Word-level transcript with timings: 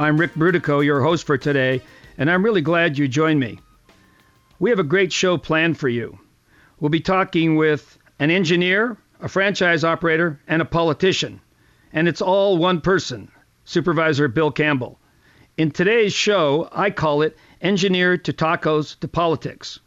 I'm 0.00 0.16
Ric 0.16 0.32
Brutocao, 0.32 0.82
your 0.82 1.02
host 1.02 1.26
for 1.26 1.36
today, 1.36 1.82
and 2.16 2.30
I'm 2.30 2.42
really 2.42 2.62
glad 2.62 2.96
you 2.96 3.06
joined 3.06 3.38
me. 3.38 3.58
We 4.58 4.70
have 4.70 4.78
a 4.78 4.82
great 4.82 5.12
show 5.12 5.36
planned 5.36 5.76
for 5.76 5.90
you. 5.90 6.18
We'll 6.78 6.88
be 6.88 7.00
talking 7.00 7.56
with 7.56 7.98
an 8.18 8.30
engineer, 8.30 8.96
a 9.20 9.28
franchise 9.28 9.84
operator, 9.84 10.40
and 10.48 10.62
a 10.62 10.64
politician. 10.64 11.42
And 11.92 12.08
it's 12.08 12.22
all 12.22 12.56
one 12.56 12.80
person, 12.80 13.30
Supervisor 13.66 14.26
Bill 14.28 14.50
Campbell. 14.50 14.98
In 15.58 15.70
today's 15.70 16.14
show, 16.14 16.70
I 16.72 16.88
call 16.88 17.20
it 17.20 17.36
Engineer 17.60 18.16
to 18.16 18.32
Tacos 18.32 18.98
to 19.00 19.06
Politics. 19.06 19.80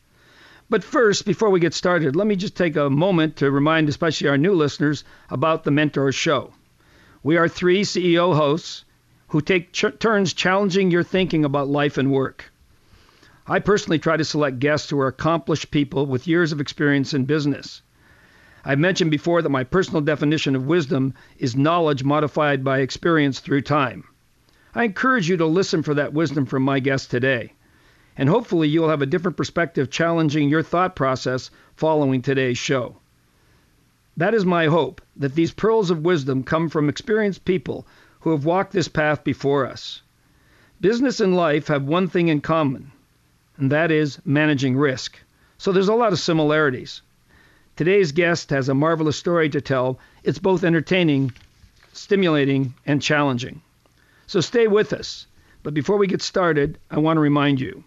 But 0.70 0.84
first, 0.84 1.26
before 1.26 1.50
we 1.50 1.60
get 1.60 1.74
started, 1.74 2.16
let 2.16 2.28
me 2.28 2.36
just 2.36 2.56
take 2.56 2.76
a 2.76 2.88
moment 2.88 3.38
to 3.38 3.50
remind 3.50 3.90
especially 3.90 4.28
our 4.28 4.38
new 4.38 4.54
listeners 4.54 5.06
about 5.32 5.64
the 5.64 5.72
Mentor 5.72 6.12
Show. 6.12 6.54
We 7.24 7.38
are 7.38 7.48
three 7.48 7.82
CEO 7.82 8.36
hosts 8.36 8.86
who 9.34 9.42
take 9.42 9.74
ch- 9.74 10.00
turns 10.00 10.32
challenging 10.32 10.92
your 10.92 11.04
thinking 11.04 11.44
about 11.44 11.68
life 11.68 11.98
and 11.98 12.12
work. 12.12 12.54
I 13.46 13.60
personally 13.60 14.00
try 14.00 14.16
to 14.16 14.24
select 14.24 14.60
guests 14.60 14.90
who 14.90 15.00
are 15.00 15.08
accomplished 15.08 15.72
people 15.72 16.06
with 16.06 16.28
years 16.28 16.54
of 16.54 16.62
experience 16.62 17.14
in 17.14 17.26
business. 17.26 17.82
I've 18.64 18.80
mentioned 18.80 19.12
before 19.12 19.42
that 19.42 19.50
my 19.50 19.66
personal 19.66 20.02
definition 20.02 20.56
of 20.56 20.68
wisdom 20.68 21.16
is 21.38 21.58
knowledge 21.58 22.06
modified 22.06 22.64
by 22.64 22.80
experience 22.80 23.42
through 23.42 23.64
time. 23.64 24.06
I 24.74 24.86
encourage 24.86 25.28
you 25.28 25.36
to 25.36 25.46
listen 25.46 25.84
for 25.84 25.96
that 25.96 26.14
wisdom 26.14 26.46
from 26.46 26.64
my 26.64 26.80
guest 26.80 27.12
today 27.12 27.52
and 28.16 28.30
hopefully 28.30 28.68
you'll 28.68 28.90
have 28.90 29.02
a 29.02 29.08
different 29.08 29.38
perspective 29.38 29.90
challenging 29.90 30.48
your 30.48 30.62
thought 30.62 30.96
process 30.96 31.50
following 31.76 32.22
today's 32.22 32.58
show. 32.58 32.98
That 34.18 34.36
is 34.36 34.46
my 34.46 34.68
hope 34.68 35.02
that 35.16 35.34
these 35.34 35.52
pearls 35.52 35.90
of 35.90 36.06
wisdom 36.06 36.44
come 36.44 36.70
from 36.70 36.90
experienced 36.90 37.46
people 37.46 37.88
who 38.24 38.32
have 38.32 38.46
walked 38.46 38.72
this 38.72 38.88
path 38.88 39.24
before 39.24 39.68
us. 39.68 40.02
Business 40.82 41.20
and 41.20 41.36
life 41.36 41.68
have 41.68 41.84
one 41.84 42.08
thing 42.08 42.30
in 42.30 42.42
common, 42.42 42.92
and 43.58 43.72
that 43.72 43.92
is 43.92 44.20
managing 44.26 44.76
risk. 44.76 45.20
So 45.58 45.72
there's 45.72 45.90
a 45.90 45.94
lot 45.94 46.14
of 46.14 46.20
similarities. 46.20 47.02
Today's 47.76 48.12
guest 48.12 48.50
has 48.50 48.70
a 48.70 48.74
marvelous 48.74 49.18
story 49.18 49.50
to 49.50 49.62
tell. 49.62 50.00
It's 50.24 50.40
both 50.40 50.64
entertaining, 50.64 51.34
stimulating, 51.92 52.74
and 52.86 53.02
challenging. 53.02 53.62
So 54.28 54.42
stay 54.42 54.68
with 54.68 54.94
us. 54.94 55.28
But 55.64 55.74
before 55.74 55.98
we 55.98 56.08
get 56.08 56.22
started, 56.22 56.78
I 56.90 57.00
want 57.00 57.18
to 57.18 57.22
remind 57.22 57.60
you 57.60 57.84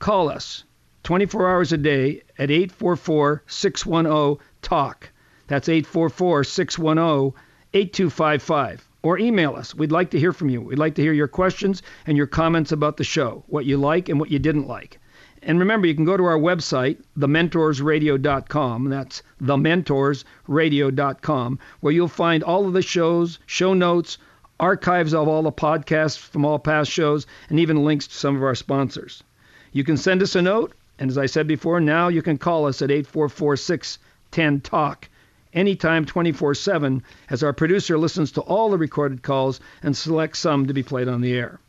Call 0.00 0.30
us 0.30 0.64
24 1.02 1.50
hours 1.50 1.72
a 1.72 1.76
day 1.76 2.22
at 2.38 2.50
844 2.50 3.42
610 3.46 4.44
TALK. 4.62 5.12
That's 5.46 5.68
844 5.68 6.42
610 6.42 7.40
8255. 7.74 8.88
Or 9.02 9.18
email 9.18 9.54
us. 9.54 9.74
We'd 9.74 9.92
like 9.92 10.10
to 10.10 10.18
hear 10.18 10.32
from 10.32 10.50
you. 10.50 10.60
We'd 10.60 10.78
like 10.78 10.96
to 10.96 11.02
hear 11.02 11.12
your 11.12 11.28
questions 11.28 11.82
and 12.06 12.16
your 12.16 12.26
comments 12.26 12.72
about 12.72 12.98
the 12.98 13.04
show, 13.04 13.44
what 13.46 13.64
you 13.64 13.76
like 13.76 14.08
and 14.08 14.20
what 14.20 14.30
you 14.30 14.38
didn't 14.38 14.66
like. 14.66 15.00
And 15.42 15.58
remember, 15.58 15.86
you 15.86 15.94
can 15.94 16.04
go 16.04 16.18
to 16.18 16.24
our 16.24 16.38
website, 16.38 16.98
thementorsradio.com. 17.18 18.90
That's 18.90 19.22
thementorsradio.com, 19.42 21.58
where 21.80 21.92
you'll 21.94 22.08
find 22.08 22.42
all 22.42 22.66
of 22.66 22.74
the 22.74 22.82
shows, 22.82 23.38
show 23.46 23.72
notes, 23.72 24.18
archives 24.58 25.14
of 25.14 25.28
all 25.28 25.42
the 25.42 25.50
podcasts 25.50 26.18
from 26.18 26.44
all 26.44 26.58
past 26.58 26.90
shows, 26.90 27.26
and 27.48 27.58
even 27.58 27.84
links 27.84 28.06
to 28.08 28.14
some 28.14 28.36
of 28.36 28.42
our 28.42 28.54
sponsors. 28.54 29.22
You 29.72 29.82
can 29.82 29.96
send 29.96 30.22
us 30.22 30.34
a 30.34 30.42
note, 30.42 30.74
and 30.98 31.10
as 31.10 31.16
I 31.16 31.24
said 31.24 31.46
before, 31.46 31.80
now 31.80 32.08
you 32.08 32.20
can 32.20 32.36
call 32.36 32.66
us 32.66 32.82
at 32.82 32.90
844 32.90 33.56
610 33.56 34.60
TALK 34.60 35.08
anytime 35.52 36.04
24 36.04 36.54
7 36.54 37.02
as 37.28 37.42
our 37.42 37.52
producer 37.52 37.98
listens 37.98 38.32
to 38.32 38.40
all 38.40 38.70
the 38.70 38.78
recorded 38.78 39.22
calls 39.22 39.60
and 39.82 39.96
selects 39.96 40.38
some 40.38 40.66
to 40.66 40.74
be 40.74 40.82
played 40.82 41.08
on 41.08 41.20
the 41.20 41.32
air. 41.32 41.60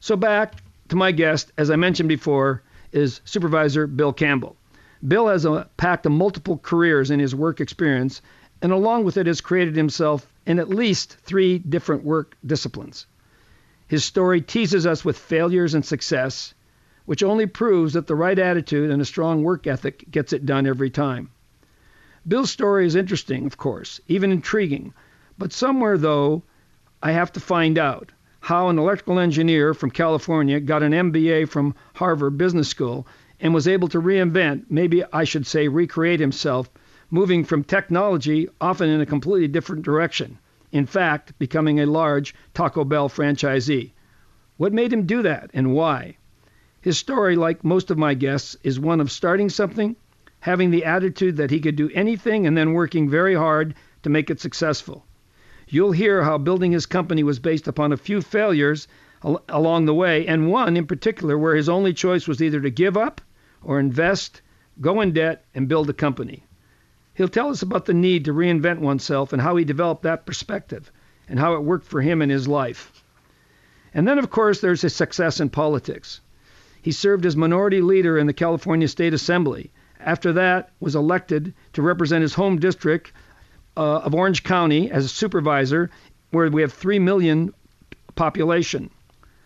So 0.00 0.16
back 0.16 0.54
to 0.88 0.96
my 0.96 1.12
guest, 1.12 1.52
as 1.56 1.70
I 1.70 1.76
mentioned 1.76 2.08
before, 2.08 2.62
is 2.92 3.20
Supervisor 3.24 3.86
Bill 3.86 4.12
Campbell. 4.12 4.56
Bill 5.06 5.28
has 5.28 5.44
a, 5.44 5.68
packed 5.76 6.06
a 6.06 6.10
multiple 6.10 6.58
careers 6.58 7.10
in 7.10 7.20
his 7.20 7.34
work 7.34 7.60
experience, 7.60 8.20
and 8.62 8.72
along 8.72 9.04
with 9.04 9.16
it 9.16 9.26
has 9.26 9.40
created 9.40 9.76
himself 9.76 10.26
in 10.46 10.58
at 10.58 10.68
least 10.68 11.16
three 11.22 11.58
different 11.58 12.04
work 12.04 12.36
disciplines. 12.44 13.06
His 13.86 14.04
story 14.04 14.40
teases 14.40 14.86
us 14.86 15.04
with 15.04 15.16
failures 15.16 15.74
and 15.74 15.84
success, 15.84 16.54
which 17.06 17.22
only 17.22 17.46
proves 17.46 17.94
that 17.94 18.06
the 18.06 18.14
right 18.14 18.38
attitude 18.38 18.90
and 18.90 19.00
a 19.00 19.04
strong 19.04 19.42
work 19.42 19.66
ethic 19.66 20.04
gets 20.10 20.32
it 20.32 20.44
done 20.44 20.66
every 20.66 20.90
time. 20.90 21.30
Bill's 22.28 22.50
story 22.50 22.84
is 22.84 22.94
interesting, 22.94 23.46
of 23.46 23.56
course, 23.56 24.02
even 24.06 24.30
intriguing, 24.30 24.92
but 25.38 25.50
somewhere, 25.50 25.96
though, 25.96 26.42
I 27.02 27.12
have 27.12 27.32
to 27.32 27.40
find 27.40 27.78
out 27.78 28.12
how 28.40 28.68
an 28.68 28.78
electrical 28.78 29.18
engineer 29.18 29.72
from 29.72 29.90
California 29.90 30.60
got 30.60 30.82
an 30.82 30.92
MBA 30.92 31.48
from 31.48 31.74
Harvard 31.94 32.36
Business 32.36 32.68
School 32.68 33.06
and 33.40 33.54
was 33.54 33.66
able 33.66 33.88
to 33.88 34.02
reinvent, 34.02 34.66
maybe 34.68 35.02
I 35.10 35.24
should 35.24 35.46
say 35.46 35.68
recreate 35.68 36.20
himself, 36.20 36.68
moving 37.10 37.44
from 37.44 37.64
technology 37.64 38.46
often 38.60 38.90
in 38.90 39.00
a 39.00 39.06
completely 39.06 39.48
different 39.48 39.82
direction. 39.82 40.38
In 40.70 40.84
fact, 40.84 41.38
becoming 41.38 41.80
a 41.80 41.86
large 41.86 42.34
Taco 42.52 42.84
Bell 42.84 43.08
franchisee. 43.08 43.92
What 44.58 44.74
made 44.74 44.92
him 44.92 45.06
do 45.06 45.22
that 45.22 45.50
and 45.54 45.72
why? 45.72 46.18
His 46.82 46.98
story, 46.98 47.36
like 47.36 47.64
most 47.64 47.90
of 47.90 47.96
my 47.96 48.12
guests, 48.12 48.54
is 48.62 48.78
one 48.78 49.00
of 49.00 49.10
starting 49.10 49.48
something, 49.48 49.96
having 50.40 50.70
the 50.70 50.84
attitude 50.84 51.36
that 51.36 51.50
he 51.50 51.60
could 51.60 51.76
do 51.76 51.90
anything, 51.94 52.46
and 52.46 52.56
then 52.56 52.72
working 52.72 53.08
very 53.08 53.34
hard 53.34 53.74
to 54.02 54.10
make 54.10 54.30
it 54.30 54.40
successful. 54.40 55.04
You'll 55.68 55.92
hear 55.92 56.22
how 56.22 56.38
building 56.38 56.72
his 56.72 56.86
company 56.86 57.22
was 57.22 57.38
based 57.38 57.68
upon 57.68 57.92
a 57.92 57.96
few 57.96 58.22
failures 58.22 58.88
al- 59.24 59.42
along 59.48 59.84
the 59.84 59.94
way, 59.94 60.26
and 60.26 60.50
one 60.50 60.76
in 60.76 60.86
particular 60.86 61.36
where 61.36 61.54
his 61.54 61.68
only 61.68 61.92
choice 61.92 62.26
was 62.26 62.42
either 62.42 62.60
to 62.60 62.70
give 62.70 62.96
up 62.96 63.20
or 63.62 63.80
invest, 63.80 64.40
go 64.80 65.00
in 65.00 65.12
debt, 65.12 65.44
and 65.54 65.68
build 65.68 65.90
a 65.90 65.92
company. 65.92 66.44
He'll 67.14 67.28
tell 67.28 67.50
us 67.50 67.62
about 67.62 67.86
the 67.86 67.94
need 67.94 68.24
to 68.26 68.32
reinvent 68.32 68.78
oneself 68.78 69.32
and 69.32 69.42
how 69.42 69.56
he 69.56 69.64
developed 69.64 70.04
that 70.04 70.24
perspective 70.24 70.92
and 71.28 71.38
how 71.38 71.54
it 71.54 71.64
worked 71.64 71.86
for 71.86 72.00
him 72.00 72.22
in 72.22 72.30
his 72.30 72.46
life. 72.46 73.04
And 73.92 74.06
then, 74.06 74.18
of 74.18 74.30
course, 74.30 74.60
there's 74.60 74.82
his 74.82 74.94
success 74.94 75.40
in 75.40 75.50
politics. 75.50 76.20
He 76.80 76.92
served 76.92 77.26
as 77.26 77.36
minority 77.36 77.80
leader 77.80 78.16
in 78.16 78.28
the 78.28 78.32
California 78.32 78.86
State 78.86 79.12
Assembly. 79.12 79.72
After 80.00 80.32
that, 80.34 80.70
was 80.80 80.94
elected 80.94 81.54
to 81.72 81.82
represent 81.82 82.22
his 82.22 82.34
home 82.34 82.58
district 82.58 83.12
uh, 83.76 83.98
of 83.98 84.14
Orange 84.14 84.44
County 84.44 84.90
as 84.90 85.04
a 85.04 85.08
supervisor, 85.08 85.90
where 86.30 86.48
we 86.50 86.62
have 86.62 86.72
three 86.72 86.98
million 86.98 87.52
population. 88.14 88.90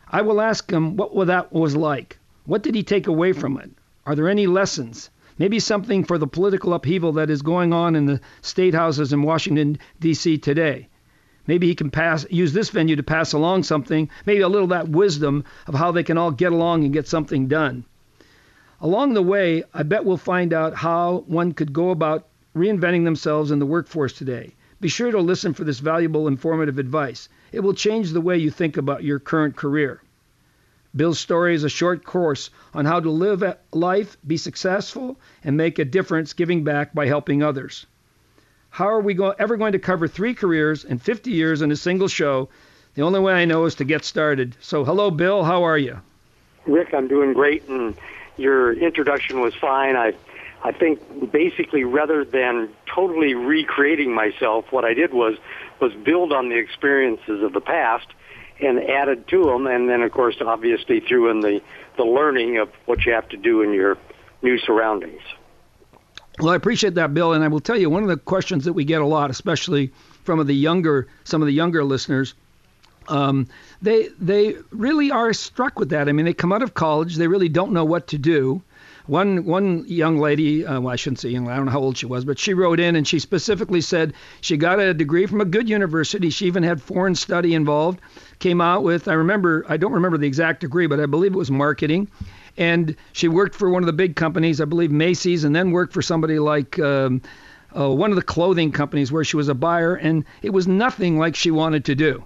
I 0.08 0.22
will 0.22 0.40
ask 0.40 0.70
him 0.70 0.96
what 0.96 1.26
that 1.28 1.52
was 1.52 1.74
like. 1.74 2.18
What 2.44 2.62
did 2.62 2.74
he 2.74 2.82
take 2.82 3.06
away 3.06 3.32
from 3.32 3.56
it? 3.58 3.70
Are 4.04 4.14
there 4.14 4.28
any 4.28 4.46
lessons? 4.46 5.10
Maybe 5.38 5.58
something 5.58 6.04
for 6.04 6.18
the 6.18 6.26
political 6.26 6.74
upheaval 6.74 7.12
that 7.12 7.30
is 7.30 7.40
going 7.40 7.72
on 7.72 7.96
in 7.96 8.06
the 8.06 8.20
state 8.42 8.74
houses 8.74 9.12
in 9.12 9.22
Washington, 9.22 9.78
D.C. 10.00 10.38
today. 10.38 10.88
Maybe 11.46 11.66
he 11.66 11.74
can 11.74 11.90
pass 11.90 12.26
use 12.30 12.52
this 12.52 12.68
venue 12.68 12.96
to 12.96 13.02
pass 13.02 13.32
along 13.32 13.62
something, 13.62 14.10
maybe 14.26 14.42
a 14.42 14.48
little 14.48 14.68
that 14.68 14.88
wisdom 14.88 15.44
of 15.66 15.74
how 15.74 15.92
they 15.92 16.02
can 16.02 16.18
all 16.18 16.30
get 16.30 16.52
along 16.52 16.84
and 16.84 16.92
get 16.92 17.08
something 17.08 17.48
done. 17.48 17.84
Along 18.82 19.14
the 19.14 19.22
way, 19.22 19.62
I 19.72 19.84
bet 19.84 20.04
we'll 20.04 20.16
find 20.16 20.52
out 20.52 20.74
how 20.74 21.22
one 21.28 21.52
could 21.52 21.72
go 21.72 21.90
about 21.90 22.26
reinventing 22.56 23.04
themselves 23.04 23.52
in 23.52 23.60
the 23.60 23.66
workforce 23.66 24.12
today. 24.12 24.54
Be 24.80 24.88
sure 24.88 25.12
to 25.12 25.20
listen 25.20 25.54
for 25.54 25.62
this 25.62 25.78
valuable, 25.78 26.26
informative 26.26 26.80
advice. 26.80 27.28
It 27.52 27.60
will 27.60 27.74
change 27.74 28.10
the 28.10 28.20
way 28.20 28.38
you 28.38 28.50
think 28.50 28.76
about 28.76 29.04
your 29.04 29.20
current 29.20 29.54
career. 29.54 30.02
Bill's 30.96 31.20
story 31.20 31.54
is 31.54 31.62
a 31.62 31.68
short 31.68 32.04
course 32.04 32.50
on 32.74 32.84
how 32.84 32.98
to 32.98 33.08
live 33.08 33.44
life, 33.72 34.16
be 34.26 34.36
successful, 34.36 35.16
and 35.44 35.56
make 35.56 35.78
a 35.78 35.84
difference 35.84 36.32
giving 36.32 36.64
back 36.64 36.92
by 36.92 37.06
helping 37.06 37.40
others. 37.40 37.86
How 38.70 38.88
are 38.88 39.00
we 39.00 39.14
go- 39.14 39.36
ever 39.38 39.56
going 39.56 39.72
to 39.72 39.78
cover 39.78 40.08
three 40.08 40.34
careers 40.34 40.84
and 40.84 41.00
50 41.00 41.30
years 41.30 41.62
in 41.62 41.70
a 41.70 41.76
single 41.76 42.08
show? 42.08 42.48
The 42.96 43.02
only 43.02 43.20
way 43.20 43.32
I 43.34 43.44
know 43.44 43.64
is 43.66 43.76
to 43.76 43.84
get 43.84 44.04
started. 44.04 44.56
So, 44.60 44.84
hello, 44.84 45.12
Bill. 45.12 45.44
How 45.44 45.62
are 45.62 45.78
you? 45.78 46.00
Ric, 46.66 46.92
I'm 46.92 47.06
doing 47.06 47.32
great, 47.32 47.68
and 47.68 47.94
your 48.42 48.72
introduction 48.72 49.40
was 49.40 49.54
fine. 49.54 49.96
I, 49.96 50.14
I 50.62 50.72
think 50.72 51.32
basically, 51.32 51.84
rather 51.84 52.24
than 52.24 52.68
totally 52.92 53.34
recreating 53.34 54.14
myself, 54.14 54.66
what 54.70 54.84
I 54.84 54.94
did 54.94 55.12
was 55.12 55.38
was 55.80 55.92
build 55.94 56.32
on 56.32 56.48
the 56.48 56.56
experiences 56.56 57.42
of 57.42 57.52
the 57.52 57.60
past 57.60 58.06
and 58.60 58.78
added 58.78 59.26
to 59.28 59.44
them, 59.44 59.66
and 59.66 59.88
then 59.88 60.02
of 60.02 60.12
course, 60.12 60.36
obviously, 60.40 61.00
threw 61.00 61.30
in 61.30 61.40
the 61.40 61.60
the 61.96 62.04
learning 62.04 62.58
of 62.58 62.70
what 62.86 63.04
you 63.04 63.12
have 63.12 63.28
to 63.30 63.36
do 63.36 63.62
in 63.62 63.72
your 63.72 63.98
new 64.42 64.58
surroundings. 64.58 65.22
Well, 66.38 66.50
I 66.50 66.56
appreciate 66.56 66.94
that, 66.94 67.12
Bill, 67.12 67.34
and 67.34 67.44
I 67.44 67.48
will 67.48 67.60
tell 67.60 67.78
you 67.78 67.90
one 67.90 68.02
of 68.02 68.08
the 68.08 68.16
questions 68.16 68.64
that 68.64 68.72
we 68.72 68.84
get 68.84 69.02
a 69.02 69.06
lot, 69.06 69.30
especially 69.30 69.92
from 70.24 70.44
the 70.46 70.54
younger 70.54 71.08
some 71.24 71.42
of 71.42 71.46
the 71.46 71.52
younger 71.52 71.84
listeners. 71.84 72.34
Um, 73.08 73.48
they 73.80 74.08
they 74.20 74.56
really 74.70 75.10
are 75.10 75.32
struck 75.32 75.78
with 75.78 75.90
that. 75.90 76.08
I 76.08 76.12
mean, 76.12 76.26
they 76.26 76.34
come 76.34 76.52
out 76.52 76.62
of 76.62 76.74
college, 76.74 77.16
they 77.16 77.28
really 77.28 77.48
don't 77.48 77.72
know 77.72 77.84
what 77.84 78.08
to 78.08 78.18
do. 78.18 78.62
One 79.06 79.44
one 79.44 79.84
young 79.88 80.18
lady, 80.18 80.64
uh, 80.64 80.80
well, 80.80 80.92
I 80.92 80.96
shouldn't 80.96 81.18
say 81.18 81.30
young. 81.30 81.48
I 81.48 81.56
don't 81.56 81.66
know 81.66 81.72
how 81.72 81.80
old 81.80 81.96
she 81.96 82.06
was, 82.06 82.24
but 82.24 82.38
she 82.38 82.54
wrote 82.54 82.78
in 82.78 82.94
and 82.94 83.06
she 83.06 83.18
specifically 83.18 83.80
said 83.80 84.14
she 84.40 84.56
got 84.56 84.78
a 84.78 84.94
degree 84.94 85.26
from 85.26 85.40
a 85.40 85.44
good 85.44 85.68
university. 85.68 86.30
She 86.30 86.46
even 86.46 86.62
had 86.62 86.80
foreign 86.80 87.16
study 87.16 87.54
involved. 87.54 88.00
Came 88.38 88.60
out 88.60 88.84
with 88.84 89.08
I 89.08 89.14
remember 89.14 89.66
I 89.68 89.76
don't 89.76 89.92
remember 89.92 90.18
the 90.18 90.28
exact 90.28 90.60
degree, 90.60 90.86
but 90.86 91.00
I 91.00 91.06
believe 91.06 91.32
it 91.32 91.38
was 91.38 91.50
marketing. 91.50 92.08
And 92.56 92.94
she 93.12 93.28
worked 93.28 93.56
for 93.56 93.70
one 93.70 93.82
of 93.82 93.86
the 93.86 93.92
big 93.92 94.14
companies, 94.14 94.60
I 94.60 94.66
believe 94.66 94.92
Macy's, 94.92 95.42
and 95.42 95.56
then 95.56 95.72
worked 95.72 95.92
for 95.92 96.02
somebody 96.02 96.38
like. 96.38 96.78
Um, 96.78 97.22
uh, 97.74 97.88
one 97.88 98.10
of 98.10 98.16
the 98.16 98.22
clothing 98.22 98.70
companies 98.70 99.10
where 99.10 99.24
she 99.24 99.34
was 99.34 99.48
a 99.48 99.54
buyer, 99.54 99.94
and 99.94 100.26
it 100.42 100.50
was 100.50 100.68
nothing 100.68 101.18
like 101.18 101.34
she 101.34 101.50
wanted 101.50 101.86
to 101.86 101.94
do. 101.94 102.22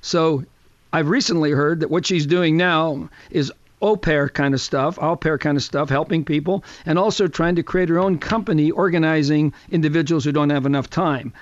So 0.00 0.44
I've 0.92 1.08
recently 1.08 1.50
heard 1.52 1.80
that 1.80 1.90
what 1.90 2.06
she's 2.06 2.26
doing 2.26 2.56
now 2.56 3.08
is 3.30 3.52
au 3.82 3.96
pair 3.96 4.28
kind 4.28 4.54
of 4.54 4.60
stuff, 4.60 4.98
au 5.00 5.16
pair 5.16 5.38
kind 5.38 5.56
of 5.56 5.62
stuff, 5.62 5.88
helping 5.88 6.24
people, 6.24 6.64
and 6.84 6.98
also 6.98 7.28
trying 7.28 7.56
to 7.56 7.62
create 7.62 7.88
her 7.88 7.98
own 7.98 8.18
company 8.18 8.70
organizing 8.70 9.52
individuals 9.70 10.24
who 10.24 10.32
don't 10.32 10.50
have 10.50 10.66
enough 10.66 10.90
time. 10.90 11.32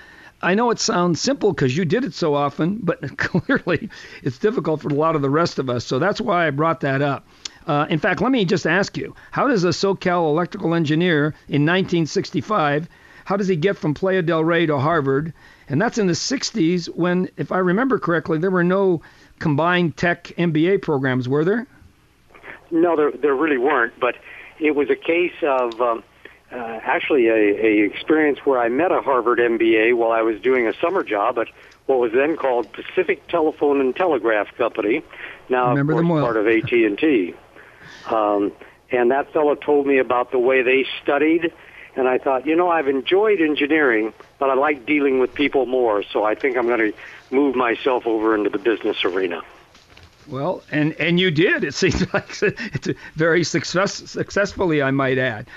I 0.41 0.55
know 0.55 0.71
it 0.71 0.79
sounds 0.79 1.19
simple 1.19 1.51
because 1.51 1.75
you 1.75 1.83
did 1.83 2.05
it 2.05 2.13
so 2.13 2.33
often, 2.33 2.79
but 2.81 3.17
clearly 3.17 3.89
it's 4.23 4.37
difficult 4.37 4.81
for 4.81 4.89
a 4.89 4.93
lot 4.93 5.15
of 5.15 5.21
the 5.21 5.29
rest 5.29 5.59
of 5.59 5.69
us. 5.69 5.85
So 5.85 5.99
that's 5.99 6.21
why 6.21 6.47
I 6.47 6.51
brought 6.51 6.79
that 6.81 7.01
up. 7.01 7.27
Uh, 7.67 7.85
in 7.89 7.99
fact, 7.99 8.21
let 8.21 8.31
me 8.31 8.45
just 8.45 8.65
ask 8.65 8.97
you 8.97 9.15
how 9.31 9.47
does 9.47 9.63
a 9.63 9.69
SoCal 9.69 10.29
electrical 10.29 10.73
engineer 10.73 11.35
in 11.47 11.65
1965 11.65 12.87
how 13.29 13.37
does 13.37 13.47
he 13.47 13.55
get 13.55 13.77
from 13.77 13.93
Playa 13.93 14.23
del 14.23 14.43
Rey 14.43 14.65
to 14.65 14.79
Harvard? 14.79 15.33
And 15.69 15.79
that's 15.79 15.97
in 15.97 16.07
the 16.07 16.13
60s 16.13 16.87
when, 16.89 17.29
if 17.37 17.51
I 17.51 17.59
remember 17.59 17.99
correctly, 17.99 18.39
there 18.39 18.51
were 18.51 18.63
no 18.63 19.01
combined 19.37 19.95
tech 19.95 20.25
MBA 20.37 20.81
programs, 20.81 21.29
were 21.29 21.45
there? 21.45 21.67
No, 22.71 22.95
there 22.95 23.11
there 23.11 23.35
really 23.35 23.57
weren't. 23.57 23.99
But 23.99 24.15
it 24.59 24.75
was 24.75 24.89
a 24.89 24.95
case 24.95 25.33
of 25.41 25.79
um, 25.81 26.03
uh, 26.51 26.55
actually 26.55 27.27
a, 27.27 27.33
a 27.33 27.85
experience 27.85 28.39
where 28.45 28.59
I 28.59 28.69
met 28.69 28.91
a 28.91 29.01
Harvard 29.01 29.39
MBA 29.39 29.95
while 29.95 30.11
I 30.11 30.21
was 30.21 30.39
doing 30.41 30.67
a 30.67 30.73
summer 30.79 31.03
job 31.03 31.37
at 31.39 31.47
what 31.85 31.99
was 31.99 32.11
then 32.13 32.35
called 32.35 32.71
Pacific 32.73 33.27
Telephone 33.27 33.81
and 33.81 33.95
Telegraph 33.95 34.55
Company. 34.57 35.03
Now, 35.49 35.69
Remember 35.69 35.93
of 35.93 36.05
course, 36.05 36.11
well. 36.11 36.23
part 36.23 36.37
of 36.37 36.47
AT 36.47 36.71
and 36.71 36.97
T. 36.97 37.33
Um, 38.07 38.51
and 38.91 39.11
that 39.11 39.31
fellow 39.33 39.55
told 39.55 39.87
me 39.87 39.99
about 39.99 40.31
the 40.31 40.39
way 40.39 40.61
they 40.61 40.85
studied. 41.01 41.51
And 41.95 42.07
I 42.07 42.17
thought, 42.17 42.45
you 42.45 42.55
know, 42.55 42.69
I've 42.69 42.87
enjoyed 42.87 43.41
engineering, 43.41 44.13
but 44.39 44.49
I 44.49 44.55
like 44.55 44.85
dealing 44.85 45.19
with 45.19 45.33
people 45.33 45.65
more. 45.65 46.01
So 46.03 46.23
I 46.23 46.33
think 46.33 46.57
I'm 46.57 46.65
going 46.65 46.91
to 46.91 46.93
move 47.29 47.55
myself 47.55 48.07
over 48.07 48.33
into 48.35 48.49
the 48.49 48.57
business 48.57 49.05
arena. 49.05 49.41
Well, 50.27 50.63
and 50.71 50.93
and 50.93 51.19
you 51.19 51.31
did. 51.31 51.63
It 51.63 51.73
seems 51.75 52.11
like 52.13 52.41
it's 52.41 52.87
very 53.15 53.43
success, 53.43 53.93
successfully, 53.93 54.81
I 54.81 54.91
might 54.91 55.17
add. 55.17 55.47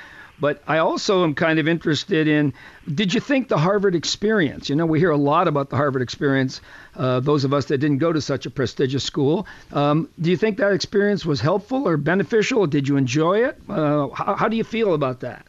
But 0.40 0.60
I 0.66 0.78
also 0.78 1.22
am 1.22 1.34
kind 1.34 1.60
of 1.60 1.68
interested 1.68 2.26
in 2.26 2.52
did 2.92 3.14
you 3.14 3.20
think 3.20 3.46
the 3.46 3.58
Harvard 3.58 3.94
experience? 3.94 4.68
You 4.68 4.74
know, 4.74 4.86
we 4.86 4.98
hear 4.98 5.10
a 5.10 5.16
lot 5.16 5.46
about 5.46 5.70
the 5.70 5.76
Harvard 5.76 6.02
experience, 6.02 6.60
uh, 6.96 7.20
those 7.20 7.44
of 7.44 7.54
us 7.54 7.66
that 7.66 7.78
didn't 7.78 7.98
go 7.98 8.12
to 8.12 8.20
such 8.20 8.44
a 8.44 8.50
prestigious 8.50 9.04
school. 9.04 9.46
Um, 9.72 10.08
do 10.20 10.30
you 10.30 10.36
think 10.36 10.56
that 10.56 10.72
experience 10.72 11.24
was 11.24 11.40
helpful 11.40 11.86
or 11.86 11.96
beneficial? 11.96 12.66
Did 12.66 12.88
you 12.88 12.96
enjoy 12.96 13.44
it? 13.44 13.56
Uh, 13.68 14.08
how, 14.08 14.34
how 14.34 14.48
do 14.48 14.56
you 14.56 14.64
feel 14.64 14.94
about 14.94 15.20
that? 15.20 15.46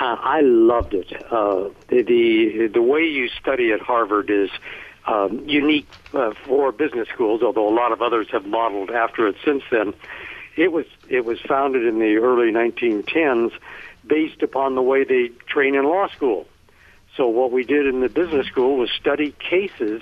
Uh, 0.00 0.16
I 0.18 0.40
loved 0.40 0.94
it. 0.94 1.12
Uh, 1.30 1.68
the, 1.88 2.02
the 2.02 2.70
the 2.72 2.82
way 2.82 3.02
you 3.02 3.28
study 3.28 3.70
at 3.72 3.80
Harvard 3.80 4.30
is 4.30 4.48
um, 5.06 5.46
unique 5.46 5.88
uh, 6.14 6.32
for 6.46 6.72
business 6.72 7.06
schools, 7.08 7.42
although 7.42 7.68
a 7.68 7.74
lot 7.74 7.92
of 7.92 8.00
others 8.00 8.26
have 8.32 8.46
modeled 8.46 8.90
after 8.90 9.28
it 9.28 9.36
since 9.44 9.62
then. 9.70 9.92
It 10.56 10.72
was 10.72 10.86
it 11.10 11.26
was 11.26 11.38
founded 11.46 11.84
in 11.84 11.98
the 11.98 12.16
early 12.16 12.50
1910s, 12.50 13.52
based 14.06 14.42
upon 14.42 14.74
the 14.74 14.82
way 14.82 15.04
they 15.04 15.28
train 15.46 15.74
in 15.74 15.84
law 15.84 16.08
school. 16.08 16.46
So 17.18 17.28
what 17.28 17.52
we 17.52 17.64
did 17.64 17.86
in 17.86 18.00
the 18.00 18.08
business 18.08 18.46
school 18.46 18.78
was 18.78 18.90
study 18.90 19.32
cases, 19.32 20.00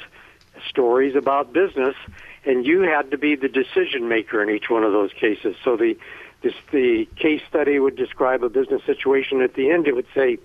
stories 0.68 1.16
about 1.16 1.52
business, 1.52 1.96
and 2.44 2.64
you 2.64 2.82
had 2.82 3.10
to 3.10 3.18
be 3.18 3.34
the 3.34 3.48
decision 3.48 4.08
maker 4.08 4.40
in 4.42 4.50
each 4.50 4.70
one 4.70 4.84
of 4.84 4.92
those 4.92 5.12
cases. 5.12 5.56
So 5.64 5.76
the 5.76 5.96
this, 6.43 6.55
the 6.73 7.06
case 7.17 7.43
study 7.49 7.79
would 7.79 7.96
describe 7.96 8.43
a 8.43 8.49
business 8.49 8.82
situation. 8.85 9.43
At 9.43 9.55
the 9.55 9.70
end, 9.70 9.87
it 9.87 9.94
would 9.94 10.06
say, 10.14 10.38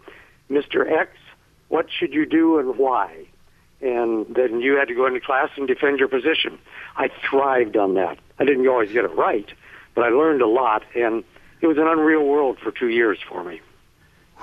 "Mr. 0.50 0.90
X, 0.90 1.12
what 1.68 1.88
should 1.92 2.14
you 2.14 2.26
do 2.26 2.60
and 2.60 2.78
why?" 2.78 3.28
And 3.82 4.26
then 4.34 4.62
you 4.62 4.76
had 4.76 4.88
to 4.88 4.96
go 4.96 5.06
into 5.06 5.20
class 5.20 5.50
and 5.58 5.68
defend 5.68 6.00
your 6.00 6.08
position. 6.08 6.58
I 6.96 7.10
thrived 7.30 7.76
on 7.78 7.96
that. 7.96 8.18
I 8.40 8.46
didn't 8.46 8.68
always 8.68 8.92
get 8.92 9.04
it 9.04 9.14
right, 9.16 9.52
but 9.94 10.04
I 10.06 10.10
learned 10.10 10.42
a 10.42 10.48
lot, 10.48 10.84
and 10.96 11.24
it 11.62 11.68
was 11.68 11.78
an 11.78 11.88
unreal 11.88 12.26
world 12.26 12.58
for 12.60 12.72
two 12.72 12.90
years 12.90 13.20
for 13.28 13.44
me. 13.44 13.62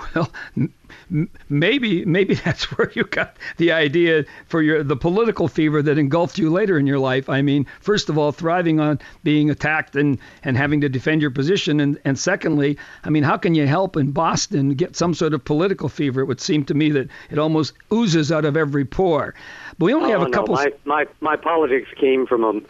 Well, 0.15 0.31
m- 0.57 1.29
maybe 1.49 2.03
maybe 2.05 2.35
that's 2.35 2.63
where 2.77 2.91
you 2.93 3.03
got 3.03 3.37
the 3.57 3.71
idea 3.71 4.25
for 4.47 4.61
your 4.61 4.83
the 4.83 4.95
political 4.95 5.47
fever 5.47 5.81
that 5.81 5.97
engulfed 5.97 6.37
you 6.37 6.49
later 6.49 6.77
in 6.77 6.87
your 6.87 6.99
life. 6.99 7.29
I 7.29 7.41
mean, 7.41 7.65
first 7.79 8.09
of 8.09 8.17
all, 8.17 8.31
thriving 8.31 8.79
on 8.79 8.99
being 9.23 9.49
attacked 9.49 9.95
and 9.95 10.17
and 10.43 10.57
having 10.57 10.81
to 10.81 10.89
defend 10.89 11.21
your 11.21 11.31
position, 11.31 11.79
and 11.79 11.99
and 12.03 12.17
secondly, 12.17 12.77
I 13.03 13.09
mean, 13.09 13.23
how 13.23 13.37
can 13.37 13.55
you 13.55 13.67
help 13.67 13.95
in 13.95 14.11
Boston 14.11 14.73
get 14.73 14.95
some 14.95 15.13
sort 15.13 15.33
of 15.33 15.45
political 15.45 15.89
fever? 15.89 16.21
It 16.21 16.25
would 16.25 16.41
seem 16.41 16.65
to 16.65 16.73
me 16.73 16.91
that 16.91 17.09
it 17.29 17.37
almost 17.37 17.73
oozes 17.93 18.31
out 18.31 18.45
of 18.45 18.57
every 18.57 18.85
pore. 18.85 19.33
But 19.77 19.85
we 19.85 19.93
only 19.93 20.13
oh, 20.13 20.19
have 20.19 20.27
a 20.27 20.29
oh, 20.29 20.31
couple. 20.31 20.55
My, 20.55 20.71
my 20.85 21.05
my 21.21 21.35
politics 21.35 21.89
came 21.99 22.25
from 22.25 22.43
a 22.43 22.61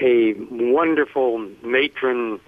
a 0.00 0.34
wonderful 0.50 1.38
matron 1.62 2.40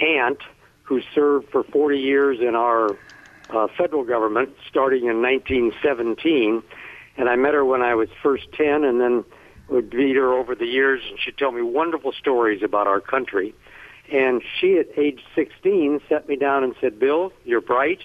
aunt 0.00 0.38
who 0.82 1.00
served 1.14 1.48
for 1.50 1.64
40 1.64 1.98
years 1.98 2.38
in 2.40 2.54
our 2.54 2.96
uh, 3.52 3.68
federal 3.76 4.04
government 4.04 4.50
starting 4.68 5.06
in 5.06 5.22
1917. 5.22 6.62
And 7.16 7.28
I 7.28 7.36
met 7.36 7.54
her 7.54 7.64
when 7.64 7.82
I 7.82 7.94
was 7.94 8.08
first 8.22 8.44
10 8.52 8.84
and 8.84 9.00
then 9.00 9.24
would 9.68 9.92
meet 9.92 10.16
her 10.16 10.32
over 10.32 10.54
the 10.54 10.66
years 10.66 11.00
and 11.08 11.18
she'd 11.18 11.38
tell 11.38 11.52
me 11.52 11.62
wonderful 11.62 12.12
stories 12.12 12.62
about 12.62 12.86
our 12.86 13.00
country. 13.00 13.54
And 14.12 14.42
she 14.60 14.78
at 14.78 14.88
age 14.98 15.20
16 15.34 16.00
set 16.08 16.28
me 16.28 16.36
down 16.36 16.64
and 16.64 16.74
said, 16.80 16.98
Bill, 16.98 17.32
you're 17.44 17.60
bright. 17.60 18.00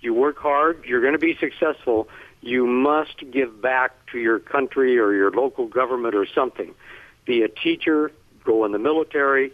You 0.00 0.14
work 0.14 0.38
hard. 0.38 0.84
You're 0.86 1.00
going 1.00 1.12
to 1.12 1.18
be 1.18 1.36
successful. 1.38 2.08
You 2.40 2.66
must 2.66 3.22
give 3.30 3.60
back 3.60 4.06
to 4.12 4.18
your 4.18 4.38
country 4.38 4.98
or 4.98 5.12
your 5.12 5.30
local 5.30 5.66
government 5.66 6.14
or 6.14 6.26
something. 6.34 6.74
Be 7.26 7.42
a 7.42 7.48
teacher, 7.48 8.10
go 8.44 8.64
in 8.64 8.72
the 8.72 8.78
military, 8.78 9.52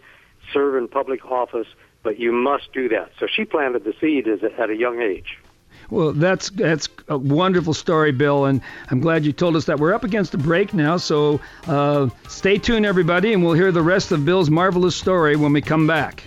serve 0.53 0.75
in 0.75 0.87
public 0.87 1.25
office, 1.25 1.67
but 2.03 2.19
you 2.19 2.31
must 2.31 2.71
do 2.73 2.89
that. 2.89 3.11
So 3.19 3.27
she 3.27 3.45
planted 3.45 3.83
the 3.83 3.93
seed 3.99 4.27
a, 4.27 4.61
at 4.61 4.69
a 4.69 4.75
young 4.75 5.01
age. 5.01 5.37
Well, 5.89 6.11
that's 6.11 6.49
that's 6.49 6.89
a 7.07 7.17
wonderful 7.17 7.73
story, 7.73 8.11
Bill, 8.11 8.45
and 8.45 8.61
I'm 8.91 8.99
glad 8.99 9.25
you 9.25 9.31
told 9.31 9.55
us 9.55 9.65
that. 9.65 9.79
We're 9.79 9.93
up 9.93 10.03
against 10.03 10.33
the 10.33 10.37
break 10.37 10.73
now, 10.73 10.97
so 10.97 11.39
uh, 11.65 12.09
stay 12.27 12.57
tuned, 12.57 12.85
everybody, 12.85 13.31
and 13.33 13.43
we'll 13.43 13.53
hear 13.53 13.71
the 13.71 13.81
rest 13.81 14.11
of 14.11 14.25
Bill's 14.25 14.49
marvelous 14.49 14.95
story 14.95 15.37
when 15.37 15.53
we 15.53 15.61
come 15.61 15.87
back. 15.87 16.23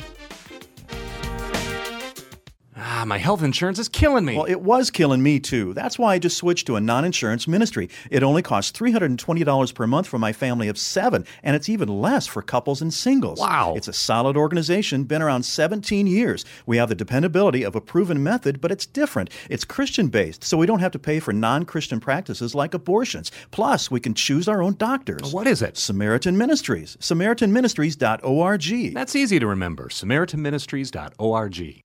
Ah, 2.83 3.05
my 3.07 3.19
health 3.19 3.43
insurance 3.43 3.79
is 3.79 3.91
killing 3.91 4.25
me. 4.25 4.37
Well, 4.37 4.47
it 4.47 4.63
was 4.63 4.91
killing 4.91 5.23
me 5.23 5.39
too. 5.39 5.75
That's 5.75 5.99
why 5.99 6.15
I 6.15 6.19
just 6.19 6.39
switched 6.39 6.67
to 6.67 6.77
a 6.77 6.81
non 6.81 7.05
insurance 7.05 7.47
ministry. 7.47 7.91
It 8.11 8.23
only 8.23 8.41
costs 8.41 8.73
$320 8.79 9.75
per 9.75 9.87
month 9.87 10.07
for 10.07 10.19
my 10.19 10.33
family 10.33 10.69
of 10.69 10.79
seven, 10.79 11.27
and 11.43 11.55
it's 11.55 11.69
even 11.69 11.89
less 11.89 12.27
for 12.27 12.41
couples 12.41 12.81
and 12.81 12.93
singles. 12.93 13.39
Wow. 13.39 13.75
It's 13.77 13.89
a 13.89 13.93
solid 13.93 14.35
organization, 14.37 15.05
been 15.05 15.21
around 15.21 15.43
17 15.43 16.07
years. 16.07 16.47
We 16.65 16.79
have 16.79 16.89
the 16.89 16.95
dependability 16.95 17.63
of 17.65 17.77
a 17.77 17.83
proven 17.83 18.23
method, 18.23 18.63
but 18.63 18.73
it's 18.73 18.87
different. 18.87 19.29
It's 19.51 19.65
Christian 19.65 20.09
based, 20.09 20.43
so 20.43 20.57
we 20.57 20.67
don't 20.67 20.81
have 20.81 20.93
to 20.93 20.99
pay 20.99 21.21
for 21.21 21.35
non 21.35 21.67
Christian 21.67 22.01
practices 22.01 22.55
like 22.55 22.73
abortions. 22.73 23.31
Plus, 23.51 23.91
we 23.91 24.01
can 24.01 24.15
choose 24.15 24.49
our 24.49 24.63
own 24.63 24.75
doctors. 24.77 25.35
What 25.35 25.47
is 25.47 25.61
it? 25.61 25.77
Samaritan 25.77 26.39
Ministries. 26.39 26.97
SamaritanMinistries.org. 27.01 28.95
That's 28.95 29.17
easy 29.17 29.39
to 29.39 29.47
remember. 29.47 29.89
SamaritanMinistries.org. 29.89 31.83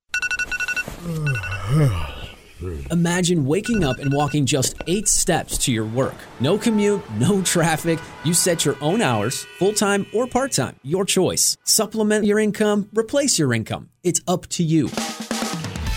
Imagine 2.89 3.45
waking 3.45 3.83
up 3.83 3.99
and 3.99 4.11
walking 4.11 4.45
just 4.45 4.75
eight 4.87 5.07
steps 5.07 5.57
to 5.59 5.71
your 5.71 5.85
work. 5.85 6.15
No 6.39 6.57
commute, 6.57 7.01
no 7.19 7.41
traffic. 7.43 7.99
You 8.23 8.33
set 8.33 8.65
your 8.65 8.75
own 8.81 9.01
hours, 9.01 9.43
full 9.59 9.73
time 9.73 10.07
or 10.13 10.25
part 10.25 10.51
time, 10.53 10.75
your 10.83 11.05
choice. 11.05 11.57
Supplement 11.63 12.25
your 12.25 12.39
income, 12.39 12.89
replace 12.93 13.37
your 13.37 13.53
income. 13.53 13.89
It's 14.03 14.21
up 14.27 14.47
to 14.47 14.63
you. 14.63 14.87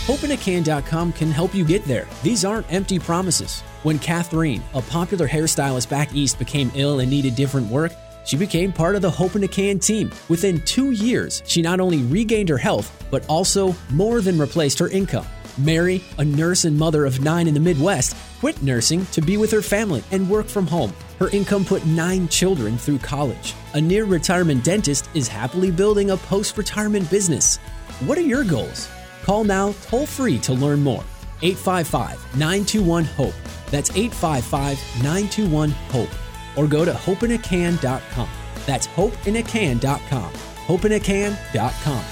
HopeInACan.com 0.09 1.13
can 1.13 1.31
help 1.31 1.55
you 1.55 1.65
get 1.65 1.85
there. 1.85 2.09
These 2.23 2.45
aren't 2.45 2.71
empty 2.73 2.99
promises. 2.99 3.61
When 3.83 3.99
Catherine, 3.99 4.63
a 4.75 4.83
popular 4.83 5.29
hairstylist 5.29 5.89
back 5.89 6.15
east, 6.15 6.39
became 6.39 6.73
ill 6.75 7.01
and 7.01 7.11
needed 7.11 7.35
different 7.35 7.71
work, 7.71 7.93
she 8.29 8.37
became 8.37 8.75
part 8.75 8.95
of 8.95 9.01
the 9.01 9.11
Hope 9.11 9.37
in 9.37 9.45
a 9.45 9.49
Can 9.49 9.79
team. 9.79 10.11
Within 10.29 10.61
two 10.67 10.91
years, 10.91 11.43
she 11.47 11.63
not 11.63 11.81
only 11.81 12.03
regained 12.03 12.51
her 12.51 12.59
health, 12.59 13.07
but 13.11 13.27
also 13.27 13.75
more 13.89 14.21
than 14.21 14.39
replaced 14.39 14.79
her 14.81 14.89
income. 14.89 15.25
Mary, 15.57 16.05
a 16.19 16.25
nurse 16.27 16.67
and 16.67 16.77
mother 16.77 17.07
of 17.07 17.23
nine 17.23 17.49
in 17.49 17.55
the 17.55 17.61
Midwest, 17.61 18.15
quit 18.39 18.63
nursing 18.63 19.07
to 19.07 19.23
be 19.23 19.39
with 19.39 19.51
her 19.51 19.63
family 19.63 20.05
and 20.11 20.29
work 20.29 20.45
from 20.45 20.67
home. 20.67 20.93
Her 21.19 21.31
income 21.31 21.65
put 21.65 21.87
nine 21.87 22.29
children 22.29 22.77
through 22.77 22.99
college. 22.99 23.55
A 23.73 23.81
near 23.81 24.05
retirement 24.05 24.63
dentist 24.63 25.09
is 25.15 25.27
happily 25.27 25.71
building 25.71 26.11
a 26.11 26.17
post 26.19 26.59
retirement 26.59 27.11
business. 27.11 27.57
What 28.05 28.19
are 28.19 28.21
your 28.21 28.45
goals? 28.45 28.91
Call 29.23 29.43
now 29.43 29.73
toll 29.85 30.05
free 30.05 30.39
to 30.41 30.53
learn 30.53 30.83
more. 30.83 31.03
855 31.41 32.37
921 32.37 33.05
HOPE. 33.05 33.35
That's 33.71 33.91
855 33.97 34.77
921 35.03 35.71
HOPE. 35.71 36.28
Or 36.59 36.67
go 36.67 36.85
to 36.85 36.93
hopeinacan.com. 36.93 38.29
That's 38.67 38.87
hopeinacan.com. 38.89 40.33
Hopeinacan.com. 40.67 42.05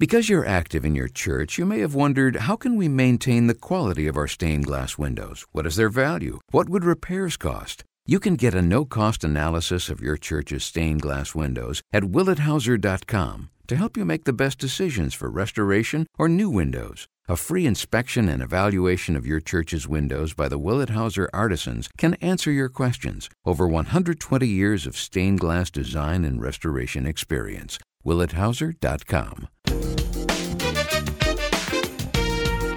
Because 0.00 0.28
you're 0.28 0.44
active 0.44 0.84
in 0.84 0.96
your 0.96 1.06
church, 1.06 1.56
you 1.56 1.64
may 1.64 1.78
have 1.78 1.94
wondered 1.94 2.36
how 2.36 2.56
can 2.56 2.74
we 2.74 2.88
maintain 2.88 3.46
the 3.46 3.54
quality 3.54 4.08
of 4.08 4.16
our 4.16 4.26
stained 4.26 4.66
glass 4.66 4.98
windows? 4.98 5.46
What 5.52 5.66
is 5.66 5.76
their 5.76 5.88
value? 5.88 6.40
What 6.50 6.68
would 6.68 6.84
repairs 6.84 7.36
cost? 7.36 7.84
You 8.04 8.18
can 8.18 8.34
get 8.34 8.54
a 8.54 8.60
no-cost 8.60 9.22
analysis 9.22 9.88
of 9.88 10.00
your 10.00 10.16
church's 10.16 10.64
stained 10.64 11.00
glass 11.00 11.34
windows 11.34 11.80
at 11.92 12.02
willethauser.com 12.02 13.50
to 13.68 13.76
help 13.76 13.96
you 13.96 14.04
make 14.04 14.24
the 14.24 14.32
best 14.32 14.58
decisions 14.58 15.14
for 15.14 15.30
restoration 15.30 16.06
or 16.18 16.28
new 16.28 16.50
windows. 16.50 17.06
A 17.26 17.36
free 17.36 17.64
inspection 17.64 18.28
and 18.28 18.42
evaluation 18.42 19.16
of 19.16 19.26
your 19.26 19.40
church's 19.40 19.88
windows 19.88 20.34
by 20.34 20.46
the 20.46 20.58
Willet 20.58 20.90
Hauser 20.90 21.30
artisans 21.32 21.88
can 21.96 22.12
answer 22.20 22.50
your 22.50 22.68
questions. 22.68 23.30
Over 23.46 23.66
120 23.66 24.46
years 24.46 24.86
of 24.86 24.94
stained 24.94 25.40
glass 25.40 25.70
design 25.70 26.26
and 26.26 26.42
restoration 26.42 27.06
experience. 27.06 27.78
WilletHauser.com. 28.04 29.48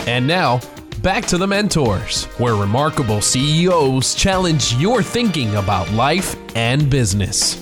And 0.08 0.26
now, 0.26 0.62
back 1.02 1.26
to 1.26 1.38
the 1.38 1.46
mentors, 1.46 2.24
where 2.38 2.56
remarkable 2.56 3.20
CEOs 3.20 4.16
challenge 4.16 4.76
your 4.76 5.04
thinking 5.04 5.54
about 5.58 5.92
life 5.92 6.38
and 6.56 6.90
business. 6.90 7.62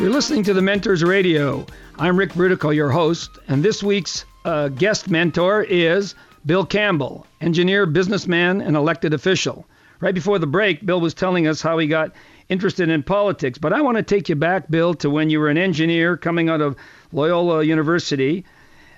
You're 0.00 0.08
listening 0.08 0.44
to 0.44 0.54
the 0.54 0.62
Mentors 0.62 1.04
Radio. 1.04 1.66
I'm 1.98 2.18
Ric 2.18 2.30
Brutocao, 2.30 2.74
your 2.74 2.88
host, 2.88 3.38
and 3.48 3.62
this 3.62 3.82
week's 3.82 4.24
uh, 4.44 4.68
guest 4.68 5.10
mentor 5.10 5.62
is 5.62 6.14
Bill 6.46 6.64
Campbell, 6.64 7.26
engineer, 7.40 7.86
businessman, 7.86 8.60
and 8.60 8.76
elected 8.76 9.14
official. 9.14 9.66
Right 10.00 10.14
before 10.14 10.38
the 10.38 10.46
break, 10.46 10.84
Bill 10.84 11.00
was 11.00 11.12
telling 11.12 11.46
us 11.46 11.60
how 11.60 11.76
he 11.78 11.86
got 11.86 12.12
interested 12.48 12.88
in 12.88 13.02
politics, 13.02 13.58
but 13.58 13.72
I 13.72 13.82
want 13.82 13.96
to 13.98 14.02
take 14.02 14.28
you 14.28 14.34
back, 14.34 14.70
Bill, 14.70 14.94
to 14.94 15.10
when 15.10 15.30
you 15.30 15.38
were 15.38 15.48
an 15.48 15.58
engineer 15.58 16.16
coming 16.16 16.48
out 16.48 16.60
of 16.60 16.76
Loyola 17.12 17.62
University. 17.62 18.44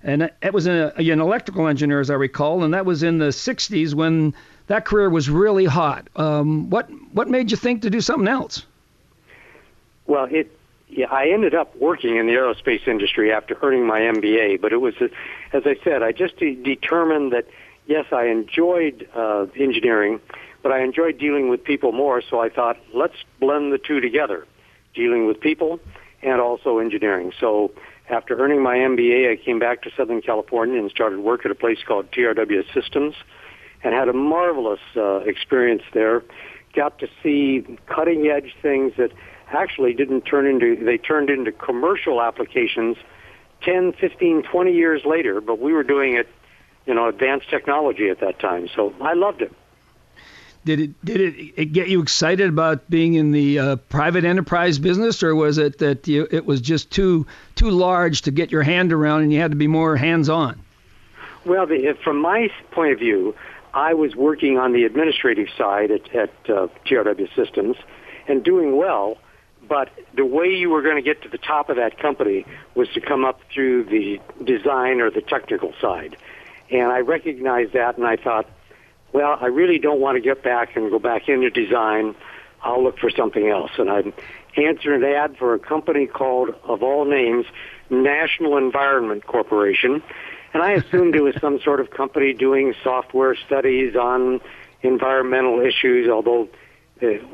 And 0.04 0.30
it 0.42 0.52
was 0.52 0.66
an, 0.66 0.92
an 0.96 1.20
electrical 1.20 1.66
engineer, 1.66 2.00
as 2.00 2.10
I 2.10 2.14
recall, 2.14 2.64
and 2.64 2.74
that 2.74 2.86
was 2.86 3.02
in 3.02 3.18
the 3.18 3.28
60s 3.28 3.94
when 3.94 4.34
that 4.68 4.84
career 4.84 5.10
was 5.10 5.28
really 5.28 5.64
hot. 5.64 6.08
Um, 6.16 6.70
what 6.70 6.88
what 7.12 7.28
made 7.28 7.50
you 7.50 7.56
think 7.56 7.82
to 7.82 7.90
do 7.90 8.00
something 8.00 8.28
else? 8.28 8.64
Well, 10.06 10.24
it 10.24 10.50
yeah, 10.92 11.06
I 11.10 11.28
ended 11.28 11.54
up 11.54 11.74
working 11.76 12.16
in 12.16 12.26
the 12.26 12.32
aerospace 12.32 12.86
industry 12.86 13.32
after 13.32 13.56
earning 13.62 13.86
my 13.86 14.00
MBA, 14.00 14.60
but 14.60 14.72
it 14.72 14.80
was, 14.80 14.94
as 15.52 15.62
I 15.64 15.76
said, 15.82 16.02
I 16.02 16.12
just 16.12 16.36
de- 16.36 16.54
determined 16.54 17.32
that 17.32 17.46
yes, 17.86 18.06
I 18.12 18.26
enjoyed 18.26 19.08
uh, 19.14 19.46
engineering, 19.56 20.20
but 20.62 20.70
I 20.70 20.82
enjoyed 20.82 21.18
dealing 21.18 21.48
with 21.48 21.64
people 21.64 21.92
more. 21.92 22.22
So 22.28 22.40
I 22.40 22.50
thought, 22.50 22.76
let's 22.92 23.16
blend 23.40 23.72
the 23.72 23.78
two 23.78 24.00
together, 24.00 24.46
dealing 24.94 25.26
with 25.26 25.40
people 25.40 25.80
and 26.22 26.40
also 26.40 26.78
engineering. 26.78 27.32
So 27.40 27.72
after 28.10 28.38
earning 28.38 28.62
my 28.62 28.76
MBA, 28.76 29.32
I 29.32 29.36
came 29.42 29.58
back 29.58 29.82
to 29.82 29.90
Southern 29.96 30.20
California 30.20 30.78
and 30.78 30.90
started 30.90 31.20
work 31.20 31.44
at 31.46 31.50
a 31.50 31.54
place 31.54 31.78
called 31.86 32.10
TRW 32.12 32.62
Systems, 32.74 33.14
and 33.82 33.94
had 33.94 34.08
a 34.08 34.12
marvelous 34.12 34.80
uh, 34.94 35.20
experience 35.20 35.82
there. 35.94 36.22
Got 36.74 36.98
to 37.00 37.08
see 37.22 37.64
cutting 37.86 38.26
edge 38.26 38.54
things 38.60 38.92
that 38.98 39.10
actually 39.54 39.94
didn't 39.94 40.22
turn 40.22 40.46
into, 40.46 40.76
they 40.84 40.98
turned 40.98 41.30
into 41.30 41.52
commercial 41.52 42.20
applications 42.22 42.96
10, 43.62 43.92
15, 43.92 44.42
20 44.42 44.72
years 44.72 45.04
later, 45.04 45.40
but 45.40 45.58
we 45.58 45.72
were 45.72 45.82
doing 45.82 46.14
it, 46.14 46.28
you 46.86 46.94
know, 46.94 47.08
advanced 47.08 47.48
technology 47.48 48.08
at 48.08 48.20
that 48.20 48.38
time. 48.38 48.68
So 48.74 48.94
I 49.00 49.14
loved 49.14 49.42
it. 49.42 49.52
Did 50.64 50.78
it 50.78 51.04
did 51.04 51.20
it, 51.20 51.54
it 51.56 51.64
get 51.72 51.88
you 51.88 52.00
excited 52.02 52.48
about 52.48 52.88
being 52.88 53.14
in 53.14 53.32
the 53.32 53.58
uh, 53.58 53.76
private 53.76 54.24
enterprise 54.24 54.78
business, 54.78 55.20
or 55.24 55.34
was 55.34 55.58
it 55.58 55.78
that 55.78 56.06
you, 56.06 56.28
it 56.30 56.46
was 56.46 56.60
just 56.60 56.88
too 56.92 57.26
too 57.56 57.70
large 57.70 58.22
to 58.22 58.30
get 58.30 58.52
your 58.52 58.62
hand 58.62 58.92
around 58.92 59.22
and 59.22 59.32
you 59.32 59.40
had 59.40 59.50
to 59.50 59.56
be 59.56 59.66
more 59.66 59.96
hands 59.96 60.28
on? 60.28 60.62
Well, 61.44 61.66
the, 61.66 61.96
from 62.04 62.20
my 62.20 62.48
point 62.70 62.92
of 62.92 63.00
view, 63.00 63.34
I 63.74 63.94
was 63.94 64.14
working 64.14 64.56
on 64.56 64.72
the 64.72 64.84
administrative 64.84 65.48
side 65.58 65.90
at, 65.90 66.14
at 66.14 66.30
uh, 66.48 66.68
TRW 66.86 67.34
Systems 67.34 67.76
and 68.28 68.44
doing 68.44 68.76
well 68.76 69.18
but 69.72 69.88
the 70.14 70.26
way 70.26 70.48
you 70.48 70.68
were 70.68 70.82
going 70.82 70.96
to 70.96 71.02
get 71.02 71.22
to 71.22 71.30
the 71.30 71.38
top 71.38 71.70
of 71.70 71.76
that 71.76 71.98
company 71.98 72.44
was 72.74 72.90
to 72.90 73.00
come 73.00 73.24
up 73.24 73.40
through 73.54 73.84
the 73.84 74.20
design 74.44 75.00
or 75.00 75.10
the 75.10 75.22
technical 75.22 75.72
side. 75.80 76.14
And 76.70 76.92
I 76.92 76.98
recognized 76.98 77.72
that 77.72 77.96
and 77.96 78.06
I 78.06 78.16
thought, 78.16 78.46
well, 79.14 79.38
I 79.40 79.46
really 79.46 79.78
don't 79.78 79.98
want 79.98 80.16
to 80.16 80.20
get 80.20 80.42
back 80.42 80.76
and 80.76 80.90
go 80.90 80.98
back 80.98 81.26
into 81.26 81.48
design. 81.48 82.14
I'll 82.62 82.84
look 82.84 82.98
for 82.98 83.08
something 83.08 83.48
else. 83.48 83.70
And 83.78 83.90
I 83.90 84.02
answered 84.60 85.02
an 85.02 85.04
ad 85.04 85.38
for 85.38 85.54
a 85.54 85.58
company 85.58 86.06
called, 86.06 86.50
of 86.64 86.82
all 86.82 87.06
names, 87.06 87.46
National 87.88 88.58
Environment 88.58 89.26
Corporation. 89.26 90.02
And 90.52 90.62
I 90.62 90.72
assumed 90.72 91.16
it 91.16 91.22
was 91.22 91.36
some 91.40 91.60
sort 91.60 91.80
of 91.80 91.88
company 91.88 92.34
doing 92.34 92.74
software 92.84 93.34
studies 93.36 93.96
on 93.96 94.42
environmental 94.82 95.60
issues, 95.60 96.10
although 96.10 96.50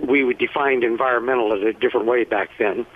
we 0.06 0.32
defined 0.34 0.84
environmental 0.84 1.52
as 1.52 1.62
a 1.62 1.72
different 1.78 2.06
way 2.06 2.24
back 2.24 2.50
then, 2.58 2.86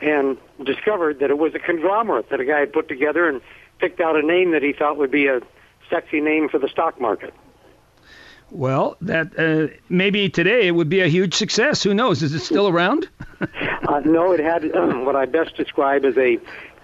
and 0.00 0.36
discovered 0.64 1.20
that 1.20 1.30
it 1.30 1.38
was 1.38 1.54
a 1.54 1.58
conglomerate 1.58 2.28
that 2.30 2.40
a 2.40 2.44
guy 2.44 2.60
had 2.60 2.72
put 2.72 2.88
together 2.88 3.28
and 3.28 3.40
picked 3.78 4.00
out 4.00 4.16
a 4.16 4.22
name 4.22 4.52
that 4.52 4.62
he 4.62 4.72
thought 4.72 4.96
would 4.96 5.10
be 5.10 5.26
a 5.26 5.40
sexy 5.90 6.20
name 6.20 6.48
for 6.48 6.58
the 6.58 6.68
stock 6.68 7.00
market. 7.00 7.32
Well, 8.50 8.96
that 9.00 9.38
uh, 9.38 9.74
maybe 9.88 10.28
today 10.28 10.68
it 10.68 10.70
would 10.72 10.88
be 10.88 11.00
a 11.00 11.08
huge 11.08 11.34
success. 11.34 11.82
Who 11.82 11.94
knows? 11.94 12.22
Is 12.22 12.32
it 12.32 12.40
still 12.40 12.68
around? 12.68 13.08
uh, 13.40 14.00
no, 14.04 14.32
it 14.32 14.40
had 14.40 14.74
uh, 14.74 14.86
what 15.04 15.16
I 15.16 15.26
best 15.26 15.56
describe 15.56 16.04
as 16.04 16.16
a 16.16 16.38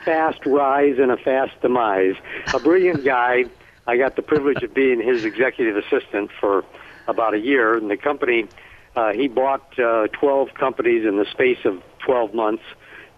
fast 0.04 0.44
rise 0.44 0.99
and 0.99 1.12
a 1.12 1.16
fast 1.16 1.61
demise. 1.61 2.16
A 2.52 2.58
brilliant 2.58 3.04
guy. 3.04 3.44
I 3.87 3.96
got 3.96 4.16
the 4.16 4.22
privilege 4.22 4.62
of 4.62 4.75
being 4.75 5.00
his 5.00 5.25
executive 5.25 5.76
assistant 5.76 6.30
for 6.38 6.64
about 7.08 7.34
a 7.34 7.38
year, 7.38 7.76
and 7.76 7.90
the 7.90 7.96
company 7.96 8.49
uh, 8.94 9.12
he 9.12 9.28
bought 9.28 9.78
uh, 9.78 10.08
12 10.08 10.49
companies 10.54 11.06
in 11.06 11.16
the 11.16 11.26
space 11.32 11.58
of 11.64 11.82
12 12.04 12.34
months, 12.34 12.62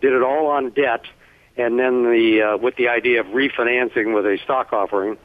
did 0.00 0.12
it 0.12 0.22
all 0.22 0.46
on 0.46 0.70
debt, 0.70 1.02
and 1.56 1.78
then 1.78 2.04
the 2.04 2.54
uh, 2.54 2.56
with 2.56 2.76
the 2.76 2.88
idea 2.88 3.20
of 3.20 3.26
refinancing 3.26 4.14
with 4.14 4.24
a 4.24 4.38
stock 4.44 4.72
offering. 4.72 5.16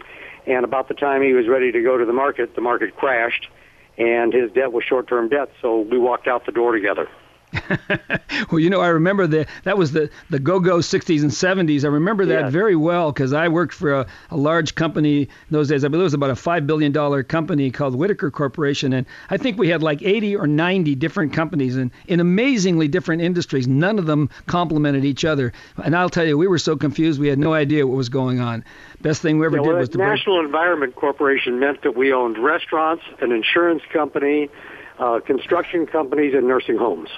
And 0.47 0.63
about 0.63 0.87
the 0.87 0.93
time 0.93 1.21
he 1.21 1.33
was 1.33 1.47
ready 1.47 1.71
to 1.71 1.81
go 1.81 1.97
to 1.97 2.05
the 2.05 2.13
market, 2.13 2.55
the 2.55 2.61
market 2.61 2.95
crashed, 2.95 3.47
and 3.97 4.33
his 4.33 4.51
debt 4.51 4.71
was 4.71 4.83
short-term 4.83 5.29
debt. 5.29 5.51
So 5.61 5.81
we 5.81 5.97
walked 5.97 6.27
out 6.27 6.45
the 6.45 6.51
door 6.51 6.71
together. 6.71 7.07
well, 8.51 8.59
you 8.59 8.69
know, 8.69 8.81
I 8.81 8.89
remember 8.89 9.25
that 9.27 9.47
that 9.63 9.77
was 9.77 9.91
the 9.91 10.09
the 10.29 10.39
go-go 10.39 10.77
60s 10.77 11.21
and 11.21 11.31
70s. 11.31 11.83
I 11.83 11.87
remember 11.87 12.25
that 12.27 12.51
very 12.51 12.75
well 12.75 13.11
because 13.11 13.33
I 13.33 13.47
worked 13.47 13.73
for 13.73 13.93
a, 13.93 14.07
a, 14.29 14.37
large 14.37 14.75
company 14.75 15.23
in 15.23 15.29
those 15.49 15.67
days. 15.67 15.83
I 15.83 15.87
believe 15.87 16.01
it 16.01 16.03
was 16.05 16.13
about 16.13 16.29
a 16.29 16.35
five 16.35 16.67
billion 16.67 16.91
dollar 16.91 17.23
company 17.23 17.71
called 17.71 17.95
Whittaker 17.95 18.29
Corporation, 18.29 18.93
and 18.93 19.07
I 19.29 19.37
think 19.37 19.57
we 19.57 19.67
had 19.67 19.81
like 19.81 20.01
80 20.01 20.35
or 20.35 20.47
90 20.47 20.95
different 20.95 21.33
companies 21.33 21.75
and 21.75 21.91
in 22.07 22.19
amazingly 22.19 22.87
different 22.87 23.21
industries. 23.21 23.67
None 23.67 23.97
of 23.97 24.05
them 24.05 24.29
complemented 24.45 25.03
each 25.03 25.25
other. 25.25 25.51
And 25.83 25.95
I'll 25.95 26.09
tell 26.09 26.25
you, 26.25 26.37
we 26.37 26.47
were 26.47 26.59
so 26.59 26.77
confused, 26.77 27.19
we 27.19 27.29
had 27.29 27.39
no 27.39 27.53
idea 27.53 27.87
what 27.87 27.97
was 27.97 28.09
going 28.09 28.39
on. 28.39 28.63
Best 29.01 29.21
thing 29.21 29.39
we 29.39 29.45
ever 29.45 29.57
yeah, 29.57 29.63
did 29.63 29.69
well, 29.69 29.77
was 29.79 29.89
to 29.89 29.97
National 29.97 30.37
break... 30.37 30.45
Environment 30.45 30.95
Corporation 30.95 31.59
meant 31.59 31.81
that 31.81 31.95
we 31.95 32.13
owned 32.13 32.37
restaurants, 32.37 33.03
an 33.21 33.31
insurance 33.31 33.81
company, 33.91 34.49
uh, 34.99 35.19
construction 35.21 35.87
companies, 35.87 36.33
and 36.35 36.47
nursing 36.47 36.77
homes. 36.77 37.09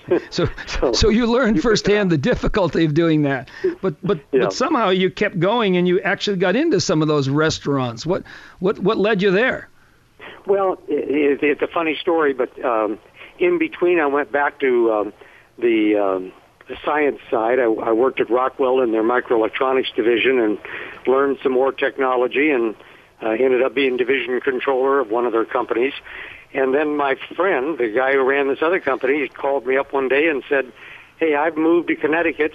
so, 0.30 0.48
so, 0.66 0.92
so 0.92 1.08
you 1.08 1.26
learned 1.26 1.56
you 1.56 1.62
firsthand 1.62 2.10
the 2.10 2.18
difficulty 2.18 2.84
of 2.84 2.94
doing 2.94 3.22
that. 3.22 3.50
But 3.80 3.94
but 4.02 4.20
yeah. 4.32 4.44
but 4.44 4.52
somehow 4.52 4.90
you 4.90 5.10
kept 5.10 5.38
going 5.38 5.76
and 5.76 5.86
you 5.86 6.00
actually 6.00 6.38
got 6.38 6.56
into 6.56 6.80
some 6.80 7.02
of 7.02 7.08
those 7.08 7.28
restaurants. 7.28 8.04
What 8.06 8.24
what 8.58 8.78
what 8.78 8.98
led 8.98 9.22
you 9.22 9.30
there? 9.30 9.68
Well, 10.46 10.78
it, 10.88 11.42
it's 11.42 11.62
a 11.62 11.68
funny 11.68 11.96
story, 12.00 12.32
but 12.32 12.64
um, 12.64 12.98
in 13.38 13.58
between, 13.58 14.00
I 14.00 14.06
went 14.06 14.32
back 14.32 14.58
to 14.60 14.92
um, 14.92 15.12
the, 15.58 15.96
um, 15.96 16.32
the 16.68 16.76
science 16.84 17.18
side. 17.30 17.58
I, 17.58 17.64
I 17.64 17.92
worked 17.92 18.20
at 18.20 18.30
Rockwell 18.30 18.80
in 18.80 18.92
their 18.92 19.02
microelectronics 19.02 19.94
division 19.94 20.38
and 20.38 20.58
learned 21.06 21.38
some 21.42 21.52
more 21.52 21.72
technology 21.72 22.50
and 22.50 22.74
uh, 23.22 23.30
ended 23.30 23.62
up 23.62 23.74
being 23.74 23.96
division 23.96 24.40
controller 24.40 25.00
of 25.00 25.10
one 25.10 25.26
of 25.26 25.32
their 25.32 25.44
companies. 25.44 25.92
And 26.54 26.74
then 26.74 26.96
my 26.96 27.16
friend, 27.36 27.78
the 27.78 27.88
guy 27.88 28.12
who 28.12 28.22
ran 28.22 28.48
this 28.48 28.62
other 28.62 28.80
company, 28.80 29.26
called 29.28 29.66
me 29.66 29.76
up 29.76 29.92
one 29.92 30.08
day 30.08 30.28
and 30.28 30.42
said, 30.48 30.72
"Hey, 31.18 31.34
I've 31.34 31.56
moved 31.56 31.88
to 31.88 31.96
Connecticut. 31.96 32.52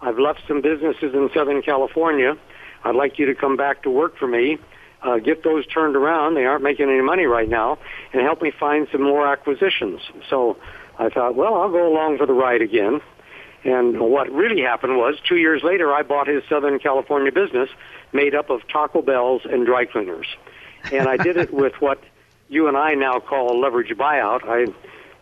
I've 0.00 0.18
left 0.18 0.42
some 0.46 0.60
businesses 0.60 1.14
in 1.14 1.30
Southern 1.34 1.62
California. 1.62 2.36
I'd 2.84 2.94
like 2.94 3.18
you 3.18 3.26
to 3.26 3.34
come 3.34 3.56
back 3.56 3.82
to 3.82 3.90
work 3.90 4.16
for 4.16 4.28
me." 4.28 4.58
uh, 5.02 5.18
get 5.18 5.44
those 5.44 5.66
turned 5.66 5.96
around. 5.96 6.34
They 6.34 6.44
aren't 6.44 6.62
making 6.62 6.88
any 6.88 7.00
money 7.00 7.26
right 7.26 7.48
now, 7.48 7.78
and 8.12 8.22
help 8.22 8.42
me 8.42 8.50
find 8.50 8.88
some 8.90 9.02
more 9.02 9.26
acquisitions. 9.26 10.00
So 10.28 10.56
I 10.98 11.08
thought, 11.08 11.34
well, 11.34 11.54
I'll 11.54 11.70
go 11.70 11.86
along 11.92 12.18
for 12.18 12.26
the 12.26 12.32
ride 12.32 12.62
again. 12.62 13.00
And 13.64 14.00
what 14.00 14.30
really 14.30 14.62
happened 14.62 14.96
was, 14.96 15.16
two 15.28 15.36
years 15.36 15.62
later, 15.62 15.92
I 15.92 16.02
bought 16.02 16.28
his 16.28 16.42
Southern 16.48 16.78
California 16.78 17.32
business, 17.32 17.68
made 18.12 18.34
up 18.34 18.50
of 18.50 18.66
Taco 18.68 19.02
Bells 19.02 19.42
and 19.44 19.66
dry 19.66 19.84
cleaners, 19.84 20.26
and 20.92 21.08
I 21.08 21.16
did 21.16 21.36
it 21.36 21.52
with 21.52 21.74
what 21.80 22.02
you 22.48 22.68
and 22.68 22.76
I 22.76 22.94
now 22.94 23.20
call 23.20 23.52
a 23.52 23.56
leverage 23.58 23.90
buyout. 23.90 24.40
I 24.44 24.72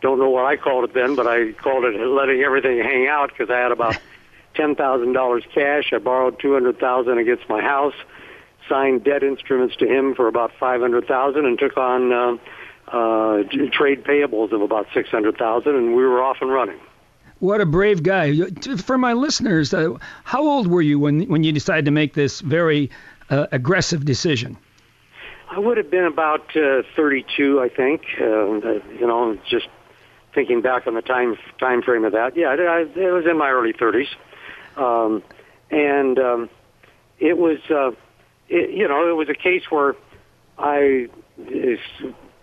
don't 0.00 0.18
know 0.18 0.30
what 0.30 0.45
I 0.45 0.56
called 0.56 0.85
it 0.85 0.95
then, 0.95 1.16
but 1.16 1.26
I 1.26 1.52
called 1.52 1.85
it 1.85 1.99
letting 1.99 2.42
everything 2.42 2.78
hang 2.78 3.09
out 3.09 3.30
because 3.30 3.50
I 3.50 3.59
had 3.59 3.73
about 3.73 3.99
ten 4.54 4.75
thousand 4.75 5.12
dollars 5.12 5.45
cash. 5.54 5.92
I 5.92 5.99
borrowed 5.99 6.38
two 6.38 6.52
hundred 6.52 6.78
thousand 6.78 7.18
against 7.18 7.49
my 7.49 7.61
house 7.61 7.95
signed 8.68 9.04
debt 9.04 9.23
instruments 9.23 9.76
to 9.76 9.87
him 9.87 10.14
for 10.14 10.28
about 10.28 10.52
five 10.59 10.80
hundred 10.80 11.06
thousand, 11.06 11.47
and 11.47 11.59
took 11.59 11.76
on 11.76 12.12
uh, 12.12 12.37
uh, 12.88 13.42
trade 13.73 14.04
payables 14.04 14.52
of 14.52 14.61
about 14.61 14.87
six 14.95 15.09
hundred 15.09 15.37
thousand, 15.38 15.76
and 15.76 15.95
we 15.95 16.04
were 16.04 16.23
off 16.23 16.38
and 16.40 16.52
running. 16.52 16.78
What 17.38 17.61
a 17.61 17.66
brave 17.66 18.02
guy! 18.02 18.35
For 18.78 18.97
my 18.97 19.12
listeners, 19.12 19.75
uh, 19.75 19.95
how 20.25 20.42
old 20.42 20.66
were 20.66 20.83
you 20.83 20.99
when 20.99 21.28
when 21.28 21.45
you 21.45 21.52
decided 21.52 21.85
to 21.87 21.90
make 21.90 22.14
this 22.14 22.40
very 22.40 22.90
uh, 23.30 23.47
aggressive 23.52 24.04
decision? 24.04 24.56
I 25.49 25.59
would 25.59 25.76
have 25.76 25.91
been 25.91 26.05
about 26.05 26.57
uh, 26.57 26.83
32, 26.97 27.61
I 27.61 27.69
think. 27.69 28.03
Uh, 28.21 28.25
you 28.25 29.07
know, 29.07 29.38
just 29.49 29.69
thinking 30.35 30.61
back 30.61 30.87
on 30.87 30.95
the 30.95 31.03
time 31.03 31.37
time 31.59 31.83
frame 31.83 32.05
of 32.05 32.12
that. 32.12 32.37
Yeah, 32.37 32.49
I, 32.49 32.81
it 32.81 33.12
was 33.12 33.25
in 33.29 33.38
my 33.38 33.50
early 33.50 33.73
30s, 33.73 34.09
um, 34.76 35.23
and 35.71 36.19
um, 36.19 36.50
it 37.19 37.38
was. 37.38 37.59
Uh, 37.71 37.93
it, 38.49 38.71
you 38.71 38.87
know, 38.87 39.09
it 39.11 39.15
was 39.15 39.29
a 39.29 39.35
case 39.35 39.62
where 39.71 39.97
I 40.59 41.09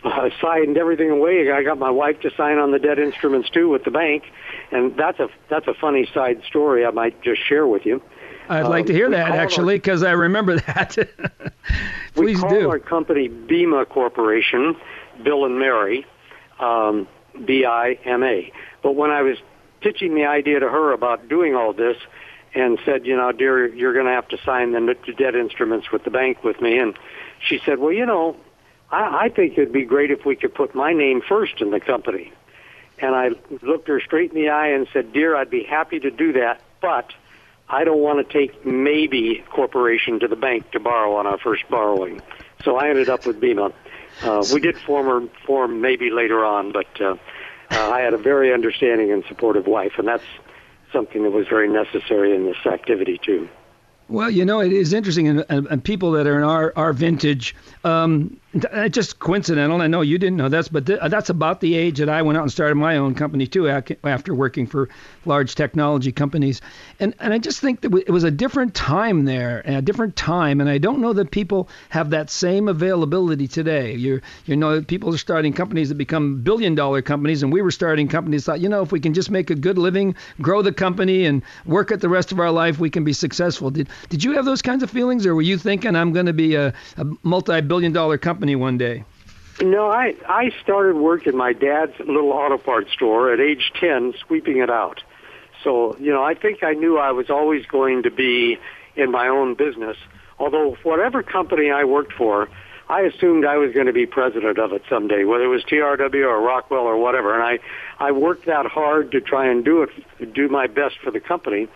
uh, 0.04 0.30
signed 0.42 0.78
everything 0.78 1.10
away. 1.10 1.52
I 1.52 1.64
got 1.64 1.78
my 1.78 1.90
wife 1.90 2.20
to 2.22 2.32
sign 2.36 2.58
on 2.58 2.72
the 2.72 2.80
debt 2.80 3.00
instruments 3.00 3.50
too 3.50 3.70
with 3.70 3.84
the 3.84 3.92
bank, 3.92 4.24
and 4.72 4.96
that's 4.98 5.20
a 5.20 5.30
that's 5.50 5.68
a 5.68 5.74
funny 5.74 6.10
side 6.14 6.42
story 6.48 6.86
I 6.86 6.92
might 6.92 7.22
just 7.22 7.42
share 7.48 7.68
with 7.68 7.86
you. 7.86 8.02
I'd 8.50 8.64
um, 8.64 8.70
like 8.70 8.88
to 8.88 8.94
hear 8.94 9.10
that 9.10 9.32
actually, 9.32 9.76
because 9.76 10.04
I 10.04 10.12
remember 10.12 10.58
that. 10.60 10.96
Please 12.16 12.36
we 12.38 12.42
call 12.42 12.50
do. 12.50 12.70
our 12.70 12.80
company 12.80 13.30
BIMA 13.30 13.88
Corporation, 13.88 14.76
Bill 15.24 15.46
and 15.46 15.60
Mary, 15.60 16.06
um, 16.60 17.08
B-I-M-A. 17.46 18.52
But 18.82 18.96
when 18.96 19.12
I 19.12 19.22
was 19.22 19.38
pitching 19.82 20.16
the 20.16 20.26
idea 20.26 20.60
to 20.60 20.70
her 20.70 20.92
about 20.92 21.28
doing 21.28 21.56
all 21.56 21.74
this, 21.74 21.98
and 22.56 22.80
said, 22.86 23.06
you 23.06 23.16
know, 23.18 23.32
dear, 23.32 23.68
you're 23.68 23.94
going 23.94 24.06
to 24.06 24.12
have 24.12 24.28
to 24.30 24.38
sign 24.46 24.72
the 24.72 24.96
debt 25.18 25.36
instruments 25.36 25.92
with 25.92 26.04
the 26.04 26.12
bank 26.12 26.44
with 26.44 26.62
me. 26.62 26.78
And 26.78 26.96
she 27.40 27.60
said, 27.66 27.80
well, 27.80 27.92
you 27.92 28.06
know, 28.06 28.38
I, 28.92 29.26
I 29.26 29.30
think 29.30 29.54
it'd 29.54 29.72
be 29.72 29.86
great 29.86 30.12
if 30.12 30.26
we 30.26 30.36
could 30.36 30.54
put 30.54 30.76
my 30.76 30.94
name 30.94 31.22
first 31.28 31.62
in 31.62 31.72
the 31.72 31.80
company. 31.80 32.32
And 33.00 33.16
I 33.16 33.32
looked 33.62 33.88
her 33.88 34.00
straight 34.00 34.32
in 34.32 34.36
the 34.36 34.50
eye 34.50 34.68
and 34.68 34.88
said, 34.94 35.14
dear, 35.14 35.36
I'd 35.36 35.50
be 35.50 35.64
happy 35.64 36.00
to 36.00 36.12
do 36.12 36.34
that, 36.34 36.62
but 36.80 37.12
I 37.74 37.86
don't 37.86 38.02
want 38.02 38.26
to 38.28 38.32
take 38.32 38.64
MABI 38.64 39.48
Corporation 39.48 40.20
to 40.20 40.28
the 40.28 40.36
bank 40.36 40.70
to 40.72 40.80
borrow 40.80 41.16
on 41.16 41.26
our 41.26 41.40
first 41.40 41.64
borrowing. 41.70 42.22
So 42.64 42.78
I 42.78 42.90
ended 42.90 43.10
up 43.10 43.26
with 43.26 43.42
BIMA. 43.42 43.74
Uh, 44.22 44.46
we 44.54 44.60
did 44.60 44.78
form, 44.78 45.32
form 45.48 45.82
MABI 45.82 46.12
later 46.12 46.46
on, 46.46 46.72
but 46.72 46.86
uh, 47.02 47.16
uh, 47.72 47.90
I 47.90 48.02
had 48.02 48.14
a 48.14 48.18
very 48.18 48.54
understanding 48.54 49.12
and 49.12 49.24
supportive 49.28 49.66
wife, 49.66 49.94
and 49.98 50.08
that's 50.08 50.24
something 50.92 51.24
that 51.24 51.32
was 51.32 51.48
very 51.48 51.68
necessary 51.68 52.36
in 52.36 52.46
this 52.46 52.64
activity 52.68 53.20
too. 53.26 53.50
Well, 54.08 54.30
you 54.30 54.46
know, 54.46 54.60
it 54.60 54.72
is 54.72 54.94
interesting, 54.94 55.28
and, 55.28 55.46
and, 55.50 55.84
people 55.84 56.12
that 56.12 56.28
are 56.28 56.38
in 56.38 56.44
our, 56.44 56.74
our 56.76 56.94
vintage, 56.94 57.56
um, 57.84 58.38
Uh, 58.72 58.88
just 58.88 59.18
coincidental. 59.18 59.82
I 59.82 59.88
know 59.88 60.02
you 60.02 60.20
didn't 60.20 60.38
know 60.38 60.48
this, 60.48 60.68
but 60.68 60.86
th- 60.86 61.00
uh, 61.00 61.08
that's 61.08 61.32
about 61.32 61.60
the 61.60 61.74
age 61.74 61.98
that 61.98 62.08
I 62.08 62.22
went 62.22 62.38
out 62.38 62.44
and 62.44 62.52
started 62.52 62.76
my 62.76 62.98
own 62.98 63.16
company 63.16 63.48
too, 63.48 63.68
after 63.68 64.36
working 64.36 64.68
for 64.68 64.90
large 65.26 65.56
technology 65.56 66.12
companies. 66.12 66.62
And 67.00 67.16
and 67.20 67.34
I 67.34 67.40
just 67.40 67.62
think 67.62 67.82
that 67.82 67.92
it 68.06 68.12
was 68.12 68.24
a 68.24 68.30
different 68.30 68.76
time 68.76 69.26
there, 69.26 69.64
and 69.66 69.78
a 69.78 69.82
different 69.82 70.16
time. 70.16 70.62
And 70.62 70.70
I 70.70 70.78
don't 70.78 71.00
know 71.00 71.14
that 71.14 71.32
people 71.32 71.68
have 71.90 72.12
that 72.12 72.30
same 72.30 72.68
availability 72.68 73.48
today. 73.48 73.96
You 73.96 74.22
you 74.46 74.56
know, 74.56 74.84
people 74.84 75.12
are 75.16 75.18
starting 75.18 75.54
companies 75.54 75.90
that 75.90 75.96
become 75.96 76.42
billion 76.44 76.76
dollar 76.76 77.02
companies, 77.02 77.42
and 77.42 77.52
we 77.52 77.64
were 77.64 77.72
starting 77.72 78.08
companies 78.08 78.46
thought, 78.46 78.60
you 78.60 78.70
know, 78.70 78.84
if 78.84 78.92
we 78.92 79.00
can 79.00 79.16
just 79.16 79.32
make 79.32 79.50
a 79.50 79.56
good 79.56 79.80
living, 79.80 80.14
grow 80.42 80.62
the 80.62 80.72
company, 80.72 81.26
and 81.26 81.42
work 81.66 81.90
it 81.90 82.02
the 82.02 82.10
rest 82.10 82.32
of 82.32 82.40
our 82.40 82.52
life, 82.52 82.78
we 82.78 82.92
can 82.92 83.04
be 83.04 83.14
successful. 83.14 83.72
Did 83.72 83.90
did 84.10 84.24
you 84.24 84.34
have 84.34 84.46
those 84.46 84.62
kinds 84.62 84.84
of 84.84 84.92
feelings, 84.92 85.26
or 85.26 85.34
were 85.34 85.42
you 85.42 85.58
thinking 85.58 85.96
I'm 85.96 86.14
going 86.14 86.28
to 86.28 86.34
be 86.34 86.54
a, 86.54 86.72
a 86.98 87.06
multi-billion 87.24 87.94
dollar 87.94 88.20
company 88.20 88.43
one 88.56 88.78
day? 88.78 89.04
No, 89.62 89.90
I 89.90 90.16
I 90.28 90.52
started 90.62 90.96
work 90.96 91.28
in 91.28 91.38
my 91.38 91.54
dad's 91.54 91.98
little 92.00 92.32
auto 92.32 92.58
parts 92.58 92.92
store 92.92 93.32
at 93.32 93.40
age 93.40 93.72
10, 93.80 94.14
sweeping 94.26 94.58
it 94.58 94.70
out. 94.70 95.02
So, 95.64 95.96
you 95.98 96.12
know, 96.12 96.24
I 96.24 96.34
think 96.34 96.64
I 96.64 96.74
knew 96.74 96.98
I 96.98 97.12
was 97.12 97.30
always 97.30 97.66
going 97.66 98.04
to 98.04 98.12
be 98.12 98.58
in 98.96 99.12
my 99.12 99.28
own 99.28 99.56
business. 99.56 99.98
Although 100.40 100.76
whatever 100.84 101.24
company 101.24 101.72
I 101.72 101.86
worked 101.86 102.14
for, 102.14 102.50
I 102.90 103.02
assumed 103.02 103.46
I 103.46 103.58
was 103.58 103.72
going 103.74 103.86
to 103.86 103.94
be 103.94 104.06
president 104.06 104.58
of 104.58 104.74
it 104.74 104.84
someday, 104.90 105.24
whether 105.24 105.46
it 105.46 105.48
was 105.48 105.64
TRW 105.64 106.28
or 106.28 106.42
Rockwell 106.42 106.82
or 106.84 106.98
whatever. 106.98 107.34
And 107.34 107.44
I, 107.44 107.60
I 108.06 108.12
worked 108.12 108.46
that 108.48 108.66
hard 108.66 109.12
to 109.12 109.22
try 109.22 109.48
and 109.48 109.64
do 109.64 109.84
it, 109.84 110.34
do 110.34 110.50
my 110.50 110.68
best 110.68 110.96
for 111.02 111.12
the 111.12 111.22
company. 111.22 111.70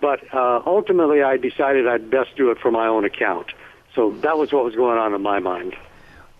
But 0.00 0.20
uh, 0.32 0.62
ultimately, 0.64 1.22
I 1.22 1.36
decided 1.36 1.88
I'd 1.88 2.10
best 2.10 2.36
do 2.36 2.50
it 2.50 2.58
for 2.58 2.70
my 2.70 2.86
own 2.86 3.04
account. 3.04 3.48
So 3.94 4.12
that 4.22 4.38
was 4.38 4.52
what 4.52 4.64
was 4.64 4.74
going 4.74 4.98
on 4.98 5.14
in 5.14 5.22
my 5.22 5.40
mind. 5.40 5.76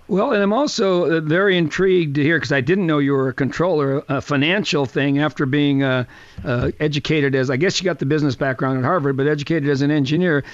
Well, 0.09 0.33
and 0.33 0.43
I'm 0.43 0.53
also 0.53 1.19
uh, 1.19 1.21
very 1.21 1.57
intrigued 1.57 2.17
to 2.17 2.23
hear 2.23 2.37
because 2.37 2.53
I 2.53 2.61
didn't 2.61 2.87
know 2.87 2.99
you 2.99 3.13
were 3.13 3.29
a 3.29 3.33
controller, 3.33 4.03
a 4.09 4.21
financial 4.21 4.85
thing 4.85 5.21
after 5.21 5.47
being 5.47 5.83
uh, 5.85 6.05
uh, 6.45 6.73
educated 6.81 7.35
as 7.35 7.51
I 7.51 7.57
guess 7.57 7.81
you 7.81 7.85
got 7.85 8.01
the 8.01 8.07
business 8.07 8.35
background 8.35 8.79
at 8.79 8.85
Harvard, 8.85 9.17
but 9.17 9.29
educated 9.29 9.69
as 9.69 9.81
an 9.81 9.91
engineer. 9.91 10.45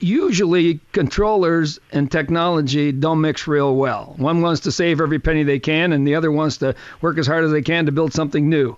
Usually, 0.00 0.80
controllers 0.92 1.78
and 1.92 2.10
technology 2.10 2.92
don't 2.92 3.20
mix 3.20 3.46
real 3.46 3.76
well. 3.76 4.14
One 4.16 4.40
wants 4.40 4.62
to 4.62 4.72
save 4.72 5.00
every 5.00 5.18
penny 5.18 5.42
they 5.42 5.58
can, 5.58 5.92
and 5.92 6.06
the 6.06 6.14
other 6.14 6.32
wants 6.32 6.56
to 6.58 6.74
work 7.02 7.18
as 7.18 7.26
hard 7.26 7.44
as 7.44 7.52
they 7.52 7.62
can 7.62 7.86
to 7.86 7.92
build 7.92 8.14
something 8.14 8.48
new. 8.48 8.76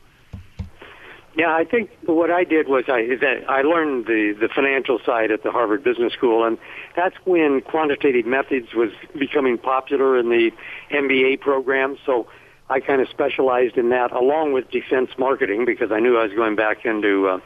Yeah, 1.37 1.55
I 1.55 1.64
think 1.64 1.90
what 2.07 2.31
I 2.31 2.44
did 2.44 2.66
was 2.66 2.85
I 2.88 3.07
I 3.46 3.61
learned 3.61 4.07
the 4.07 4.35
the 4.40 4.49
financial 4.49 4.99
side 5.05 5.31
at 5.31 5.42
the 5.42 5.51
Harvard 5.51 5.85
Business 5.85 6.14
School, 6.14 6.44
and 6.44 6.57
that's 6.96 7.14
when 7.27 7.61
quantitative 7.61 8.25
methods 8.25 8.72
was 8.72 8.90
becoming 9.18 9.59
popular 9.59 10.18
in 10.18 10.31
the 10.31 10.51
MBA 10.90 11.40
program. 11.40 11.99
So 12.07 12.27
I 12.70 12.81
kind 12.81 13.03
of 13.03 13.11
specialized 13.11 13.77
in 13.77 13.90
that, 13.90 14.12
along 14.12 14.55
with 14.55 14.70
defense 14.70 15.11
marketing, 15.18 15.66
because 15.66 15.92
I 15.92 16.01
knew 16.01 16.16
I 16.16 16.25
was 16.25 16.33
going 16.33 16.57
back 16.57 16.87
into 16.87 17.29
uh, 17.29 17.40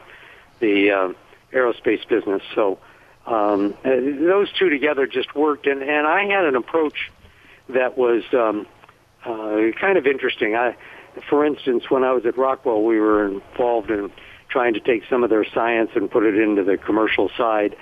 the 0.61 0.91
uh, 0.91 1.13
aerospace 1.51 2.07
business. 2.07 2.41
So 2.55 2.79
um, 3.27 3.75
those 3.83 4.49
two 4.53 4.69
together 4.69 5.05
just 5.05 5.35
worked, 5.35 5.67
and 5.67 5.83
and 5.83 6.07
I 6.07 6.27
had 6.27 6.45
an 6.45 6.55
approach 6.55 7.11
that 7.67 7.97
was 7.97 8.23
um, 8.31 8.67
uh, 9.25 9.77
kind 9.77 9.97
of 9.97 10.07
interesting. 10.07 10.55
I 10.55 10.77
for 11.29 11.45
instance, 11.45 11.89
when 11.89 12.03
I 12.03 12.13
was 12.13 12.25
at 12.25 12.37
Rockwell, 12.37 12.83
we 12.83 12.99
were 12.99 13.27
involved 13.27 13.89
in 13.89 14.11
trying 14.49 14.73
to 14.73 14.79
take 14.79 15.03
some 15.09 15.23
of 15.23 15.29
their 15.29 15.45
science 15.45 15.91
and 15.95 16.09
put 16.11 16.23
it 16.23 16.37
into 16.37 16.63
the 16.63 16.77
commercial 16.77 17.29
side. 17.37 17.75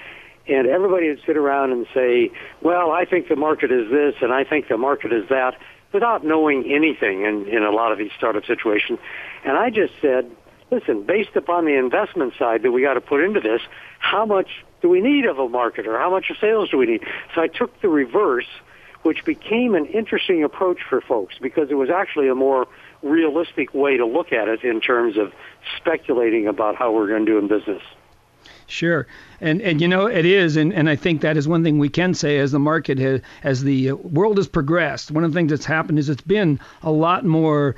And 0.48 0.68
everybody 0.68 1.10
would 1.10 1.22
sit 1.26 1.38
around 1.38 1.72
and 1.72 1.86
say, 1.94 2.32
well, 2.62 2.92
I 2.92 3.06
think 3.06 3.28
the 3.28 3.36
market 3.36 3.72
is 3.72 3.90
this 3.92 4.16
and 4.22 4.34
I 4.34 4.44
think 4.44 4.68
the 4.68 4.78
market 4.78 5.14
is 5.14 5.28
that 5.30 5.56
without 5.92 6.24
knowing 6.24 6.72
anything 6.72 7.24
in, 7.24 7.48
in 7.48 7.64
a 7.64 7.72
lot 7.72 7.92
of 7.92 7.98
these 7.98 8.12
startup 8.18 8.46
situations. 8.46 9.00
And 9.44 9.58
I 9.58 9.70
just 9.70 9.94
said, 10.02 10.30
listen, 10.72 11.04
based 11.04 11.36
upon 11.36 11.66
the 11.66 11.78
investment 11.78 12.34
side 12.38 12.64
that 12.64 12.72
we 12.72 12.82
got 12.82 12.94
to 12.94 13.02
put 13.02 13.24
into 13.24 13.40
this, 13.40 13.62
how 14.00 14.26
much 14.26 14.64
do 14.82 14.90
we 14.90 15.02
need 15.02 15.26
of 15.26 15.40
a 15.40 15.48
marketer? 15.48 15.98
How 15.98 16.10
much 16.10 16.30
of 16.30 16.38
sales 16.40 16.70
do 16.70 16.78
we 16.78 16.86
need? 16.86 17.04
So 17.36 17.42
I 17.42 17.48
took 17.48 17.82
the 17.82 17.90
reverse 17.90 18.48
which 19.04 19.24
became 19.26 19.76
an 19.76 19.86
interesting 19.86 20.44
approach 20.44 20.80
for 20.90 21.02
folks 21.02 21.36
because 21.42 21.70
it 21.72 21.76
was 21.76 21.90
actually 21.90 22.28
a 22.28 22.36
more 22.36 22.68
realistic 23.02 23.74
way 23.74 23.98
to 23.98 24.06
look 24.06 24.34
at 24.34 24.48
it 24.48 24.64
in 24.64 24.82
terms 24.82 25.18
of 25.18 25.32
speculating 25.78 26.48
about 26.48 26.76
how 26.76 26.92
we're 26.92 27.08
going 27.08 27.26
to 27.26 27.32
do 27.32 27.38
in 27.38 27.48
business. 27.48 27.82
Sure, 28.68 29.08
and 29.42 29.62
and 29.62 29.82
you 29.82 29.88
know 29.88 30.06
it 30.06 30.26
is, 30.26 30.56
and, 30.56 30.72
and 30.74 30.90
I 30.90 30.96
think 30.96 31.22
that 31.22 31.38
is 31.38 31.48
one 31.48 31.64
thing 31.64 31.80
we 31.80 31.90
can 31.90 32.14
say 32.14 32.38
as 32.38 32.52
the 32.52 32.60
market 32.60 33.00
has, 33.00 33.22
as 33.44 33.64
the 33.64 33.94
world 33.94 34.38
has 34.38 34.48
progressed. 34.48 35.10
One 35.10 35.24
of 35.24 35.34
the 35.34 35.38
things 35.38 35.50
that's 35.50 35.66
happened 35.66 35.98
is 35.98 36.08
it's 36.08 36.22
been 36.22 36.60
a 36.84 36.92
lot 36.92 37.26
more. 37.26 37.76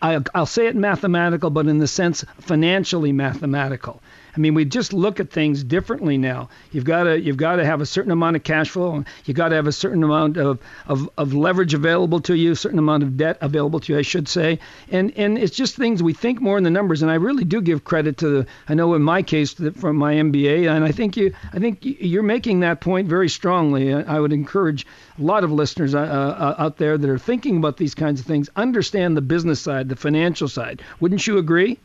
I'll 0.00 0.46
say 0.46 0.66
it 0.66 0.76
mathematical, 0.76 1.50
but 1.50 1.66
in 1.66 1.78
the 1.78 1.88
sense 1.88 2.24
financially 2.38 3.12
mathematical. 3.12 4.00
I 4.36 4.40
mean, 4.40 4.54
we 4.54 4.64
just 4.64 4.92
look 4.92 5.20
at 5.20 5.30
things 5.30 5.64
differently 5.64 6.18
now. 6.18 6.48
You've 6.72 6.84
got 6.84 7.04
to 7.04 7.20
you've 7.20 7.36
got 7.36 7.56
to 7.56 7.64
have 7.64 7.80
a 7.80 7.86
certain 7.86 8.12
amount 8.12 8.36
of 8.36 8.44
cash 8.44 8.70
flow. 8.70 9.04
You've 9.24 9.36
got 9.36 9.48
to 9.48 9.56
have 9.56 9.66
a 9.66 9.72
certain 9.72 10.02
amount 10.02 10.36
of, 10.36 10.58
of, 10.86 11.08
of 11.18 11.34
leverage 11.34 11.74
available 11.74 12.20
to 12.22 12.34
you, 12.34 12.52
a 12.52 12.56
certain 12.56 12.78
amount 12.78 13.02
of 13.02 13.16
debt 13.16 13.38
available 13.40 13.80
to 13.80 13.92
you, 13.92 13.98
I 13.98 14.02
should 14.02 14.28
say. 14.28 14.58
And 14.90 15.12
and 15.16 15.38
it's 15.38 15.56
just 15.56 15.76
things 15.76 16.02
we 16.02 16.12
think 16.12 16.40
more 16.40 16.58
in 16.58 16.64
the 16.64 16.70
numbers. 16.70 17.02
And 17.02 17.10
I 17.10 17.14
really 17.14 17.44
do 17.44 17.60
give 17.60 17.84
credit 17.84 18.18
to 18.18 18.28
the. 18.28 18.46
I 18.68 18.74
know 18.74 18.94
in 18.94 19.02
my 19.02 19.22
case 19.22 19.54
from 19.54 19.96
my 19.96 20.14
MBA, 20.14 20.70
and 20.70 20.84
I 20.84 20.92
think 20.92 21.16
you 21.16 21.34
I 21.52 21.58
think 21.58 21.78
you're 21.82 22.22
making 22.22 22.60
that 22.60 22.80
point 22.80 23.08
very 23.08 23.28
strongly. 23.28 23.92
I 23.92 24.18
would 24.20 24.32
encourage 24.32 24.86
a 25.18 25.22
lot 25.22 25.44
of 25.44 25.50
listeners 25.50 25.94
uh, 25.94 26.00
uh, 26.00 26.54
out 26.58 26.76
there 26.76 26.96
that 26.96 27.10
are 27.10 27.18
thinking 27.18 27.56
about 27.56 27.76
these 27.76 27.94
kinds 27.94 28.20
of 28.20 28.26
things 28.26 28.48
understand 28.56 29.16
the 29.16 29.20
business 29.20 29.60
side, 29.60 29.88
the 29.88 29.96
financial 29.96 30.48
side. 30.48 30.82
Wouldn't 31.00 31.26
you 31.26 31.38
agree? 31.38 31.78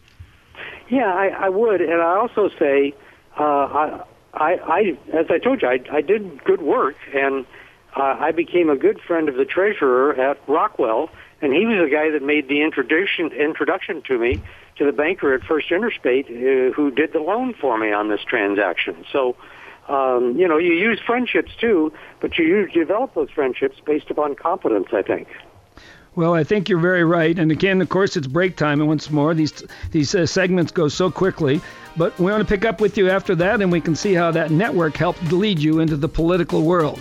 Yeah, 0.93 1.11
I, 1.11 1.45
I 1.45 1.49
would, 1.49 1.81
and 1.81 1.99
I 2.03 2.17
also 2.17 2.51
say, 2.59 2.93
uh, 3.39 3.43
I, 3.43 4.03
I, 4.31 4.51
I, 4.53 4.97
as 5.11 5.25
I 5.31 5.39
told 5.39 5.63
you, 5.63 5.67
I, 5.67 5.79
I 5.91 6.01
did 6.01 6.43
good 6.43 6.61
work, 6.61 6.95
and 7.15 7.47
uh, 7.97 8.15
I 8.19 8.31
became 8.31 8.69
a 8.69 8.75
good 8.75 8.99
friend 9.01 9.27
of 9.27 9.33
the 9.33 9.45
treasurer 9.45 10.13
at 10.13 10.37
Rockwell, 10.47 11.09
and 11.41 11.51
he 11.51 11.65
was 11.65 11.79
the 11.83 11.89
guy 11.89 12.11
that 12.11 12.21
made 12.21 12.47
the 12.47 12.61
introduction 12.61 13.31
introduction 13.31 14.03
to 14.03 14.19
me 14.19 14.39
to 14.77 14.85
the 14.85 14.91
banker 14.91 15.33
at 15.33 15.41
First 15.43 15.71
Interstate 15.71 16.27
uh, 16.27 16.71
who 16.75 16.91
did 16.91 17.11
the 17.11 17.21
loan 17.21 17.55
for 17.59 17.75
me 17.79 17.91
on 17.91 18.09
this 18.09 18.21
transaction. 18.21 19.03
So, 19.11 19.35
um, 19.89 20.35
you 20.37 20.47
know, 20.47 20.59
you 20.59 20.73
use 20.73 20.99
friendships 21.03 21.53
too, 21.59 21.91
but 22.21 22.37
you 22.37 22.45
use, 22.45 22.71
develop 22.71 23.15
those 23.15 23.31
friendships 23.31 23.77
based 23.83 24.11
upon 24.11 24.35
competence, 24.35 24.89
I 24.93 25.01
think. 25.01 25.27
Well, 26.15 26.35
I 26.35 26.43
think 26.43 26.69
you're 26.69 26.79
very 26.79 27.03
right. 27.03 27.37
And 27.39 27.51
again, 27.51 27.81
of 27.81 27.89
course, 27.89 28.15
it's 28.15 28.27
break 28.27 28.55
time. 28.55 28.79
And 28.79 28.87
once 28.87 29.09
more, 29.09 29.33
these 29.33 29.63
these 29.91 30.13
uh, 30.13 30.27
segments 30.27 30.71
go 30.71 30.87
so 30.87 31.09
quickly. 31.09 31.59
But 31.97 32.17
we 32.19 32.31
want 32.31 32.47
to 32.47 32.47
pick 32.47 32.65
up 32.65 32.79
with 32.79 32.97
you 32.97 33.09
after 33.09 33.33
that, 33.35 33.61
and 33.61 33.71
we 33.71 33.81
can 33.81 33.95
see 33.95 34.13
how 34.13 34.31
that 34.31 34.51
network 34.51 34.95
helped 34.95 35.23
lead 35.31 35.59
you 35.59 35.79
into 35.79 35.97
the 35.97 36.07
political 36.07 36.61
world. 36.63 36.99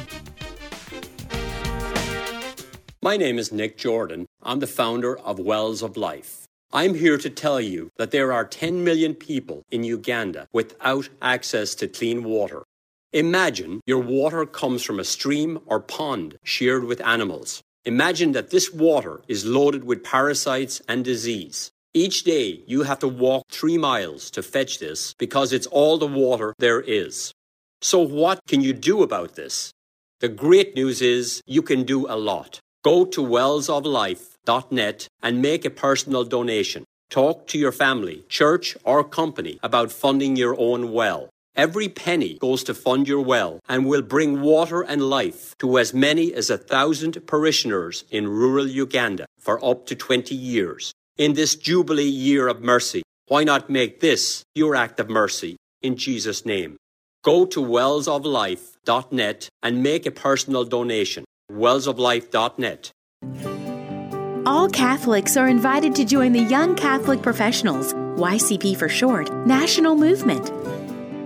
My 3.02 3.16
name 3.16 3.38
is 3.38 3.52
Nick 3.52 3.76
Jordan. 3.76 4.26
I'm 4.42 4.60
the 4.60 4.66
founder 4.66 5.18
of 5.18 5.38
Wells 5.38 5.82
of 5.82 5.96
Life. 5.96 6.46
I'm 6.72 6.94
here 6.94 7.18
to 7.18 7.28
tell 7.28 7.60
you 7.60 7.90
that 7.98 8.12
there 8.12 8.32
are 8.32 8.46
10 8.46 8.82
million 8.82 9.14
people 9.14 9.62
in 9.70 9.84
Uganda 9.84 10.46
without 10.52 11.08
access 11.20 11.74
to 11.74 11.88
clean 11.88 12.24
water. 12.24 12.62
Imagine 13.12 13.80
your 13.86 13.98
water 13.98 14.46
comes 14.46 14.82
from 14.82 14.98
a 14.98 15.04
stream 15.04 15.58
or 15.66 15.80
pond 15.80 16.38
shared 16.44 16.84
with 16.84 17.02
animals. 17.02 17.62
Imagine 17.84 18.30
that 18.32 18.50
this 18.50 18.72
water 18.72 19.22
is 19.26 19.44
loaded 19.44 19.82
with 19.82 20.04
parasites 20.04 20.80
and 20.86 21.04
disease. 21.04 21.72
Each 21.92 22.22
day 22.22 22.62
you 22.66 22.84
have 22.84 23.00
to 23.00 23.08
walk 23.08 23.44
three 23.50 23.76
miles 23.76 24.30
to 24.30 24.42
fetch 24.42 24.78
this 24.78 25.14
because 25.18 25.52
it's 25.52 25.66
all 25.66 25.98
the 25.98 26.06
water 26.06 26.54
there 26.58 26.80
is. 26.80 27.32
So, 27.80 27.98
what 27.98 28.38
can 28.46 28.60
you 28.60 28.72
do 28.72 29.02
about 29.02 29.34
this? 29.34 29.72
The 30.20 30.28
great 30.28 30.76
news 30.76 31.02
is 31.02 31.42
you 31.44 31.62
can 31.62 31.82
do 31.82 32.06
a 32.06 32.14
lot. 32.14 32.60
Go 32.84 33.04
to 33.04 33.20
wellsoflife.net 33.20 35.08
and 35.20 35.42
make 35.42 35.64
a 35.64 35.70
personal 35.70 36.22
donation. 36.22 36.84
Talk 37.10 37.48
to 37.48 37.58
your 37.58 37.72
family, 37.72 38.24
church, 38.28 38.76
or 38.84 39.02
company 39.02 39.58
about 39.60 39.90
funding 39.90 40.36
your 40.36 40.58
own 40.58 40.92
well. 40.92 41.30
Every 41.54 41.90
penny 41.90 42.38
goes 42.40 42.64
to 42.64 42.72
fund 42.72 43.06
your 43.06 43.20
well 43.20 43.60
and 43.68 43.84
will 43.84 44.00
bring 44.00 44.40
water 44.40 44.80
and 44.80 45.02
life 45.02 45.54
to 45.58 45.78
as 45.78 45.92
many 45.92 46.32
as 46.32 46.48
a 46.48 46.56
thousand 46.56 47.26
parishioners 47.26 48.04
in 48.10 48.26
rural 48.26 48.66
Uganda 48.66 49.26
for 49.38 49.62
up 49.62 49.84
to 49.86 49.94
20 49.94 50.34
years. 50.34 50.94
In 51.18 51.34
this 51.34 51.54
Jubilee 51.54 52.08
year 52.08 52.48
of 52.48 52.62
mercy, 52.62 53.02
why 53.28 53.44
not 53.44 53.68
make 53.68 54.00
this 54.00 54.44
your 54.54 54.74
act 54.74 54.98
of 54.98 55.10
mercy 55.10 55.56
in 55.82 55.96
Jesus' 55.96 56.46
name? 56.46 56.78
Go 57.22 57.44
to 57.44 57.60
wellsoflife.net 57.60 59.48
and 59.62 59.82
make 59.82 60.06
a 60.06 60.10
personal 60.10 60.64
donation. 60.64 61.24
wellsoflife.net. 61.50 62.90
All 64.46 64.68
Catholics 64.70 65.36
are 65.36 65.48
invited 65.48 65.94
to 65.96 66.04
join 66.06 66.32
the 66.32 66.40
Young 66.40 66.74
Catholic 66.74 67.20
Professionals, 67.20 67.92
YCP 67.92 68.76
for 68.76 68.88
short, 68.88 69.30
national 69.46 69.94
movement 69.94 70.50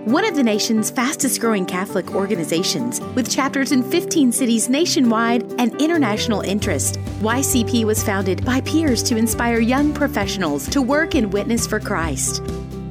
one 0.07 0.23
of 0.23 0.37
the 0.37 0.43
nation's 0.43 0.89
fastest 0.89 1.41
growing 1.41 1.65
Catholic 1.65 2.15
organizations, 2.15 3.01
with 3.13 3.29
chapters 3.29 3.73
in 3.73 3.83
15 3.83 4.31
cities 4.31 4.69
nationwide 4.69 5.43
and 5.59 5.75
international 5.81 6.39
interest. 6.39 6.97
YCP 7.19 7.83
was 7.83 8.01
founded 8.05 8.45
by 8.45 8.61
peers 8.61 9.03
to 9.03 9.17
inspire 9.17 9.59
young 9.59 9.93
professionals 9.93 10.65
to 10.69 10.81
work 10.81 11.13
and 11.13 11.33
witness 11.33 11.67
for 11.67 11.81
Christ. 11.81 12.41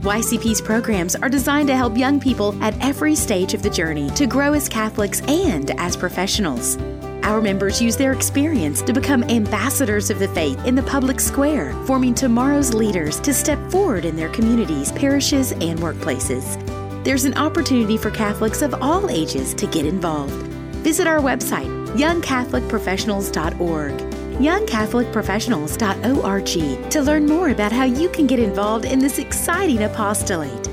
YCP's 0.02 0.60
programs 0.60 1.16
are 1.16 1.30
designed 1.30 1.68
to 1.68 1.74
help 1.74 1.96
young 1.96 2.20
people 2.20 2.54
at 2.62 2.78
every 2.84 3.14
stage 3.14 3.54
of 3.54 3.62
the 3.62 3.70
journey 3.70 4.10
to 4.10 4.26
grow 4.26 4.52
as 4.52 4.68
Catholics 4.68 5.22
and 5.22 5.70
as 5.80 5.96
professionals. 5.96 6.76
Our 7.22 7.40
members 7.40 7.80
use 7.80 7.96
their 7.96 8.12
experience 8.12 8.82
to 8.82 8.92
become 8.92 9.24
ambassadors 9.24 10.10
of 10.10 10.18
the 10.18 10.28
faith 10.28 10.62
in 10.66 10.74
the 10.74 10.82
public 10.82 11.20
square, 11.20 11.72
forming 11.86 12.14
tomorrow's 12.14 12.74
leaders 12.74 13.18
to 13.20 13.32
step 13.32 13.58
forward 13.70 14.04
in 14.04 14.16
their 14.16 14.28
communities, 14.28 14.92
parishes, 14.92 15.52
and 15.52 15.78
workplaces 15.78 16.62
there's 17.06 17.24
an 17.24 17.38
opportunity 17.38 17.96
for 17.96 18.10
Catholics 18.10 18.60
of 18.62 18.74
all 18.82 19.08
ages 19.08 19.54
to 19.54 19.68
get 19.68 19.86
involved. 19.86 20.34
Visit 20.82 21.06
our 21.06 21.20
website, 21.20 21.70
youngcatholicprofessionals.org, 21.90 23.92
youngcatholicprofessionals.org, 24.40 26.90
to 26.90 27.02
learn 27.02 27.26
more 27.26 27.50
about 27.50 27.70
how 27.70 27.84
you 27.84 28.08
can 28.08 28.26
get 28.26 28.40
involved 28.40 28.86
in 28.86 28.98
this 28.98 29.20
exciting 29.20 29.84
apostolate. 29.84 30.64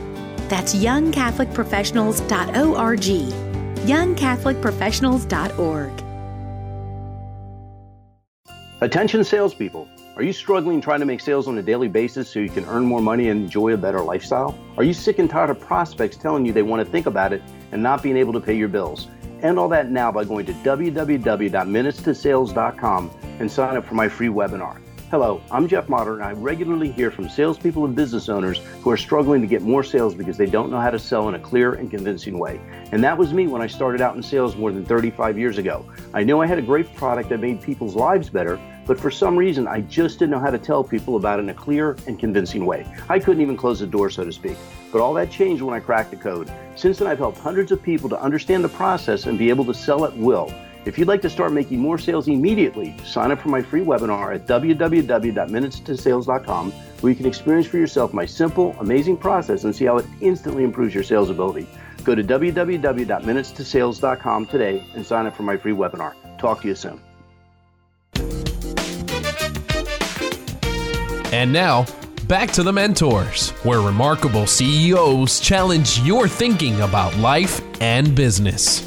That's 0.50 0.74
youngcatholicprofessionals.org, 0.74 3.00
youngcatholicprofessionals.org. 3.86 6.04
Attention 8.82 9.24
salespeople. 9.24 9.88
Are 10.16 10.22
you 10.22 10.32
struggling 10.32 10.80
trying 10.80 11.00
to 11.00 11.08
make 11.08 11.22
sales 11.22 11.48
on 11.48 11.58
a 11.58 11.64
daily 11.64 11.88
basis 11.88 12.30
so 12.30 12.38
you 12.38 12.48
can 12.48 12.66
earn 12.66 12.86
more 12.86 13.02
money 13.02 13.30
and 13.30 13.42
enjoy 13.42 13.74
a 13.74 13.78
better 13.78 14.00
lifestyle? 14.00 14.56
Are 14.78 14.84
you 14.84 14.94
sick 14.94 15.18
and 15.18 15.28
tired 15.28 15.50
of 15.50 15.60
prospects 15.60 16.18
telling 16.18 16.46
you 16.46 16.54
they 16.54 16.62
want 16.62 16.86
to 16.86 16.92
think 16.92 17.08
about 17.08 17.34
it 17.34 17.42
and 17.72 17.82
not 17.82 18.04
being 18.04 18.16
able 18.16 18.32
to 18.34 18.40
pay 18.40 18.56
your 18.56 18.68
bills? 18.68 19.08
End 19.42 19.58
all 19.58 19.68
that 19.70 19.90
now 19.90 20.12
by 20.12 20.24
going 20.24 20.46
to 20.46 20.54
www.minutestosales.com 20.54 23.12
and 23.40 23.52
sign 23.52 23.76
up 23.76 23.88
for 23.88 23.96
my 23.96 24.08
free 24.08 24.28
webinar. 24.28 24.78
Hello, 25.10 25.42
I'm 25.50 25.68
Jeff 25.68 25.90
Motter, 25.90 26.14
and 26.14 26.24
I 26.24 26.34
regularly 26.34 26.92
hear 26.92 27.10
from 27.10 27.28
salespeople 27.28 27.86
and 27.86 27.96
business 27.96 28.30
owners 28.30 28.60
who 28.82 28.92
are 28.92 28.98
struggling 28.98 29.42
to 29.42 29.48
get 29.48 29.64
more 29.64 29.84
sales 29.84 30.14
because 30.14 30.38
they 30.38 30.46
don't 30.46 30.70
know 30.70 30.80
how 30.80 30.92
to 30.92 31.00
sell 31.00 31.28
in 31.30 31.34
a 31.34 31.40
clear 31.40 31.74
and 31.74 31.90
convincing 31.90 32.38
way. 32.38 32.62
And 32.92 33.04
that 33.04 33.18
was 33.18 33.34
me 33.34 33.48
when 33.48 33.64
I 33.64 33.68
started 33.68 34.02
out 34.02 34.16
in 34.16 34.22
sales 34.22 34.56
more 34.56 34.72
than 34.72 34.86
35 34.86 35.40
years 35.40 35.58
ago. 35.58 35.92
I 36.14 36.24
knew 36.24 36.40
I 36.40 36.46
had 36.46 36.60
a 36.60 36.64
great 36.64 36.96
product 36.96 37.30
that 37.30 37.40
made 37.40 37.64
people's 37.64 37.96
lives 37.96 38.30
better 38.30 38.60
but 38.86 39.00
for 39.00 39.10
some 39.10 39.38
reason, 39.38 39.68
I 39.68 39.82
just 39.82 40.20
didn't 40.20 40.32
know 40.32 40.40
how 40.40 40.50
to 40.50 40.58
tell 40.58 40.84
people 40.84 41.16
about 41.16 41.40
it 41.40 41.44
in 41.44 41.50
a 41.50 41.54
clear 41.54 41.96
and 42.08 42.20
convincing 42.20 42.66
way. 42.66 42.86
I 43.10 43.20
couldn't 43.20 43.42
even 43.42 43.56
close 43.56 43.80
the 43.80 43.88
door, 43.88 44.10
so 44.10 44.24
to 44.24 44.32
speak. 44.32 44.58
But 44.92 45.02
all 45.02 45.14
that 45.14 45.32
changed 45.32 45.62
when 45.62 45.74
I 45.74 45.80
cracked 45.80 46.12
the 46.12 46.18
code. 46.18 46.52
Since 46.76 47.00
then, 47.00 47.08
I've 47.08 47.20
helped 47.20 47.38
hundreds 47.38 47.72
of 47.72 47.82
people 47.82 48.10
to 48.10 48.22
understand 48.22 48.64
the 48.64 48.70
process 48.70 49.26
and 49.26 49.40
be 49.40 49.50
able 49.50 49.66
to 49.66 49.74
sell 49.74 50.06
at 50.06 50.16
will. 50.18 50.54
If 50.86 50.98
you'd 50.98 51.08
like 51.08 51.22
to 51.22 51.30
start 51.30 51.54
making 51.54 51.80
more 51.80 51.98
sales 51.98 52.28
immediately, 52.28 52.94
sign 53.06 53.32
up 53.32 53.40
for 53.40 53.48
my 53.48 53.62
free 53.62 53.86
webinar 53.86 54.36
at 54.36 54.46
www.minutestosales.com 54.48 56.72
where 56.72 57.10
you 57.10 57.16
can 57.16 57.26
experience 57.26 57.68
for 57.68 57.78
yourself 57.78 58.14
my 58.14 58.26
simple, 58.26 58.76
amazing 58.80 59.18
process 59.18 59.64
and 59.64 59.74
see 59.76 59.86
how 59.86 59.98
it 59.98 60.06
instantly 60.20 60.64
improves 60.64 60.94
your 60.94 61.04
sales 61.04 61.30
ability. 61.30 61.68
Go 62.04 62.16
to 62.16 62.24
www.minutestosales.com 62.24 64.46
today 64.48 64.86
and 64.94 65.06
sign 65.06 65.26
up 65.26 65.34
for 65.36 65.44
my 65.44 65.56
free 65.56 65.74
webinar. 65.74 66.16
Talk 66.38 66.62
to 66.62 66.68
you 66.68 66.76
soon. 66.76 67.00
And 71.34 71.52
now, 71.52 71.88
back 72.28 72.52
to 72.52 72.62
the 72.62 72.72
mentors, 72.72 73.50
where 73.64 73.82
remarkable 73.82 74.46
CEOs 74.46 75.40
challenge 75.40 76.00
your 76.02 76.28
thinking 76.28 76.80
about 76.82 77.18
life 77.18 77.60
and 77.82 78.14
business. 78.16 78.84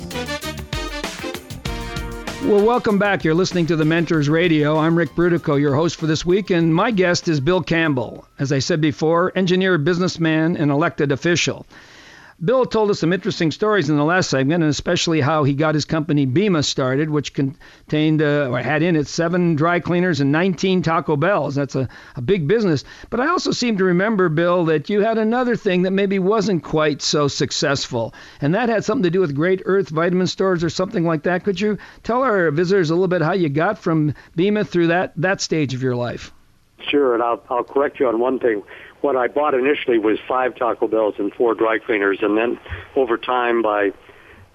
Well, 2.45 2.65
welcome 2.65 3.01
back. 3.01 3.25
You're 3.25 3.35
listening 3.35 3.67
to 3.67 3.75
the 3.75 3.85
Mentors 3.85 4.29
Radio. 4.29 4.79
I'm 4.79 4.97
Ric 4.97 5.11
Brutocao, 5.17 5.61
your 5.61 5.75
host 5.75 5.97
for 5.97 6.07
this 6.07 6.25
week, 6.25 6.51
and 6.51 6.73
my 6.73 6.93
guest 6.93 7.27
is 7.27 7.41
Bill 7.41 7.61
Campbell. 7.61 8.29
As 8.39 8.53
I 8.53 8.61
said 8.61 8.81
before, 8.81 9.33
engineer, 9.35 9.77
businessman, 9.77 10.57
and 10.57 10.71
elected 10.71 11.11
official. 11.11 11.67
Bill 12.45 12.67
told 12.67 12.91
us 12.91 13.01
some 13.01 13.15
interesting 13.15 13.51
stories 13.51 13.89
in 13.89 13.97
the 13.97 14.05
last 14.05 14.29
segment, 14.29 14.63
and 14.63 14.71
especially 14.71 15.23
how 15.23 15.45
he 15.45 15.55
got 15.55 15.75
his 15.75 15.87
company 15.87 16.27
BIMA 16.27 16.63
started, 16.65 17.09
which 17.09 17.33
contained 17.33 18.21
uh, 18.21 18.51
or 18.51 18.59
had 18.59 18.83
in 18.83 18.95
it 18.95 19.07
seven 19.07 19.55
dry 19.55 19.81
cleaners 19.81 20.21
and 20.21 20.33
19 20.33 20.83
Taco 20.83 21.17
Bells. 21.17 21.55
That's 21.55 21.77
a, 21.77 21.89
a 22.15 22.21
big 22.21 22.47
business. 22.47 22.85
But 23.09 23.21
I 23.21 23.29
also 23.29 23.53
seem 23.53 23.79
to 23.79 23.85
remember, 23.85 24.29
Bill, 24.29 24.67
that 24.67 24.91
you 24.91 25.01
had 25.01 25.17
another 25.17 25.57
thing 25.57 25.83
that 25.83 25.93
maybe 25.93 26.19
wasn't 26.19 26.63
quite 26.63 27.01
so 27.01 27.27
successful, 27.27 28.13
and 28.43 28.55
that 28.55 28.69
had 28.69 28.85
something 28.85 29.05
to 29.05 29.11
do 29.11 29.21
with 29.21 29.35
Great 29.35 29.63
Earth 29.65 29.89
vitamin 29.89 30.27
stores 30.27 30.63
or 30.63 30.69
something 30.69 31.05
like 31.05 31.23
that. 31.23 31.43
Could 31.43 31.59
you 31.59 31.79
tell 32.03 32.23
our 32.23 32.51
visitors 32.51 32.91
a 32.91 32.95
little 32.95 33.09
bit 33.09 33.23
how 33.23 33.33
you 33.33 33.49
got 33.49 33.79
from 33.79 34.15
BIMA 34.37 34.69
through 34.69 34.89
that 34.89 35.15
that 35.17 35.41
stage 35.41 35.73
of 35.73 35.83
your 35.83 35.97
life? 35.97 36.33
Sure, 36.91 37.15
and 37.15 37.23
I'll, 37.23 37.43
I'll 37.49 37.65
correct 37.65 37.99
you 37.99 38.09
on 38.09 38.21
one 38.21 38.39
thing 38.39 38.63
what 39.07 39.15
I 39.15 39.29
bought 39.29 39.55
initially 39.55 39.99
was 39.99 40.19
five 40.27 40.57
Taco 40.57 40.89
Bells 40.89 41.15
and 41.17 41.33
four 41.33 41.55
dry 41.55 41.79
cleaners, 41.79 42.19
and 42.23 42.37
then 42.37 42.59
over 42.97 43.17
time 43.17 43.63
by 43.63 43.93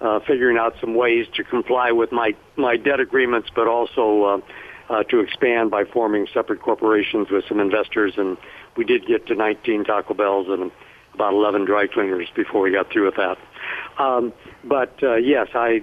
uh, 0.02 0.20
figuring 0.26 0.58
out 0.58 0.74
some 0.78 0.94
ways 0.94 1.26
to 1.36 1.42
comply 1.42 1.90
with 1.90 2.12
my 2.12 2.34
my 2.56 2.76
debt 2.76 3.00
agreements, 3.00 3.48
but 3.54 3.66
also 3.66 4.24
uh, 4.24 4.92
uh, 4.92 5.02
to 5.04 5.20
expand 5.20 5.70
by 5.70 5.84
forming 5.84 6.26
separate 6.34 6.60
corporations 6.60 7.28
with 7.30 7.44
some 7.48 7.60
investors, 7.60 8.12
and 8.18 8.36
we 8.76 8.84
did 8.84 9.06
get 9.06 9.26
to 9.28 9.34
19 9.34 9.84
Taco 9.84 10.12
Bells 10.12 10.48
and 10.50 10.70
about 11.14 11.32
11 11.32 11.64
dry 11.64 11.86
cleaners 11.86 12.28
before 12.36 12.60
we 12.60 12.72
got 12.72 12.90
through 12.92 13.06
with 13.06 13.16
that. 13.16 13.38
Um, 13.98 14.34
but 14.64 15.02
uh, 15.02 15.14
yes, 15.14 15.48
I 15.54 15.80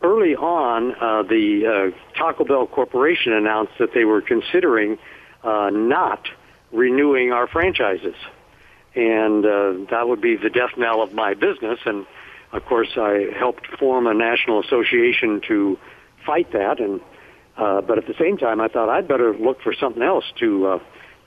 early 0.00 0.36
on 0.36 0.94
uh, 0.94 1.24
the 1.24 1.92
uh, 1.92 2.16
Taco 2.16 2.44
Bell 2.44 2.68
Corporation 2.68 3.32
announced 3.32 3.72
that 3.80 3.90
they 3.94 4.04
were 4.04 4.20
considering 4.20 4.96
uh, 5.42 5.70
not 5.72 6.28
renewing 6.72 7.32
our 7.32 7.46
franchises. 7.46 8.16
And 8.94 9.44
uh, 9.44 9.72
that 9.90 10.08
would 10.08 10.20
be 10.20 10.36
the 10.36 10.50
death 10.50 10.76
knell 10.76 11.02
of 11.02 11.12
my 11.12 11.34
business. 11.34 11.78
And 11.84 12.06
of 12.52 12.64
course, 12.66 12.90
I 12.96 13.28
helped 13.38 13.66
form 13.78 14.06
a 14.06 14.14
national 14.14 14.60
association 14.60 15.40
to 15.48 15.78
fight 16.26 16.52
that. 16.52 16.80
And 16.80 17.00
uh, 17.56 17.82
but 17.82 17.98
at 17.98 18.06
the 18.06 18.14
same 18.18 18.38
time, 18.38 18.60
I 18.60 18.68
thought 18.68 18.88
I'd 18.88 19.06
better 19.06 19.34
look 19.34 19.60
for 19.62 19.74
something 19.74 20.02
else 20.02 20.24
to 20.40 20.66
uh, 20.66 20.78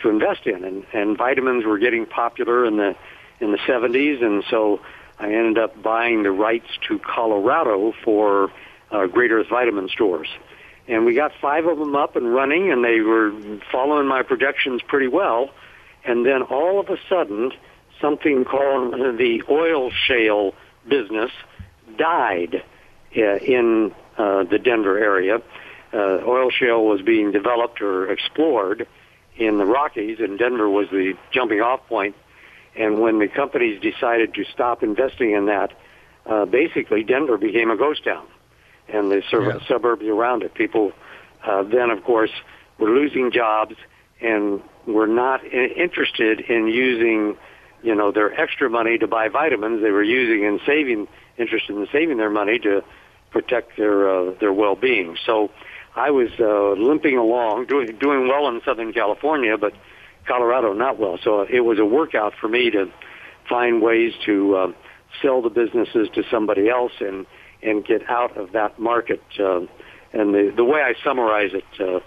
to 0.01 0.09
invest 0.09 0.45
in. 0.45 0.63
And, 0.63 0.85
and 0.93 1.17
vitamins 1.17 1.65
were 1.65 1.77
getting 1.77 2.05
popular 2.05 2.65
in 2.65 2.77
the 2.77 2.95
in 3.39 3.51
the 3.51 3.57
70s, 3.57 4.23
and 4.23 4.43
so 4.49 4.79
I 5.19 5.25
ended 5.25 5.57
up 5.57 5.81
buying 5.81 6.23
the 6.23 6.31
rights 6.31 6.67
to 6.87 6.99
Colorado 6.99 7.93
for 8.03 8.51
uh, 8.91 9.07
Great 9.07 9.31
Earth 9.31 9.47
Vitamin 9.49 9.89
stores 9.89 10.29
and 10.87 11.05
we 11.05 11.15
got 11.15 11.31
five 11.41 11.65
of 11.65 11.79
them 11.79 11.95
up 11.95 12.15
and 12.15 12.33
running, 12.33 12.71
and 12.71 12.83
they 12.83 13.01
were 13.01 13.31
following 13.71 14.07
my 14.07 14.21
projections 14.21 14.81
pretty 14.87 15.07
well. 15.07 15.49
And 16.03 16.25
then 16.25 16.43
all 16.43 16.79
of 16.79 16.89
a 16.89 16.97
sudden, 17.09 17.51
something 17.99 18.45
called 18.45 18.93
the 18.93 19.41
oil 19.49 19.89
shale 19.89 20.53
business 20.87 21.31
died 21.97 22.63
uh, 23.17 23.37
in 23.37 23.93
uh, 24.17 24.43
the 24.43 24.59
Denver 24.59 24.97
area. 24.97 25.41
Uh, 25.91 26.19
oil 26.27 26.51
shale 26.51 26.85
was 26.85 27.01
being 27.01 27.31
developed 27.31 27.81
or 27.81 28.11
explored 28.11 28.87
in 29.37 29.57
the 29.57 29.65
Rockies, 29.65 30.19
and 30.19 30.37
Denver 30.37 30.69
was 30.69 30.87
the 30.91 31.13
jumping 31.31 31.61
off 31.61 31.87
point. 31.87 32.15
And 32.75 32.99
when 32.99 33.19
the 33.19 33.27
companies 33.27 33.81
decided 33.81 34.33
to 34.35 34.43
stop 34.53 34.83
investing 34.83 35.31
in 35.31 35.45
that, 35.45 35.71
uh, 36.25 36.45
basically 36.45 37.03
Denver 37.03 37.37
became 37.37 37.71
a 37.71 37.77
ghost 37.77 38.03
town 38.03 38.27
and 38.87 39.11
the 39.11 39.21
sur- 39.29 39.53
yeah. 39.53 39.67
suburbs 39.67 40.05
around 40.05 40.43
it. 40.43 40.53
People 40.53 40.91
uh, 41.43 41.63
then, 41.63 41.89
of 41.89 42.03
course, 42.03 42.31
were 42.79 42.89
losing 42.89 43.31
jobs 43.31 43.75
and 44.21 44.61
were 44.85 45.07
not 45.07 45.41
I- 45.43 45.73
interested 45.75 46.41
in 46.41 46.67
using, 46.67 47.37
you 47.83 47.95
know, 47.95 48.11
their 48.11 48.39
extra 48.39 48.69
money 48.69 48.97
to 48.97 49.07
buy 49.07 49.29
vitamins. 49.29 49.81
They 49.81 49.91
were 49.91 50.03
using 50.03 50.45
and 50.45 50.59
saving, 50.65 51.07
interested 51.37 51.75
in 51.75 51.87
saving 51.91 52.17
their 52.17 52.29
money 52.29 52.59
to 52.59 52.83
protect 53.31 53.77
their 53.77 54.09
uh, 54.09 54.31
their 54.39 54.53
well-being. 54.53 55.17
So, 55.25 55.51
I 55.95 56.11
was 56.11 56.29
uh, 56.39 56.71
limping 56.71 57.17
along, 57.17 57.67
doing 57.67 57.97
doing 57.97 58.27
well 58.27 58.47
in 58.49 58.61
Southern 58.65 58.91
California, 58.91 59.57
but 59.57 59.73
Colorado 60.25 60.73
not 60.73 60.99
well. 60.99 61.17
So 61.23 61.41
it 61.41 61.61
was 61.61 61.79
a 61.79 61.85
workout 61.85 62.33
for 62.39 62.47
me 62.47 62.69
to 62.71 62.91
find 63.47 63.81
ways 63.81 64.13
to 64.25 64.55
uh, 64.55 64.71
sell 65.21 65.41
the 65.41 65.49
businesses 65.49 66.09
to 66.15 66.23
somebody 66.29 66.69
else 66.69 66.91
and 66.99 67.25
and 67.65 67.85
get 67.85 68.09
out 68.09 68.37
of 68.37 68.51
that 68.53 68.79
market. 68.79 69.21
Uh, 69.39 69.61
and 70.13 70.33
the 70.33 70.53
the 70.55 70.63
way 70.63 70.81
I 70.81 70.93
summarize 71.03 71.51
it, 71.53 71.65
uh, 71.79 71.99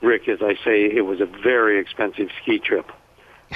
Ric, 0.00 0.28
is 0.28 0.40
I 0.42 0.54
say 0.64 0.84
it 0.84 1.04
was 1.04 1.20
a 1.20 1.26
very 1.26 1.80
expensive 1.80 2.28
ski 2.42 2.58
trip. 2.58 2.90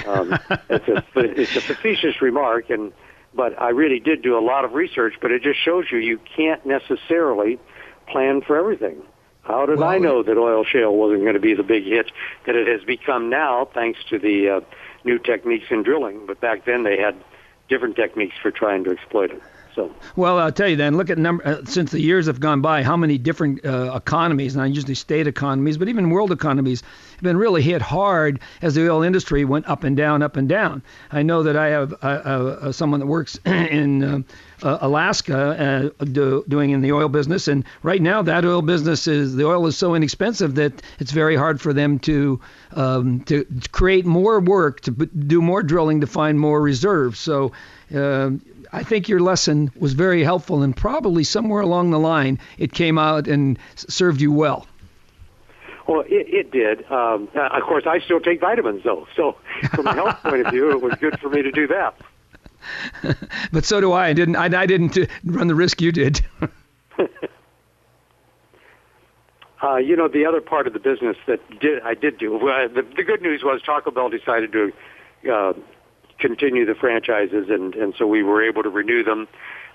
Um, 0.05 0.37
it's 0.69 0.87
a 0.87 1.03
it's 1.15 1.55
a 1.55 1.61
facetious 1.61 2.21
remark, 2.21 2.69
and 2.69 2.91
but 3.33 3.59
I 3.61 3.69
really 3.69 3.99
did 3.99 4.21
do 4.21 4.37
a 4.37 4.43
lot 4.43 4.65
of 4.65 4.73
research. 4.73 5.15
But 5.21 5.31
it 5.31 5.43
just 5.43 5.59
shows 5.63 5.85
you 5.91 5.99
you 5.99 6.19
can't 6.35 6.65
necessarily 6.65 7.59
plan 8.07 8.41
for 8.41 8.57
everything. 8.57 9.01
How 9.43 9.65
did 9.65 9.79
well, 9.79 9.89
I 9.89 9.97
know 9.97 10.21
that 10.21 10.37
oil 10.37 10.63
shale 10.63 10.95
wasn't 10.95 11.21
going 11.21 11.33
to 11.33 11.39
be 11.39 11.55
the 11.55 11.63
big 11.63 11.85
hit 11.85 12.11
that 12.45 12.55
it 12.55 12.67
has 12.67 12.85
become 12.85 13.29
now, 13.29 13.67
thanks 13.73 13.99
to 14.09 14.19
the 14.19 14.49
uh, 14.49 14.59
new 15.03 15.17
techniques 15.17 15.65
in 15.71 15.81
drilling? 15.81 16.27
But 16.27 16.39
back 16.39 16.65
then 16.65 16.83
they 16.83 16.97
had 16.97 17.15
different 17.67 17.95
techniques 17.95 18.35
for 18.41 18.51
trying 18.51 18.83
to 18.83 18.91
exploit 18.91 19.31
it. 19.31 19.41
So 19.75 19.93
well, 20.15 20.37
I'll 20.37 20.51
tell 20.51 20.67
you 20.67 20.75
then. 20.75 20.97
Look 20.97 21.09
at 21.09 21.17
number 21.17 21.45
uh, 21.47 21.65
since 21.65 21.91
the 21.91 22.01
years 22.01 22.27
have 22.27 22.39
gone 22.39 22.61
by, 22.61 22.83
how 22.83 22.97
many 22.97 23.17
different 23.17 23.65
uh, 23.65 23.93
economies, 23.95 24.55
not 24.55 24.73
usually 24.73 24.95
state 24.95 25.27
economies, 25.27 25.77
but 25.77 25.87
even 25.87 26.09
world 26.09 26.31
economies, 26.31 26.81
have 26.81 27.21
been 27.21 27.37
really 27.37 27.61
hit 27.61 27.81
hard 27.81 28.39
as 28.61 28.75
the 28.75 28.89
oil 28.89 29.03
industry 29.03 29.45
went 29.45 29.67
up 29.67 29.83
and 29.83 29.95
down, 29.95 30.21
up 30.21 30.35
and 30.35 30.49
down. 30.49 30.81
I 31.11 31.21
know 31.21 31.43
that 31.43 31.55
I 31.55 31.67
have 31.67 31.93
uh, 31.93 32.05
uh, 32.05 32.71
someone 32.71 32.99
that 32.99 33.05
works 33.05 33.39
in 33.45 34.03
uh, 34.03 34.19
uh, 34.63 34.77
Alaska 34.81 35.91
do, 36.03 36.43
doing 36.47 36.71
in 36.71 36.81
the 36.81 36.91
oil 36.91 37.07
business, 37.07 37.47
and 37.47 37.63
right 37.83 38.01
now 38.01 38.21
that 38.21 38.45
oil 38.45 38.61
business 38.61 39.07
is 39.07 39.35
the 39.35 39.45
oil 39.45 39.65
is 39.67 39.77
so 39.77 39.95
inexpensive 39.95 40.55
that 40.55 40.81
it's 40.99 41.11
very 41.11 41.35
hard 41.35 41.61
for 41.61 41.73
them 41.73 41.99
to 41.99 42.39
um, 42.73 43.21
to 43.21 43.45
create 43.71 44.05
more 44.05 44.39
work 44.39 44.81
to 44.81 44.91
do 44.91 45.41
more 45.41 45.63
drilling 45.63 46.01
to 46.01 46.07
find 46.07 46.39
more 46.39 46.61
reserves. 46.61 47.19
So. 47.19 47.53
Uh, 47.93 48.31
I 48.73 48.83
think 48.83 49.09
your 49.09 49.19
lesson 49.19 49.71
was 49.77 49.93
very 49.93 50.23
helpful, 50.23 50.61
and 50.61 50.75
probably 50.75 51.23
somewhere 51.23 51.61
along 51.61 51.91
the 51.91 51.99
line 51.99 52.39
it 52.57 52.73
came 52.73 52.97
out 52.97 53.27
and 53.27 53.59
served 53.75 54.21
you 54.21 54.31
well. 54.31 54.67
Well, 55.87 56.01
it, 56.01 56.27
it 56.29 56.51
did. 56.51 56.89
Um, 56.89 57.27
uh, 57.35 57.49
of 57.51 57.63
course, 57.63 57.85
I 57.85 57.99
still 57.99 58.19
take 58.21 58.39
vitamins, 58.39 58.83
though. 58.83 59.07
So, 59.15 59.35
from 59.73 59.87
a 59.87 59.93
health 59.93 60.21
point 60.23 60.45
of 60.45 60.51
view, 60.51 60.71
it 60.71 60.81
was 60.81 60.93
good 60.95 61.19
for 61.19 61.29
me 61.29 61.41
to 61.41 61.51
do 61.51 61.67
that. 61.67 61.95
but 63.51 63.65
so 63.65 63.81
do 63.81 63.91
I. 63.91 64.07
I 64.07 64.13
didn't. 64.13 64.35
I, 64.35 64.45
I 64.45 64.65
didn't 64.65 64.97
run 65.25 65.47
the 65.47 65.55
risk 65.55 65.81
you 65.81 65.91
did. 65.91 66.21
uh, 69.63 69.77
you 69.77 69.95
know, 69.95 70.07
the 70.07 70.25
other 70.25 70.41
part 70.41 70.67
of 70.67 70.73
the 70.73 70.79
business 70.79 71.17
that 71.27 71.39
did 71.59 71.81
I 71.83 71.93
did 71.93 72.17
do. 72.17 72.37
Uh, 72.37 72.67
the, 72.67 72.83
the 72.95 73.03
good 73.03 73.21
news 73.21 73.43
was 73.43 73.61
Taco 73.63 73.91
Bell 73.91 74.09
decided 74.09 74.51
to 74.53 74.71
uh, 75.29 75.53
continue 76.21 76.65
the 76.65 76.75
franchises, 76.75 77.47
and 77.49 77.75
and 77.75 77.93
so 77.97 78.07
we 78.07 78.23
were 78.23 78.41
able 78.41 78.63
to 78.63 78.69
renew 78.69 79.03
them. 79.03 79.27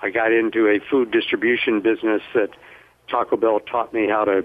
I 0.03 0.11
got 0.11 0.33
into 0.33 0.69
a 0.69 0.79
food 0.91 1.11
distribution 1.11 1.81
business 1.81 2.23
that 2.35 2.51
Taco 3.09 3.37
Bell 3.37 3.61
taught 3.61 3.93
me 3.93 4.09
how 4.09 4.25
to 4.25 4.45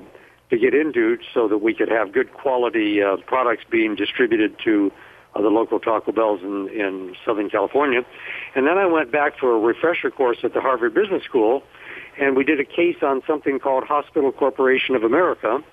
to 0.49 0.57
get 0.57 0.73
into, 0.73 1.17
so 1.33 1.47
that 1.47 1.59
we 1.59 1.73
could 1.73 1.89
have 1.89 2.11
good 2.11 2.33
quality 2.33 3.01
uh, 3.01 3.15
products 3.25 3.63
being 3.69 3.95
distributed 3.95 4.57
to 4.65 4.91
uh, 5.33 5.41
the 5.41 5.47
local 5.47 5.79
Taco 5.79 6.11
Bells 6.11 6.41
in, 6.41 6.67
in 6.69 7.15
Southern 7.25 7.49
California. 7.49 8.01
And 8.53 8.67
then 8.67 8.77
I 8.77 8.85
went 8.85 9.13
back 9.13 9.39
for 9.39 9.55
a 9.55 9.59
refresher 9.59 10.11
course 10.11 10.39
at 10.43 10.53
the 10.53 10.59
Harvard 10.59 10.93
Business 10.93 11.23
School, 11.23 11.63
and 12.19 12.35
we 12.35 12.43
did 12.43 12.59
a 12.59 12.65
case 12.65 12.97
on 13.01 13.21
something 13.25 13.59
called 13.59 13.85
Hospital 13.85 14.33
Corporation 14.33 14.93
of 14.95 15.03
America, 15.03 15.63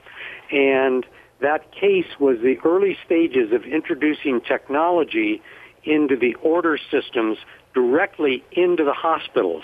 and 0.52 1.04
that 1.40 1.72
case 1.72 2.06
was 2.18 2.38
the 2.40 2.56
early 2.64 2.96
stages 3.04 3.52
of 3.52 3.64
introducing 3.64 4.40
technology 4.40 5.42
into 5.88 6.16
the 6.16 6.34
order 6.36 6.78
systems 6.90 7.38
directly 7.74 8.44
into 8.52 8.84
the 8.84 8.92
hospitals. 8.92 9.62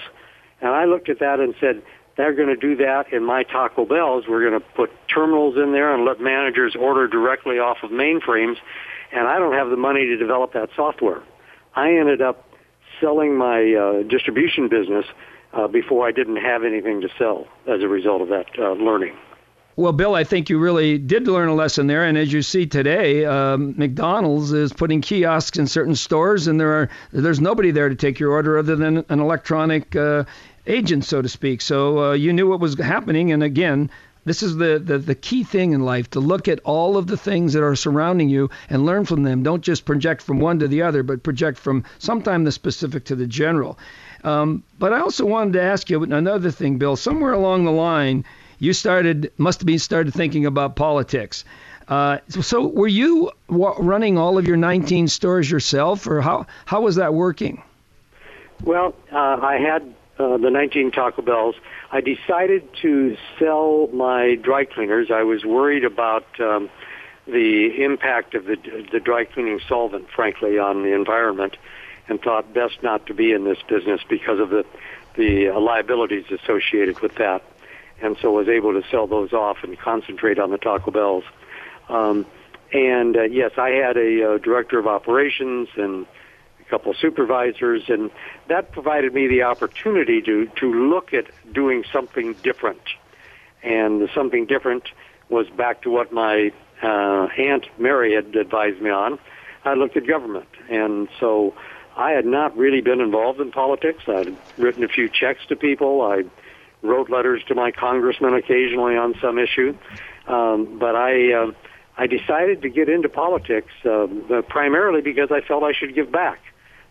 And 0.60 0.70
I 0.70 0.84
looked 0.84 1.08
at 1.08 1.18
that 1.20 1.40
and 1.40 1.54
said, 1.60 1.82
they're 2.16 2.34
going 2.34 2.48
to 2.48 2.56
do 2.56 2.76
that 2.76 3.12
in 3.12 3.24
my 3.24 3.42
Taco 3.42 3.84
Bells. 3.84 4.24
We're 4.28 4.48
going 4.48 4.60
to 4.60 4.66
put 4.74 4.90
terminals 5.08 5.56
in 5.56 5.72
there 5.72 5.92
and 5.92 6.04
let 6.04 6.20
managers 6.20 6.76
order 6.78 7.08
directly 7.08 7.58
off 7.58 7.78
of 7.82 7.90
mainframes. 7.90 8.56
And 9.12 9.26
I 9.26 9.38
don't 9.38 9.54
have 9.54 9.70
the 9.70 9.76
money 9.76 10.06
to 10.06 10.16
develop 10.16 10.52
that 10.52 10.70
software. 10.76 11.22
I 11.74 11.96
ended 11.96 12.22
up 12.22 12.48
selling 13.00 13.36
my 13.36 13.74
uh, 13.74 14.02
distribution 14.04 14.68
business 14.68 15.04
uh, 15.52 15.66
before 15.66 16.06
I 16.06 16.12
didn't 16.12 16.36
have 16.36 16.64
anything 16.64 17.00
to 17.00 17.08
sell 17.18 17.46
as 17.66 17.82
a 17.82 17.88
result 17.88 18.22
of 18.22 18.28
that 18.28 18.46
uh, 18.58 18.72
learning. 18.72 19.16
Well, 19.76 19.92
Bill, 19.92 20.14
I 20.14 20.22
think 20.22 20.50
you 20.50 20.60
really 20.60 20.98
did 20.98 21.26
learn 21.26 21.48
a 21.48 21.54
lesson 21.54 21.88
there. 21.88 22.04
And 22.04 22.16
as 22.16 22.32
you 22.32 22.42
see 22.42 22.64
today, 22.64 23.24
um, 23.24 23.74
McDonald's 23.76 24.52
is 24.52 24.72
putting 24.72 25.00
kiosks 25.00 25.58
in 25.58 25.66
certain 25.66 25.96
stores, 25.96 26.46
and 26.46 26.60
there 26.60 26.72
are 26.74 26.90
there's 27.10 27.40
nobody 27.40 27.72
there 27.72 27.88
to 27.88 27.96
take 27.96 28.20
your 28.20 28.30
order 28.30 28.56
other 28.56 28.76
than 28.76 28.98
an 29.08 29.20
electronic 29.20 29.96
uh, 29.96 30.24
agent, 30.68 31.04
so 31.04 31.22
to 31.22 31.28
speak. 31.28 31.60
So 31.60 32.10
uh, 32.10 32.12
you 32.12 32.32
knew 32.32 32.48
what 32.48 32.60
was 32.60 32.78
happening. 32.78 33.32
And 33.32 33.42
again, 33.42 33.90
this 34.24 34.44
is 34.44 34.56
the, 34.56 34.78
the, 34.78 34.98
the 34.98 35.14
key 35.16 35.42
thing 35.42 35.72
in 35.72 35.84
life 35.84 36.08
to 36.10 36.20
look 36.20 36.46
at 36.46 36.60
all 36.60 36.96
of 36.96 37.08
the 37.08 37.16
things 37.16 37.52
that 37.54 37.64
are 37.64 37.74
surrounding 37.74 38.28
you 38.28 38.50
and 38.70 38.86
learn 38.86 39.04
from 39.04 39.24
them. 39.24 39.42
Don't 39.42 39.60
just 39.60 39.84
project 39.84 40.22
from 40.22 40.38
one 40.38 40.60
to 40.60 40.68
the 40.68 40.82
other, 40.82 41.02
but 41.02 41.24
project 41.24 41.58
from 41.58 41.82
sometime 41.98 42.44
the 42.44 42.52
specific 42.52 43.06
to 43.06 43.16
the 43.16 43.26
general. 43.26 43.76
Um, 44.22 44.62
but 44.78 44.92
I 44.92 45.00
also 45.00 45.26
wanted 45.26 45.54
to 45.54 45.62
ask 45.62 45.90
you 45.90 46.00
another 46.04 46.52
thing, 46.52 46.78
Bill. 46.78 46.94
Somewhere 46.94 47.32
along 47.32 47.64
the 47.64 47.72
line, 47.72 48.24
you 48.58 48.72
started 48.72 49.32
must 49.38 49.60
have 49.60 49.66
been 49.66 49.78
started 49.78 50.14
thinking 50.14 50.46
about 50.46 50.76
politics. 50.76 51.44
Uh, 51.86 52.18
so, 52.28 52.66
were 52.66 52.88
you 52.88 53.30
running 53.48 54.16
all 54.16 54.38
of 54.38 54.46
your 54.46 54.56
19 54.56 55.08
stores 55.08 55.50
yourself, 55.50 56.06
or 56.06 56.20
how 56.20 56.46
how 56.64 56.80
was 56.80 56.96
that 56.96 57.12
working? 57.12 57.62
Well, 58.62 58.94
uh, 59.12 59.16
I 59.42 59.58
had 59.58 59.94
uh, 60.18 60.38
the 60.38 60.50
19 60.50 60.92
Taco 60.92 61.22
Bells. 61.22 61.56
I 61.90 62.00
decided 62.00 62.72
to 62.82 63.16
sell 63.38 63.88
my 63.92 64.36
dry 64.36 64.64
cleaners. 64.64 65.10
I 65.10 65.24
was 65.24 65.44
worried 65.44 65.84
about 65.84 66.24
um, 66.40 66.70
the 67.26 67.82
impact 67.82 68.34
of 68.34 68.46
the 68.46 68.56
the 68.90 69.00
dry 69.00 69.24
cleaning 69.24 69.60
solvent, 69.68 70.08
frankly, 70.10 70.58
on 70.58 70.82
the 70.82 70.94
environment, 70.94 71.56
and 72.08 72.20
thought 72.20 72.54
best 72.54 72.82
not 72.82 73.06
to 73.06 73.14
be 73.14 73.32
in 73.32 73.44
this 73.44 73.58
business 73.68 74.00
because 74.08 74.40
of 74.40 74.50
the 74.50 74.64
the 75.16 75.50
liabilities 75.50 76.24
associated 76.30 77.00
with 77.00 77.14
that. 77.16 77.42
And 78.02 78.16
so 78.20 78.32
was 78.32 78.48
able 78.48 78.72
to 78.80 78.86
sell 78.90 79.06
those 79.06 79.32
off 79.32 79.58
and 79.62 79.78
concentrate 79.78 80.38
on 80.38 80.50
the 80.50 80.58
Taco 80.58 80.90
Bells. 80.90 81.24
Um, 81.88 82.26
and 82.72 83.16
uh, 83.16 83.22
yes, 83.22 83.52
I 83.56 83.70
had 83.70 83.96
a 83.96 84.34
uh, 84.34 84.38
director 84.38 84.78
of 84.78 84.86
operations 84.86 85.68
and 85.76 86.06
a 86.60 86.70
couple 86.70 86.90
of 86.90 86.96
supervisors, 86.98 87.84
and 87.88 88.10
that 88.48 88.72
provided 88.72 89.14
me 89.14 89.28
the 89.28 89.42
opportunity 89.42 90.20
to 90.22 90.46
to 90.56 90.72
look 90.90 91.14
at 91.14 91.26
doing 91.52 91.84
something 91.92 92.34
different. 92.42 92.82
And 93.62 94.08
something 94.14 94.46
different 94.46 94.90
was 95.28 95.48
back 95.48 95.82
to 95.82 95.90
what 95.90 96.12
my 96.12 96.52
uh, 96.82 97.28
aunt 97.38 97.66
Mary 97.78 98.14
had 98.14 98.34
advised 98.36 98.80
me 98.80 98.90
on. 98.90 99.18
I 99.64 99.74
looked 99.74 99.96
at 99.96 100.06
government, 100.06 100.48
and 100.68 101.08
so 101.20 101.54
I 101.96 102.10
had 102.10 102.26
not 102.26 102.56
really 102.56 102.80
been 102.80 103.00
involved 103.00 103.40
in 103.40 103.52
politics. 103.52 104.04
I'd 104.06 104.36
written 104.58 104.84
a 104.84 104.88
few 104.88 105.08
checks 105.08 105.46
to 105.46 105.56
people. 105.56 106.02
I 106.02 106.24
wrote 106.84 107.10
letters 107.10 107.42
to 107.48 107.54
my 107.54 107.72
congressman 107.72 108.34
occasionally 108.34 108.96
on 108.96 109.14
some 109.20 109.38
issue, 109.38 109.76
um, 110.26 110.78
but 110.78 110.94
I. 110.94 111.32
Uh, 111.32 111.52
I 111.96 112.08
decided 112.08 112.62
to 112.62 112.68
get 112.68 112.88
into 112.88 113.08
politics 113.08 113.70
uh, 113.84 114.08
primarily 114.48 115.00
because 115.00 115.28
I 115.30 115.46
felt 115.46 115.62
I 115.62 115.72
should 115.72 115.94
give 115.94 116.10
back. 116.10 116.40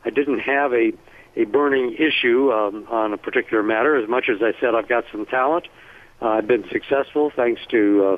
I 0.06 0.10
didn't 0.10 0.40
have 0.40 0.74
a 0.74 0.94
a 1.36 1.46
burning 1.46 1.94
issue 1.94 2.52
um, 2.52 2.88
on 2.90 3.12
a 3.14 3.18
particular 3.18 3.64
matter. 3.64 3.96
As 3.96 4.08
much 4.08 4.30
as 4.30 4.42
I 4.42 4.54
said 4.60 4.76
I've 4.76 4.88
got 4.88 5.06
some 5.12 5.26
talent, 5.26 5.68
uh, 6.22 6.28
I've 6.28 6.48
been 6.48 6.64
successful 6.70 7.32
thanks 7.36 7.62
to 7.72 8.06
uh, 8.06 8.18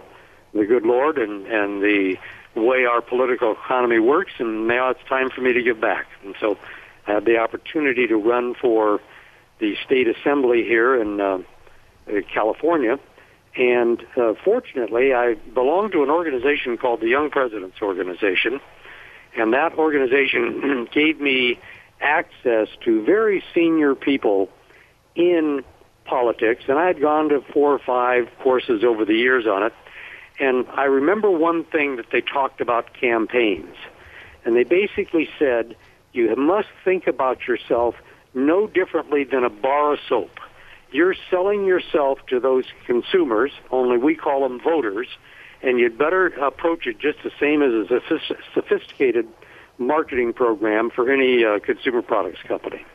the 0.53 0.65
good 0.65 0.85
Lord 0.85 1.17
and 1.17 1.47
and 1.47 1.81
the 1.81 2.17
way 2.55 2.85
our 2.85 3.01
political 3.01 3.53
economy 3.53 3.99
works. 3.99 4.33
And 4.38 4.67
now 4.67 4.89
it's 4.89 5.03
time 5.07 5.29
for 5.29 5.41
me 5.41 5.53
to 5.53 5.63
give 5.63 5.79
back. 5.79 6.07
And 6.23 6.35
so 6.39 6.57
I 7.07 7.13
had 7.13 7.25
the 7.25 7.38
opportunity 7.38 8.07
to 8.07 8.15
run 8.17 8.53
for 8.53 9.01
the 9.59 9.75
state 9.85 10.07
assembly 10.07 10.63
here 10.63 11.01
in 11.01 11.21
uh, 11.21 11.39
California 12.34 13.00
and 13.56 14.06
uh, 14.18 14.34
fortunately, 14.44 15.13
I 15.13 15.36
belong 15.54 15.91
to 15.91 16.04
an 16.04 16.10
organization 16.10 16.78
called 16.78 17.00
the 17.00 17.08
Young 17.08 17.30
Presidents 17.30 17.78
Organization, 17.82 18.60
and 19.38 19.54
that 19.54 19.76
organization 19.78 20.88
gave 20.94 21.22
me 21.22 21.60
access 22.02 22.68
to 22.84 23.04
very 23.06 23.44
senior 23.54 23.96
people 23.96 24.50
in 25.15 25.63
politics. 26.04 26.65
And 26.68 26.78
I 26.78 26.88
had 26.88 27.00
gone 27.00 27.30
to 27.30 27.41
four 27.54 27.72
or 27.72 27.80
five 27.80 28.30
courses 28.44 28.84
over 28.84 29.06
the 29.06 29.15
years 29.15 29.48
on 29.48 29.63
it. 29.63 29.74
And 30.38 30.68
I 30.74 30.84
remember 30.84 31.32
one 31.32 31.63
thing 31.63 31.96
that 31.96 32.08
they 32.12 32.20
talked 32.20 32.60
about 32.60 32.94
campaigns. 32.94 33.76
And 34.44 34.56
they 34.56 34.65
basically 34.65 35.30
said, 35.39 35.78
you 36.12 36.36
must 36.36 36.68
think 36.84 37.08
about 37.08 37.48
yourself 37.48 37.96
no 38.34 38.68
differently 38.68 39.24
than 39.24 39.46
a 39.46 39.50
bar 39.50 39.94
of 39.94 40.00
soap 40.10 40.39
you're 40.91 41.15
selling 41.30 41.65
yourself 41.65 42.19
to 42.28 42.39
those 42.39 42.65
consumers, 42.86 43.52
only 43.71 43.98
we 43.98 44.15
call 44.15 44.48
them 44.48 44.60
voters, 44.60 45.08
and 45.62 45.80
you'd 45.80 45.98
better 45.98 46.28
approach 46.28 46.88
it 46.88 47.00
just 47.00 47.19
the 47.24 47.32
same 47.39 47.62
as 47.62 47.89
a 47.91 48.02
sophisticated 48.54 49.28
marketing 49.78 50.34
program 50.34 50.89
for 50.89 51.12
any 51.12 51.43
uh, 51.43 51.60
consumer 51.60 52.02
products 52.02 52.41
company. 52.48 52.86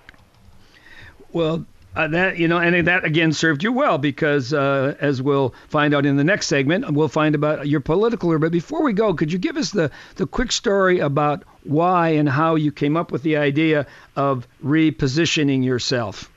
Well, 1.33 1.67
uh, 1.97 2.07
that 2.09 2.39
you 2.39 2.47
know, 2.47 2.59
and 2.59 2.87
that 2.87 3.05
again 3.05 3.33
served 3.33 3.65
you 3.65 3.73
well 3.73 3.99
because, 3.99 4.53
uh, 4.53 4.95
as 5.01 5.21
we'll 5.21 5.55
find 5.69 5.93
out 5.93 6.07
in 6.07 6.17
the 6.17 6.25
next 6.25 6.47
segment, 6.47 6.89
we'll 6.93 7.09
find 7.09 7.35
about 7.35 7.67
your 7.67 7.81
political. 7.81 8.39
But 8.39 8.53
before 8.53 8.83
we 8.83 8.93
go, 8.93 9.15
could 9.15 9.33
you 9.33 9.39
give 9.39 9.57
us 9.57 9.73
the 9.73 9.91
the 10.15 10.27
quick 10.27 10.53
story 10.53 11.01
about 11.01 11.43
why 11.65 12.11
and 12.11 12.29
how 12.29 12.55
you 12.55 12.71
came 12.71 12.97
up 12.97 13.11
with 13.11 13.25
the 13.25 13.39
idea 13.39 13.87
of 14.15 14.47
repositioning 14.65 15.65
yourself? 15.65 16.31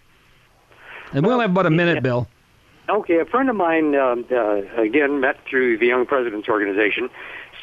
And 1.13 1.26
we'll 1.26 1.39
have 1.39 1.52
about 1.52 1.67
a 1.67 1.71
minute, 1.71 2.02
Bill. 2.02 2.28
Okay, 2.89 3.19
a 3.19 3.26
friend 3.26 3.49
of 3.49 3.56
mine, 3.56 3.95
um, 3.95 4.26
uh, 4.30 4.82
again, 4.82 5.21
met 5.21 5.38
through 5.49 5.78
the 5.78 5.88
Young 5.88 6.06
Presidents 6.06 6.49
Organization, 6.49 7.10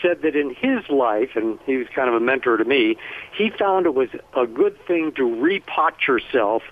said 0.01 0.23
that 0.23 0.35
in 0.35 0.55
his 0.55 0.89
life, 0.89 1.31
and 1.35 1.59
he 1.67 1.77
was 1.77 1.89
kind 1.95 2.09
of 2.09 2.15
a 2.15 2.21
mentor 2.21 2.57
to 2.57 2.65
me, 2.65 2.97
he 3.37 3.51
found 3.51 3.85
it 3.85 3.95
was 3.95 4.09
a 4.35 4.47
good 4.47 4.79
thing 4.87 5.13
to 5.17 5.23
repot 5.23 6.07
yourself 6.07 6.63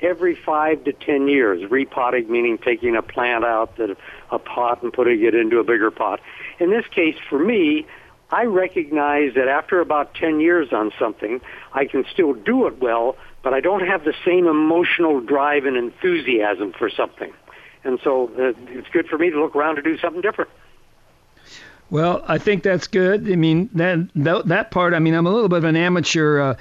every 0.00 0.36
five 0.36 0.84
to 0.84 0.92
ten 0.92 1.26
years. 1.26 1.68
Repotting 1.68 2.30
meaning 2.30 2.58
taking 2.58 2.94
a 2.94 3.02
plant 3.02 3.44
out 3.44 3.76
of 3.80 3.96
a 4.30 4.38
pot 4.38 4.82
and 4.82 4.92
putting 4.92 5.24
it 5.24 5.34
into 5.34 5.58
a 5.58 5.64
bigger 5.64 5.90
pot. 5.90 6.20
In 6.60 6.70
this 6.70 6.86
case, 6.94 7.16
for 7.28 7.38
me, 7.38 7.86
I 8.30 8.44
recognize 8.44 9.34
that 9.34 9.48
after 9.48 9.80
about 9.80 10.14
10 10.14 10.40
years 10.40 10.72
on 10.72 10.92
something, 10.98 11.40
I 11.72 11.84
can 11.84 12.04
still 12.12 12.34
do 12.34 12.66
it 12.66 12.80
well, 12.80 13.16
but 13.42 13.54
I 13.54 13.60
don't 13.60 13.86
have 13.86 14.04
the 14.04 14.14
same 14.24 14.46
emotional 14.46 15.20
drive 15.20 15.64
and 15.64 15.76
enthusiasm 15.76 16.72
for 16.72 16.90
something. 16.90 17.32
And 17.84 18.00
so 18.02 18.28
uh, 18.36 18.52
it's 18.68 18.88
good 18.88 19.06
for 19.06 19.18
me 19.18 19.30
to 19.30 19.40
look 19.40 19.54
around 19.54 19.76
to 19.76 19.82
do 19.82 19.96
something 19.98 20.20
different. 20.20 20.50
Well, 21.88 22.24
I 22.26 22.38
think 22.38 22.64
that's 22.64 22.88
good. 22.88 23.30
I 23.30 23.36
mean, 23.36 23.70
that 23.74 24.08
that, 24.16 24.48
that 24.48 24.70
part. 24.72 24.92
I 24.92 24.98
mean, 24.98 25.14
I'm 25.14 25.26
a 25.26 25.30
little 25.30 25.48
bit 25.48 25.58
of 25.58 25.64
an 25.64 25.76
amateur 25.76 26.40
uh, 26.40 26.56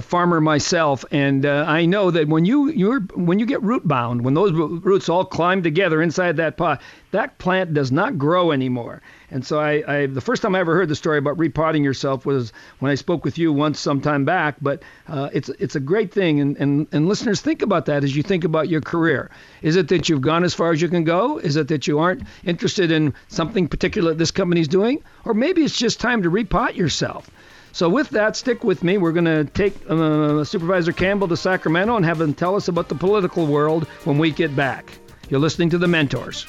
farmer 0.00 0.40
myself, 0.40 1.04
and 1.12 1.46
uh, 1.46 1.64
I 1.66 1.86
know 1.86 2.10
that 2.10 2.26
when 2.26 2.44
you 2.44 2.68
you're 2.70 3.00
when 3.14 3.38
you 3.38 3.46
get 3.46 3.62
root 3.62 3.86
bound, 3.86 4.24
when 4.24 4.34
those 4.34 4.52
roots 4.52 5.08
all 5.08 5.24
climb 5.24 5.62
together 5.62 6.02
inside 6.02 6.36
that 6.38 6.56
pot, 6.56 6.82
that 7.12 7.38
plant 7.38 7.72
does 7.72 7.92
not 7.92 8.18
grow 8.18 8.50
anymore. 8.50 9.00
And 9.30 9.44
so 9.44 9.58
I, 9.58 9.82
I, 9.86 10.06
the 10.06 10.20
first 10.20 10.42
time 10.42 10.54
I 10.54 10.60
ever 10.60 10.74
heard 10.74 10.88
the 10.88 10.94
story 10.94 11.18
about 11.18 11.38
repotting 11.38 11.82
yourself 11.82 12.26
was 12.26 12.52
when 12.78 12.90
I 12.92 12.94
spoke 12.94 13.24
with 13.24 13.38
you 13.38 13.52
once 13.52 13.80
some 13.80 14.00
time 14.00 14.24
back. 14.24 14.56
But 14.60 14.82
uh, 15.08 15.30
it's 15.32 15.48
it's 15.48 15.76
a 15.76 15.80
great 15.80 16.12
thing, 16.12 16.40
and, 16.40 16.56
and 16.56 16.86
and 16.90 17.08
listeners 17.08 17.40
think 17.40 17.62
about 17.62 17.86
that 17.86 18.02
as 18.02 18.16
you 18.16 18.22
think 18.22 18.44
about 18.44 18.68
your 18.68 18.80
career. 18.80 19.30
Is 19.62 19.76
it 19.76 19.88
that 19.88 20.08
you've 20.08 20.20
gone 20.20 20.42
as 20.42 20.54
far 20.54 20.72
as 20.72 20.82
you 20.82 20.88
can 20.88 21.04
go? 21.04 21.38
Is 21.38 21.56
it 21.56 21.68
that 21.68 21.86
you 21.86 22.00
aren't 22.00 22.22
interested 22.44 22.90
in 22.90 23.14
something 23.28 23.68
particular 23.68 24.14
this 24.14 24.32
company's 24.32 24.68
doing, 24.68 25.02
or 25.24 25.32
maybe 25.32 25.62
it's 25.62 25.78
just 25.78 26.00
time 26.00 26.22
to 26.22 26.30
repot 26.30 26.74
yourself? 26.74 27.30
So 27.76 27.90
with 27.90 28.08
that, 28.08 28.36
stick 28.36 28.64
with 28.64 28.82
me. 28.82 28.96
We're 28.96 29.12
going 29.12 29.26
to 29.26 29.44
take 29.44 29.74
uh, 29.90 30.42
Supervisor 30.44 30.92
Campbell 30.92 31.28
to 31.28 31.36
Sacramento 31.36 31.94
and 31.94 32.06
have 32.06 32.18
him 32.18 32.32
tell 32.32 32.56
us 32.56 32.68
about 32.68 32.88
the 32.88 32.94
political 32.94 33.46
world 33.46 33.84
when 34.04 34.16
we 34.16 34.30
get 34.30 34.56
back. 34.56 34.98
You're 35.28 35.40
listening 35.40 35.68
to 35.68 35.76
the 35.76 35.86
Mentors. 35.86 36.46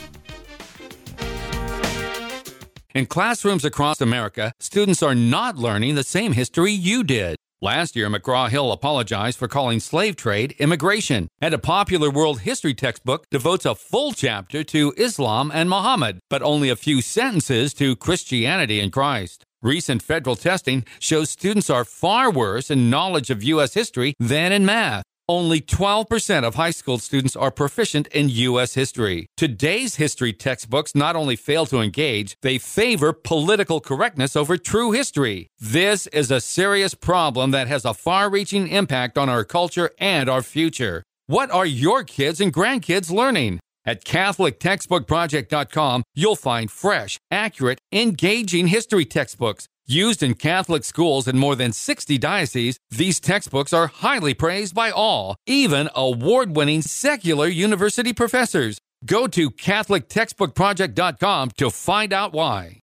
In 2.96 3.08
classrooms 3.08 3.66
across 3.66 4.00
America, 4.00 4.54
students 4.62 5.04
are 5.04 5.14
not 5.14 5.58
learning 5.58 5.96
the 5.96 6.04
same 6.06 6.32
history 6.32 6.72
you 6.72 7.04
did. 7.04 7.36
Last 7.62 7.98
year, 7.98 8.08
McGraw 8.10 8.50
Hill 8.50 8.72
apologized 8.72 9.38
for 9.38 9.50
calling 9.50 9.82
slave 9.82 10.16
trade 10.16 10.56
immigration, 10.60 11.28
and 11.42 11.54
a 11.54 11.60
popular 11.60 12.10
world 12.10 12.42
history 12.42 12.74
textbook 12.74 13.30
devotes 13.30 13.66
a 13.66 13.76
full 13.76 14.14
chapter 14.14 14.64
to 14.64 14.94
Islam 14.96 15.52
and 15.54 15.70
Muhammad, 15.70 16.20
but 16.30 16.42
only 16.42 16.70
a 16.70 16.78
few 16.78 17.02
sentences 17.02 17.74
to 17.74 17.98
Christianity 17.98 18.80
and 18.80 18.94
Christ. 18.94 19.44
Recent 19.64 20.04
federal 20.04 20.36
testing 20.36 20.86
shows 21.00 21.32
students 21.32 21.68
are 21.68 21.84
far 21.84 22.30
worse 22.30 22.70
in 22.70 22.92
knowledge 22.92 23.32
of 23.32 23.42
U.S. 23.42 23.74
history 23.74 24.14
than 24.20 24.52
in 24.52 24.68
math. 24.68 25.04
Only 25.28 25.62
12% 25.62 26.44
of 26.44 26.56
high 26.56 26.72
school 26.72 27.00
students 27.00 27.36
are 27.36 27.50
proficient 27.50 28.06
in 28.08 28.30
U.S. 28.30 28.76
history. 28.76 29.26
Today's 29.36 29.96
history 29.96 30.32
textbooks 30.32 30.94
not 30.94 31.16
only 31.16 31.36
fail 31.36 31.66
to 31.66 31.80
engage, 31.80 32.36
they 32.44 32.60
favor 32.60 33.12
political 33.12 33.82
correctness 33.82 34.36
over 34.36 34.58
true 34.58 34.92
history. 34.92 35.48
This 35.60 36.06
is 36.08 36.30
a 36.30 36.40
serious 36.40 36.94
problem 36.94 37.50
that 37.50 37.68
has 37.68 37.84
a 37.84 37.96
far 37.96 38.30
reaching 38.30 38.68
impact 38.68 39.18
on 39.18 39.28
our 39.28 39.44
culture 39.44 39.90
and 39.98 40.30
our 40.30 40.44
future. 40.44 41.02
What 41.26 41.50
are 41.50 41.66
your 41.66 42.04
kids 42.04 42.40
and 42.40 42.54
grandkids 42.54 43.12
learning? 43.12 43.60
At 43.88 44.06
CatholicTextbookProject.com, 44.06 46.04
you'll 46.14 46.36
find 46.36 46.70
fresh, 46.70 47.18
accurate, 47.32 47.80
engaging 47.92 48.68
history 48.68 49.06
textbooks 49.06 49.68
Used 49.90 50.22
in 50.22 50.34
Catholic 50.34 50.84
schools 50.84 51.30
in 51.30 51.38
more 51.38 51.56
than 51.56 51.72
60 51.72 52.18
dioceses, 52.18 52.78
these 52.90 53.22
textbooks 53.22 53.72
are 53.72 53.88
highly 53.88 54.34
praised 54.34 54.76
by 54.76 54.92
all, 54.92 55.38
even 55.48 55.90
award 55.96 56.58
winning 56.58 56.82
secular 56.82 57.48
university 57.48 58.12
professors. 58.12 58.80
Go 59.06 59.28
to 59.28 59.50
CatholicTextbookProject.com 59.50 61.52
to 61.52 61.70
find 61.70 62.12
out 62.12 62.34
why. 62.34 62.82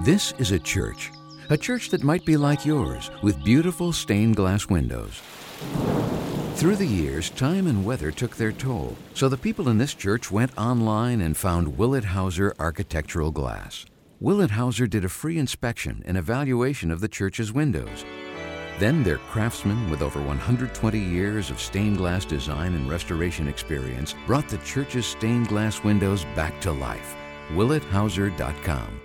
This 0.00 0.34
is 0.36 0.50
a 0.50 0.58
church, 0.58 1.10
a 1.48 1.56
church 1.56 1.88
that 1.88 2.04
might 2.04 2.26
be 2.26 2.36
like 2.36 2.66
yours, 2.66 3.10
with 3.22 3.42
beautiful 3.42 3.90
stained 3.90 4.36
glass 4.36 4.68
windows 4.68 5.22
Through 6.62 6.76
the 6.76 6.86
years, 6.86 7.30
time 7.30 7.66
and 7.66 7.84
weather 7.84 8.12
took 8.12 8.36
their 8.36 8.52
toll, 8.52 8.96
so 9.14 9.28
the 9.28 9.36
people 9.36 9.68
in 9.68 9.78
this 9.78 9.94
church 9.94 10.30
went 10.30 10.56
online 10.56 11.20
and 11.22 11.36
found 11.36 11.76
Willet 11.76 12.04
Hauser 12.04 12.54
Architectural 12.60 13.32
Glass. 13.32 13.84
Willet 14.20 14.52
Hauser 14.52 14.86
did 14.86 15.04
a 15.04 15.08
free 15.08 15.40
inspection 15.40 16.04
and 16.06 16.16
evaluation 16.16 16.92
of 16.92 17.00
the 17.00 17.08
church's 17.08 17.52
windows. 17.52 18.04
Then 18.78 19.02
their 19.02 19.18
craftsmen 19.18 19.90
with 19.90 20.02
over 20.02 20.22
120 20.22 21.00
years 21.00 21.50
of 21.50 21.58
stained 21.58 21.96
glass 21.96 22.24
design 22.24 22.74
and 22.74 22.88
restoration 22.88 23.48
experience 23.48 24.14
brought 24.24 24.48
the 24.48 24.58
church's 24.58 25.04
stained 25.04 25.48
glass 25.48 25.82
windows 25.82 26.24
back 26.36 26.60
to 26.60 26.70
life. 26.70 27.16
WilletHauser.com. 27.54 29.01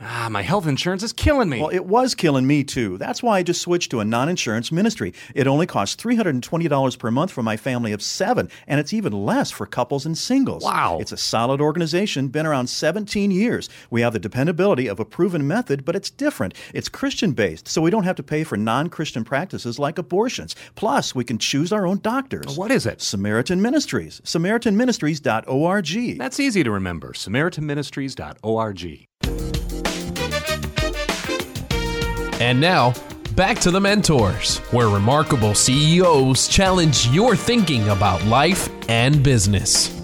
Ah, 0.00 0.28
my 0.30 0.42
health 0.42 0.66
insurance 0.66 1.02
is 1.02 1.12
killing 1.12 1.48
me. 1.48 1.58
Well, 1.58 1.70
it 1.70 1.84
was 1.84 2.14
killing 2.14 2.46
me 2.46 2.62
too. 2.62 2.98
That's 2.98 3.20
why 3.22 3.38
I 3.38 3.42
just 3.42 3.60
switched 3.60 3.90
to 3.90 4.00
a 4.00 4.04
non 4.04 4.28
insurance 4.28 4.70
ministry. 4.70 5.12
It 5.34 5.46
only 5.48 5.66
costs 5.66 6.00
$320 6.02 6.98
per 6.98 7.10
month 7.10 7.32
for 7.32 7.42
my 7.42 7.56
family 7.56 7.92
of 7.92 8.00
seven, 8.02 8.48
and 8.68 8.78
it's 8.78 8.92
even 8.92 9.12
less 9.12 9.50
for 9.50 9.66
couples 9.66 10.06
and 10.06 10.16
singles. 10.16 10.62
Wow. 10.62 10.98
It's 11.00 11.10
a 11.10 11.16
solid 11.16 11.60
organization, 11.60 12.28
been 12.28 12.46
around 12.46 12.68
17 12.68 13.30
years. 13.32 13.68
We 13.90 14.02
have 14.02 14.12
the 14.12 14.20
dependability 14.20 14.86
of 14.86 15.00
a 15.00 15.04
proven 15.04 15.46
method, 15.48 15.84
but 15.84 15.96
it's 15.96 16.10
different. 16.10 16.54
It's 16.72 16.88
Christian 16.88 17.32
based, 17.32 17.66
so 17.66 17.82
we 17.82 17.90
don't 17.90 18.04
have 18.04 18.16
to 18.16 18.22
pay 18.22 18.44
for 18.44 18.56
non 18.56 18.88
Christian 18.90 19.24
practices 19.24 19.78
like 19.80 19.98
abortions. 19.98 20.54
Plus, 20.76 21.14
we 21.14 21.24
can 21.24 21.38
choose 21.38 21.72
our 21.72 21.86
own 21.86 21.98
doctors. 21.98 22.56
What 22.56 22.70
is 22.70 22.86
it? 22.86 23.02
Samaritan 23.02 23.60
Ministries. 23.60 24.20
SamaritanMinistries.org. 24.24 26.18
That's 26.18 26.40
easy 26.40 26.62
to 26.62 26.70
remember. 26.70 27.12
SamaritanMinistries.org. 27.12 29.08
And 32.40 32.60
now, 32.60 32.94
back 33.34 33.58
to 33.60 33.70
the 33.72 33.80
mentors, 33.80 34.58
where 34.70 34.88
remarkable 34.88 35.54
CEOs 35.54 36.46
challenge 36.46 37.08
your 37.08 37.34
thinking 37.34 37.88
about 37.88 38.24
life 38.26 38.68
and 38.88 39.22
business. 39.24 39.94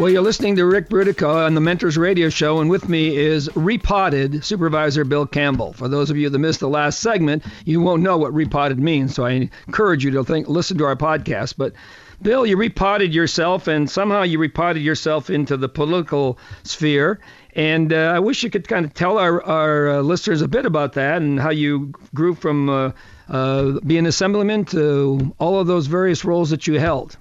Well, 0.00 0.10
you're 0.10 0.22
listening 0.22 0.56
to 0.56 0.66
Ric 0.66 0.88
Brutocao 0.88 1.46
on 1.46 1.54
the 1.54 1.60
Mentors 1.60 1.96
Radio 1.96 2.28
Show, 2.28 2.58
and 2.58 2.68
with 2.68 2.88
me 2.88 3.16
is 3.16 3.48
repotted 3.54 4.44
Supervisor 4.44 5.04
Bill 5.04 5.24
Campbell. 5.24 5.72
For 5.72 5.86
those 5.86 6.10
of 6.10 6.16
you 6.16 6.28
that 6.28 6.38
missed 6.40 6.58
the 6.58 6.68
last 6.68 6.98
segment, 6.98 7.44
you 7.64 7.80
won't 7.80 8.02
know 8.02 8.18
what 8.18 8.34
repotted 8.34 8.80
means, 8.80 9.14
so 9.14 9.24
I 9.24 9.48
encourage 9.68 10.04
you 10.04 10.10
to 10.10 10.24
think, 10.24 10.48
listen 10.48 10.76
to 10.78 10.84
our 10.84 10.96
podcast. 10.96 11.54
But 11.56 11.74
Bill, 12.20 12.44
you 12.44 12.56
repotted 12.56 13.14
yourself, 13.14 13.68
and 13.68 13.88
somehow 13.88 14.22
you 14.22 14.40
repotted 14.40 14.82
yourself 14.82 15.30
into 15.30 15.56
the 15.56 15.68
political 15.68 16.38
sphere. 16.64 17.20
And 17.54 17.92
uh, 17.92 18.12
I 18.14 18.18
wish 18.18 18.42
you 18.42 18.50
could 18.50 18.66
kind 18.66 18.84
of 18.84 18.94
tell 18.94 19.18
our, 19.18 19.42
our 19.44 19.90
uh, 19.90 20.00
listeners 20.00 20.42
a 20.42 20.48
bit 20.48 20.66
about 20.66 20.94
that 20.94 21.22
and 21.22 21.38
how 21.38 21.50
you 21.50 21.92
grew 22.14 22.34
from 22.34 22.68
uh, 22.68 22.90
uh 23.28 23.80
being 23.86 24.06
assemblyman 24.06 24.66
to 24.66 25.34
all 25.38 25.58
of 25.58 25.66
those 25.66 25.86
various 25.86 26.24
roles 26.24 26.50
that 26.50 26.66
you 26.66 26.78
held. 26.78 27.16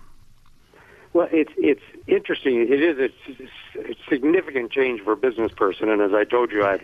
Well, 1.14 1.30
it's 1.32 1.54
it's 1.58 1.84
interesting. 2.08 2.62
It 2.62 2.82
is 2.82 2.98
a, 2.98 3.80
a 3.80 3.96
significant 4.10 4.72
change 4.72 5.02
for 5.02 5.14
a 5.14 5.18
business 5.18 5.52
person, 5.52 5.90
and 5.90 6.02
as 6.02 6.14
I 6.14 6.24
told 6.24 6.52
you, 6.52 6.66
I 6.66 6.80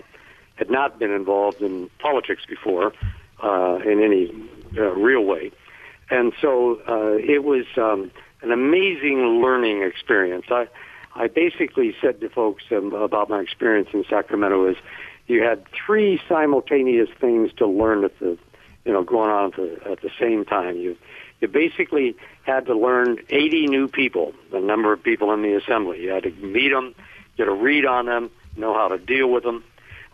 had 0.55 0.69
not 0.69 0.99
been 0.99 1.11
involved 1.11 1.61
in 1.61 1.89
politics 1.97 2.43
before 2.47 2.93
uh, 3.41 3.79
in 3.83 4.03
any 4.03 4.31
uh, 4.77 4.91
real 4.91 5.25
way, 5.25 5.51
and 6.11 6.31
so 6.39 6.79
it 7.17 7.43
was 7.43 7.65
um, 7.77 8.11
an 8.43 8.51
amazing 8.51 9.41
learning 9.41 9.81
experience. 9.81 10.45
I 10.51 10.67
I 11.15 11.27
basically 11.27 11.95
said 12.01 12.21
to 12.21 12.29
folks 12.29 12.63
um, 12.71 12.93
about 12.93 13.29
my 13.29 13.41
experience 13.41 13.89
in 13.93 14.03
Sacramento 14.09 14.69
is 14.69 14.77
you 15.27 15.43
had 15.43 15.63
three 15.85 16.21
simultaneous 16.27 17.09
things 17.19 17.51
to 17.57 17.67
learn 17.67 18.03
at 18.03 18.17
the, 18.19 18.37
you 18.85 18.93
know, 18.93 19.03
going 19.03 19.29
on 19.29 19.45
at 19.51 19.55
the, 19.55 19.91
at 19.91 20.01
the 20.01 20.09
same 20.19 20.45
time. 20.45 20.77
You, 20.77 20.97
you 21.41 21.47
basically 21.47 22.15
had 22.43 22.65
to 22.65 22.75
learn 22.75 23.19
80 23.29 23.67
new 23.67 23.87
people, 23.87 24.33
the 24.51 24.59
number 24.59 24.91
of 24.93 25.03
people 25.03 25.33
in 25.33 25.41
the 25.41 25.53
assembly. 25.55 26.01
You 26.01 26.09
had 26.09 26.23
to 26.23 26.31
meet 26.31 26.69
them, 26.69 26.95
get 27.37 27.47
a 27.47 27.53
read 27.53 27.85
on 27.85 28.05
them, 28.05 28.31
know 28.55 28.73
how 28.73 28.87
to 28.87 28.97
deal 28.97 29.29
with 29.29 29.43
them. 29.43 29.63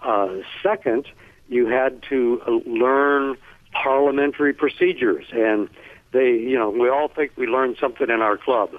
Uh, 0.02 0.38
second, 0.62 1.08
you 1.48 1.68
had 1.68 2.04
to 2.10 2.42
uh, 2.46 2.52
learn 2.70 3.38
parliamentary 3.72 4.54
procedures, 4.54 5.26
and 5.32 5.70
they, 6.12 6.32
you 6.32 6.58
know, 6.58 6.70
we 6.70 6.90
all 6.90 7.08
think 7.08 7.32
we 7.36 7.48
learned 7.48 7.78
something 7.80 8.10
in 8.10 8.22
our 8.22 8.38
club 8.38 8.72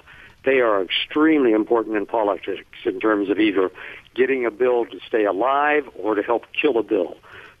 they 0.47 0.61
are 0.61 0.81
extremely 0.81 1.51
important 1.51 1.97
in 1.97 2.05
politics 2.05 2.63
in 2.85 3.01
terms 3.01 3.29
of 3.29 3.37
either 3.37 3.69
getting 4.15 4.45
a 4.45 4.51
bill 4.51 4.85
to 4.85 4.97
stay 5.05 5.25
alive 5.25 5.83
or 6.01 6.15
to 6.15 6.23
help 6.23 6.45
kill 6.59 6.77
a 6.77 6.83
bill. 6.83 7.17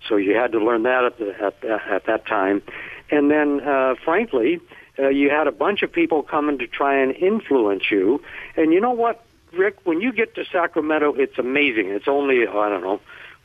So 0.07 0.15
you 0.15 0.35
had 0.35 0.53
to 0.53 0.59
learn 0.59 0.83
that 0.83 1.03
at, 1.03 1.17
the, 1.17 1.35
at, 1.37 1.65
at 1.65 2.05
that 2.05 2.25
time. 2.25 2.63
And 3.11 3.29
then, 3.29 3.59
uh, 3.59 3.95
frankly, 4.05 4.61
uh, 4.97 5.09
you 5.09 5.29
had 5.29 5.47
a 5.47 5.51
bunch 5.51 5.83
of 5.83 5.91
people 5.91 6.23
coming 6.23 6.59
to 6.59 6.67
try 6.67 7.01
and 7.01 7.13
influence 7.13 7.83
you. 7.91 8.21
And 8.55 8.71
you 8.71 8.79
know 8.79 8.91
what, 8.91 9.25
Ric? 9.51 9.75
When 9.83 9.99
you 9.99 10.13
get 10.13 10.35
to 10.35 10.45
Sacramento, 10.49 11.13
it's 11.17 11.37
amazing. 11.37 11.89
It's 11.89 12.07
only, 12.07 12.47
I 12.47 12.69
don't 12.69 12.83
know, 12.83 13.01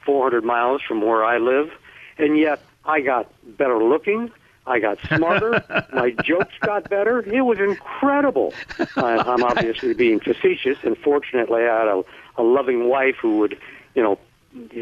400 0.07 0.45
miles 0.45 0.83
from 0.87 1.03
where 1.03 1.25
I 1.25 1.39
live. 1.39 1.69
And 2.17 2.39
yet, 2.39 2.63
I 2.85 3.01
got 3.01 3.29
better 3.59 3.83
looking. 3.83 4.31
I 4.67 4.79
got 4.79 4.99
smarter. 5.09 5.65
my 5.93 6.11
jokes 6.11 6.55
got 6.61 6.89
better. 6.89 7.21
It 7.21 7.43
was 7.43 7.59
incredible. 7.59 8.55
I, 8.97 9.17
I'm 9.19 9.43
obviously 9.43 9.95
being 9.95 10.21
facetious, 10.21 10.79
and 10.83 10.97
fortunately, 10.99 11.63
I 11.63 11.79
had 11.79 11.89
a, 11.89 12.03
a 12.37 12.43
loving 12.43 12.89
wife 12.89 13.17
who 13.21 13.39
would, 13.39 13.59
you 13.95 14.03
know, 14.03 14.19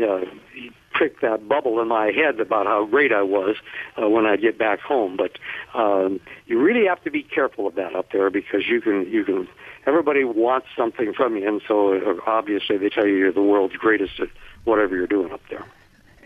uh, 0.04 0.24
prick 0.92 1.20
that 1.20 1.48
bubble 1.48 1.80
in 1.80 1.88
my 1.88 2.10
head 2.10 2.40
about 2.40 2.66
how 2.66 2.84
great 2.84 3.12
I 3.12 3.22
was 3.22 3.56
uh, 4.00 4.08
when 4.08 4.26
I 4.26 4.36
get 4.36 4.58
back 4.58 4.80
home. 4.80 5.16
But 5.16 5.38
um, 5.74 6.20
you 6.46 6.60
really 6.60 6.86
have 6.86 7.02
to 7.04 7.10
be 7.10 7.22
careful 7.22 7.66
of 7.66 7.76
that 7.76 7.94
up 7.94 8.12
there 8.12 8.28
because 8.30 8.66
you 8.68 8.80
can 8.80 9.10
you 9.10 9.24
can 9.24 9.48
everybody 9.86 10.24
wants 10.24 10.66
something 10.76 11.14
from 11.14 11.36
you, 11.36 11.48
and 11.48 11.62
so 11.66 11.94
uh, 11.94 12.20
obviously 12.26 12.76
they 12.76 12.90
tell 12.90 13.06
you 13.06 13.16
you're 13.16 13.32
the 13.32 13.42
world's 13.42 13.76
greatest 13.76 14.20
at 14.20 14.28
whatever 14.64 14.94
you're 14.94 15.06
doing 15.06 15.32
up 15.32 15.40
there 15.48 15.64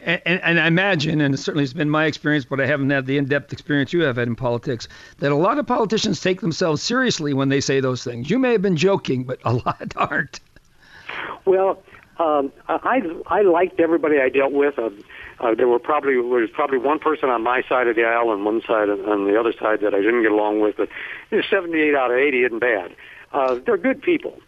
and, 0.05 0.41
and, 0.43 0.61
I 0.61 0.67
imagine, 0.67 1.21
and 1.21 1.35
it 1.35 1.39
certainly 1.39 1.63
has 1.63 1.73
been 1.73 1.91
my 1.91 2.05
experience, 2.05 2.45
but 2.45 2.61
I 2.61 2.67
haven't 2.67 2.91
had 2.91 3.07
the 3.07 3.17
in-depth 3.17 3.53
experience 3.53 3.93
you 3.93 4.03
have 4.03 4.17
had 4.17 4.29
in 4.29 4.37
politics, 4.37 4.89
that 5.19 5.33
a 5.33 5.37
lot 5.37 5.59
of 5.59 5.67
politicians 5.67 6.21
take 6.21 6.41
themselves 6.41 6.83
seriously 6.83 7.33
when 7.33 7.49
they 7.49 7.61
say 7.61 7.81
those 7.81 8.05
things. 8.05 8.31
You 8.31 8.39
may 8.39 8.53
have 8.53 8.63
been 8.63 8.77
joking, 8.77 9.25
but 9.25 9.41
a 9.45 9.53
lot 9.67 9.95
aren't. 9.97 10.41
Well, 11.45 11.83
um, 12.19 12.53
I 12.69 13.03
I 13.27 13.43
liked 13.43 13.81
everybody 13.81 14.21
I 14.21 14.29
dealt 14.29 14.53
with. 14.53 14.79
Uh, 14.79 14.91
uh, 15.41 15.55
there 15.55 15.67
were 15.67 15.81
probably 15.81 16.15
there 16.15 16.23
was 16.23 16.51
probably 16.51 16.79
one 16.79 16.99
person 16.99 17.29
on 17.29 17.43
my 17.43 17.63
side 17.69 17.89
of 17.89 17.97
the 17.97 18.05
aisle 18.05 18.33
and 18.33 18.45
one 18.45 18.63
side 18.63 18.89
on 18.89 19.27
the 19.27 19.39
other 19.39 19.53
side 19.53 19.81
that 19.81 19.95
I 19.95 20.01
didn't 20.01 20.23
get 20.23 20.31
along 20.31 20.61
with, 20.61 20.77
but 20.77 20.89
you 21.31 21.39
know, 21.39 21.45
78 21.51 21.95
out 21.95 22.11
of 22.11 22.17
80 22.17 22.45
isn't 22.45 22.59
bad. 22.61 22.95
Uh, 23.33 23.59
they're 23.67 23.77
good 23.77 24.01
people. 24.01 24.41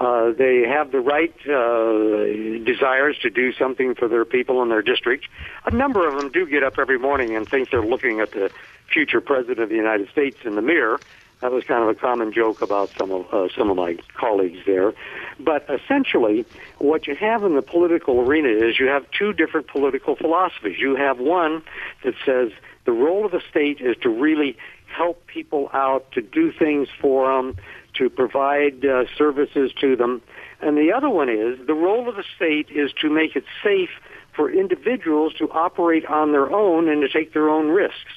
Uh, 0.00 0.32
they 0.32 0.62
have 0.66 0.92
the 0.92 1.00
right 1.00 1.34
uh, 1.46 2.64
desires 2.64 3.18
to 3.20 3.28
do 3.28 3.52
something 3.52 3.94
for 3.94 4.08
their 4.08 4.24
people 4.24 4.62
in 4.62 4.70
their 4.70 4.80
district. 4.80 5.26
A 5.66 5.70
number 5.70 6.08
of 6.08 6.18
them 6.18 6.32
do 6.32 6.46
get 6.46 6.62
up 6.62 6.78
every 6.78 6.98
morning 6.98 7.36
and 7.36 7.46
think 7.46 7.68
they're 7.70 7.84
looking 7.84 8.20
at 8.20 8.30
the 8.30 8.50
future 8.90 9.20
president 9.20 9.58
of 9.58 9.68
the 9.68 9.76
United 9.76 10.08
States 10.08 10.38
in 10.44 10.54
the 10.54 10.62
mirror. 10.62 10.98
That 11.42 11.52
was 11.52 11.64
kind 11.64 11.82
of 11.82 11.90
a 11.90 11.94
common 11.94 12.32
joke 12.32 12.62
about 12.62 12.90
some 12.98 13.10
of 13.10 13.32
uh, 13.32 13.48
some 13.54 13.68
of 13.68 13.76
my 13.76 13.98
colleagues 14.14 14.60
there. 14.64 14.94
But 15.38 15.66
essentially, 15.68 16.46
what 16.78 17.06
you 17.06 17.14
have 17.16 17.44
in 17.44 17.54
the 17.54 17.62
political 17.62 18.20
arena 18.20 18.48
is 18.48 18.78
you 18.78 18.86
have 18.86 19.04
two 19.10 19.34
different 19.34 19.66
political 19.66 20.16
philosophies. 20.16 20.78
You 20.78 20.96
have 20.96 21.18
one 21.18 21.62
that 22.04 22.14
says 22.24 22.52
the 22.86 22.92
role 22.92 23.26
of 23.26 23.32
the 23.32 23.42
state 23.50 23.80
is 23.80 23.96
to 24.02 24.08
really 24.08 24.56
help 24.86 25.26
people 25.26 25.70
out, 25.72 26.10
to 26.12 26.20
do 26.20 26.52
things 26.52 26.88
for 27.00 27.34
them, 27.34 27.56
to 28.00 28.08
provide 28.08 28.84
uh, 28.84 29.04
services 29.16 29.70
to 29.78 29.94
them. 29.94 30.22
And 30.62 30.76
the 30.76 30.90
other 30.90 31.10
one 31.10 31.28
is 31.28 31.58
the 31.66 31.74
role 31.74 32.08
of 32.08 32.16
the 32.16 32.24
state 32.34 32.68
is 32.70 32.90
to 33.02 33.10
make 33.10 33.36
it 33.36 33.44
safe 33.62 33.90
for 34.34 34.50
individuals 34.50 35.34
to 35.38 35.50
operate 35.50 36.06
on 36.06 36.32
their 36.32 36.50
own 36.50 36.88
and 36.88 37.02
to 37.02 37.08
take 37.08 37.34
their 37.34 37.50
own 37.50 37.68
risks. 37.68 38.12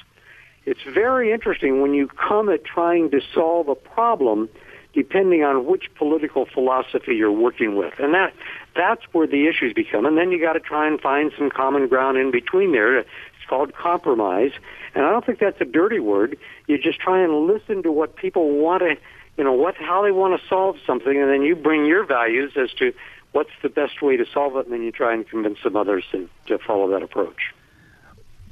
It's 0.66 0.80
very 0.94 1.34
interesting 1.34 1.82
when 1.82 1.94
you 1.94 2.08
come 2.08 2.48
at 2.48 2.64
trying 2.64 3.12
to 3.12 3.20
solve 3.34 3.68
a 3.68 3.76
problem 3.76 4.50
depending 4.94 5.44
on 5.44 5.66
which 5.66 5.86
political 5.98 6.46
philosophy 6.46 7.16
you're 7.16 7.32
working 7.32 7.76
with. 7.76 7.94
And 7.98 8.14
that 8.14 8.32
that's 8.76 9.02
where 9.12 9.28
the 9.28 9.48
issues 9.48 9.74
become. 9.74 10.06
And 10.06 10.18
then 10.18 10.32
you 10.32 10.40
got 10.40 10.54
to 10.54 10.60
try 10.60 10.88
and 10.88 11.02
find 11.02 11.32
some 11.38 11.50
common 11.50 11.88
ground 11.88 12.18
in 12.18 12.32
between 12.32 12.72
there. 12.72 13.00
It's 13.00 13.10
called 13.50 13.74
compromise. 13.76 14.52
And 14.96 15.04
I 15.04 15.10
don't 15.10 15.26
think 15.26 15.40
that's 15.40 15.60
a 15.60 15.66
dirty 15.66 16.00
word. 16.00 16.38
You 16.68 16.78
just 16.78 17.00
try 17.00 17.22
and 17.22 17.48
listen 17.48 17.84
to 17.84 17.92
what 17.92 18.16
people 18.16 18.58
want 18.58 18.84
to 18.84 18.96
you 19.38 19.44
know 19.44 19.54
what 19.54 19.76
how 19.76 20.04
they 20.04 20.12
want 20.12 20.40
to 20.40 20.48
solve 20.48 20.78
something, 20.86 21.16
and 21.16 21.30
then 21.30 21.42
you 21.42 21.56
bring 21.56 21.86
your 21.86 22.06
values 22.06 22.54
as 22.56 22.72
to 22.74 22.94
what's 23.32 23.52
the 23.62 23.70
best 23.70 24.02
way 24.02 24.18
to 24.18 24.26
solve 24.26 24.56
it, 24.58 24.66
and 24.66 24.74
then 24.74 24.84
you 24.84 24.92
try 24.92 25.14
and 25.14 25.28
convince 25.28 25.60
some 25.62 25.76
others 25.76 26.06
to, 26.12 26.30
to 26.46 26.58
follow 26.60 26.90
that 26.92 27.04
approach. 27.04 27.54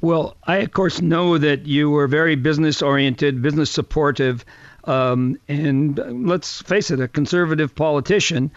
Well, 0.01 0.35
I 0.45 0.57
of 0.57 0.71
course 0.71 1.01
know 1.01 1.37
that 1.37 1.67
you 1.67 1.89
were 1.89 2.07
very 2.07 2.35
business 2.35 2.81
oriented, 2.81 3.41
business 3.41 3.69
supportive, 3.69 4.43
um, 4.85 5.37
and 5.47 6.27
let's 6.27 6.61
face 6.63 6.89
it, 6.89 6.99
a 6.99 7.07
conservative 7.07 7.75
politician. 7.75 8.51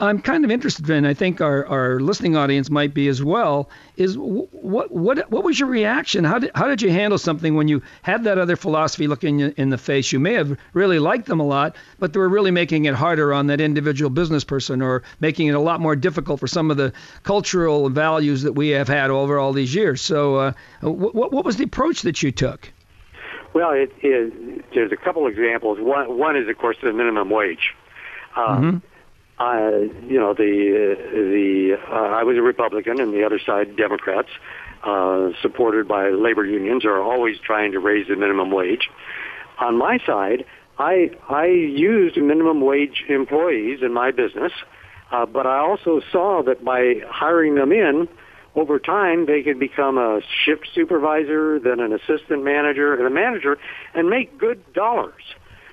I'm 0.00 0.22
kind 0.22 0.44
of 0.46 0.50
interested 0.50 0.88
in, 0.88 1.04
I 1.04 1.12
think 1.12 1.42
our, 1.42 1.66
our 1.66 2.00
listening 2.00 2.34
audience 2.34 2.70
might 2.70 2.94
be 2.94 3.06
as 3.08 3.22
well, 3.22 3.68
is 3.96 4.16
what 4.16 4.90
what 4.90 5.30
what 5.30 5.44
was 5.44 5.60
your 5.60 5.68
reaction? 5.68 6.24
How 6.24 6.38
did 6.38 6.50
how 6.54 6.66
did 6.68 6.80
you 6.80 6.90
handle 6.90 7.18
something 7.18 7.54
when 7.54 7.68
you 7.68 7.82
had 8.00 8.24
that 8.24 8.38
other 8.38 8.56
philosophy 8.56 9.06
looking 9.06 9.40
in 9.40 9.68
the 9.68 9.76
face? 9.76 10.10
You 10.10 10.18
may 10.18 10.32
have 10.32 10.56
really 10.72 10.98
liked 10.98 11.26
them 11.26 11.38
a 11.38 11.46
lot, 11.46 11.76
but 11.98 12.14
they 12.14 12.18
were 12.18 12.30
really 12.30 12.50
making 12.50 12.86
it 12.86 12.94
harder 12.94 13.34
on 13.34 13.48
that 13.48 13.60
individual 13.60 14.08
business 14.08 14.42
person, 14.42 14.80
or 14.80 15.02
making 15.20 15.48
it 15.48 15.54
a 15.54 15.60
lot 15.60 15.80
more 15.80 15.94
difficult 15.94 16.40
for 16.40 16.46
some 16.46 16.70
of 16.70 16.78
the 16.78 16.94
cultural 17.22 17.90
values 17.90 18.42
that 18.42 18.54
we 18.54 18.70
have 18.70 18.88
had 18.88 19.10
over 19.10 19.38
all 19.38 19.52
these 19.52 19.74
years. 19.74 20.00
So, 20.00 20.36
uh, 20.36 20.52
what 20.80 21.30
what 21.30 21.44
was 21.44 21.58
the 21.58 21.64
approach 21.64 22.02
that 22.02 22.22
you 22.22 22.32
took? 22.32 22.72
Well, 23.52 23.72
it 23.72 23.92
is. 24.02 24.32
There's 24.72 24.92
a 24.92 24.96
couple 24.96 25.26
examples. 25.26 25.78
One 25.78 26.16
one 26.16 26.36
is 26.36 26.48
of 26.48 26.56
course 26.56 26.78
the 26.82 26.92
minimum 26.94 27.28
wage. 27.28 27.74
Uh, 28.34 28.56
mm-hmm 28.56 28.78
uh, 29.40 29.70
you 30.06 30.20
know, 30.20 30.34
the 30.34 30.96
the 31.10 31.78
uh, 31.90 31.94
I 31.94 32.24
was 32.24 32.36
a 32.36 32.42
Republican, 32.42 33.00
and 33.00 33.14
the 33.14 33.24
other 33.24 33.40
side, 33.44 33.74
Democrats, 33.74 34.28
uh, 34.84 35.30
supported 35.40 35.88
by 35.88 36.10
labor 36.10 36.44
unions, 36.44 36.84
are 36.84 37.00
always 37.00 37.38
trying 37.38 37.72
to 37.72 37.78
raise 37.78 38.06
the 38.08 38.16
minimum 38.16 38.50
wage. 38.50 38.90
On 39.58 39.78
my 39.78 39.98
side, 40.04 40.44
I 40.78 41.10
I 41.30 41.46
used 41.46 42.18
minimum 42.18 42.60
wage 42.60 43.04
employees 43.08 43.80
in 43.80 43.94
my 43.94 44.10
business, 44.10 44.52
uh, 45.10 45.24
but 45.24 45.46
I 45.46 45.58
also 45.58 46.02
saw 46.12 46.42
that 46.42 46.62
by 46.62 46.96
hiring 47.08 47.54
them 47.54 47.72
in, 47.72 48.08
over 48.54 48.78
time 48.78 49.24
they 49.24 49.42
could 49.42 49.58
become 49.58 49.96
a 49.96 50.20
shift 50.44 50.68
supervisor, 50.74 51.58
then 51.58 51.80
an 51.80 51.94
assistant 51.94 52.44
manager, 52.44 52.92
and 52.92 53.06
a 53.06 53.10
manager, 53.10 53.56
and 53.94 54.10
make 54.10 54.36
good 54.36 54.70
dollars. 54.74 55.22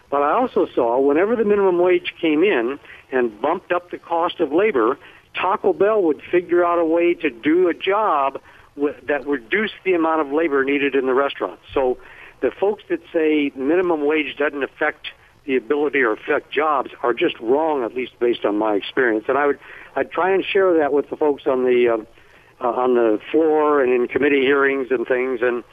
But 0.09 0.22
I 0.22 0.32
also 0.32 0.68
saw 0.74 1.01
whenever 1.01 1.36
the 1.36 1.43
minimum 1.43 1.80
wage 1.80 2.13
came 2.22 2.43
in 2.43 2.80
and 3.11 3.41
bumped 3.41 3.71
up 3.71 3.91
the 3.91 3.97
cost 3.97 4.39
of 4.39 4.51
labor, 4.51 4.97
Taco 5.33 5.73
Bell 5.73 6.01
would 6.03 6.21
figure 6.31 6.65
out 6.65 6.79
a 6.79 6.85
way 6.85 7.13
to 7.13 7.29
do 7.29 7.67
a 7.67 7.73
job 7.73 8.39
with, 8.75 8.95
that 9.07 9.25
reduced 9.27 9.75
the 9.83 9.93
amount 9.93 10.21
of 10.21 10.31
labor 10.31 10.63
needed 10.63 10.95
in 10.95 11.05
the 11.05 11.13
restaurant. 11.13 11.59
So 11.73 11.97
the 12.41 12.51
folks 12.51 12.83
that 12.89 12.99
say 13.11 13.51
minimum 13.55 14.05
wage 14.05 14.35
doesn't 14.37 14.63
affect 14.63 15.07
the 15.45 15.55
ability 15.55 16.01
or 16.01 16.11
affect 16.11 16.51
jobs 16.51 16.91
are 17.01 17.13
just 17.13 17.39
wrong, 17.39 17.83
at 17.83 17.95
least 17.95 18.19
based 18.19 18.45
on 18.45 18.57
my 18.57 18.75
experience. 18.75 19.25
And 19.27 19.37
I 19.37 19.47
would 19.47 19.59
I'd 19.95 20.11
try 20.11 20.31
and 20.31 20.43
share 20.45 20.77
that 20.77 20.93
with 20.93 21.09
the 21.09 21.17
folks 21.17 21.43
on 21.47 21.63
the 21.63 21.89
uh, 21.89 22.63
uh, 22.63 22.71
on 22.71 22.95
the 22.95 23.19
floor 23.31 23.81
and 23.81 23.91
in 23.93 24.07
committee 24.07 24.41
hearings 24.41 24.87
and 24.91 25.07
things. 25.07 25.39
And 25.41 25.63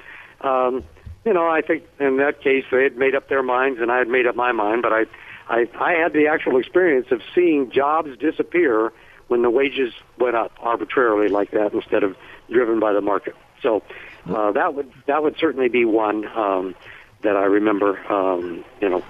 um, 0.41 0.85
you 1.25 1.33
know, 1.33 1.49
I 1.49 1.61
think 1.61 1.85
in 1.99 2.19
that 2.19 2.41
case 2.41 2.65
they 2.71 2.85
had 2.85 2.97
made 2.97 3.15
up 3.15 3.29
their 3.29 3.43
minds, 3.43 3.81
and 3.81 3.91
I 3.91 3.99
had 3.99 4.09
made 4.09 4.27
up 4.27 4.37
my 4.37 4.53
mind. 4.53 4.83
But 4.83 4.93
I 4.93 5.05
I, 5.49 5.69
I 5.79 5.93
had 5.93 6.13
the 6.13 6.29
actual 6.29 6.59
experience 6.59 7.09
of 7.11 7.21
seeing 7.35 7.71
jobs 7.71 8.17
disappear 8.19 8.93
when 9.29 9.43
the 9.43 9.51
wages 9.51 9.93
went 10.19 10.37
up 10.37 10.53
arbitrarily 10.61 11.29
like 11.29 11.51
that 11.53 11.73
instead 11.73 12.03
of 12.03 12.17
driven 12.51 12.81
by 12.81 12.93
the 12.93 13.01
market. 13.01 13.35
So 13.63 13.83
uh, 14.27 14.53
that 14.53 14.75
would 14.75 14.93
that 15.07 15.23
would 15.23 15.37
certainly 15.39 15.69
be 15.69 15.85
one 15.85 16.27
um, 16.27 16.75
that 17.23 17.37
I 17.37 17.45
remember. 17.45 17.99
Um, 18.13 18.65
you 18.81 18.89
know, 18.89 19.03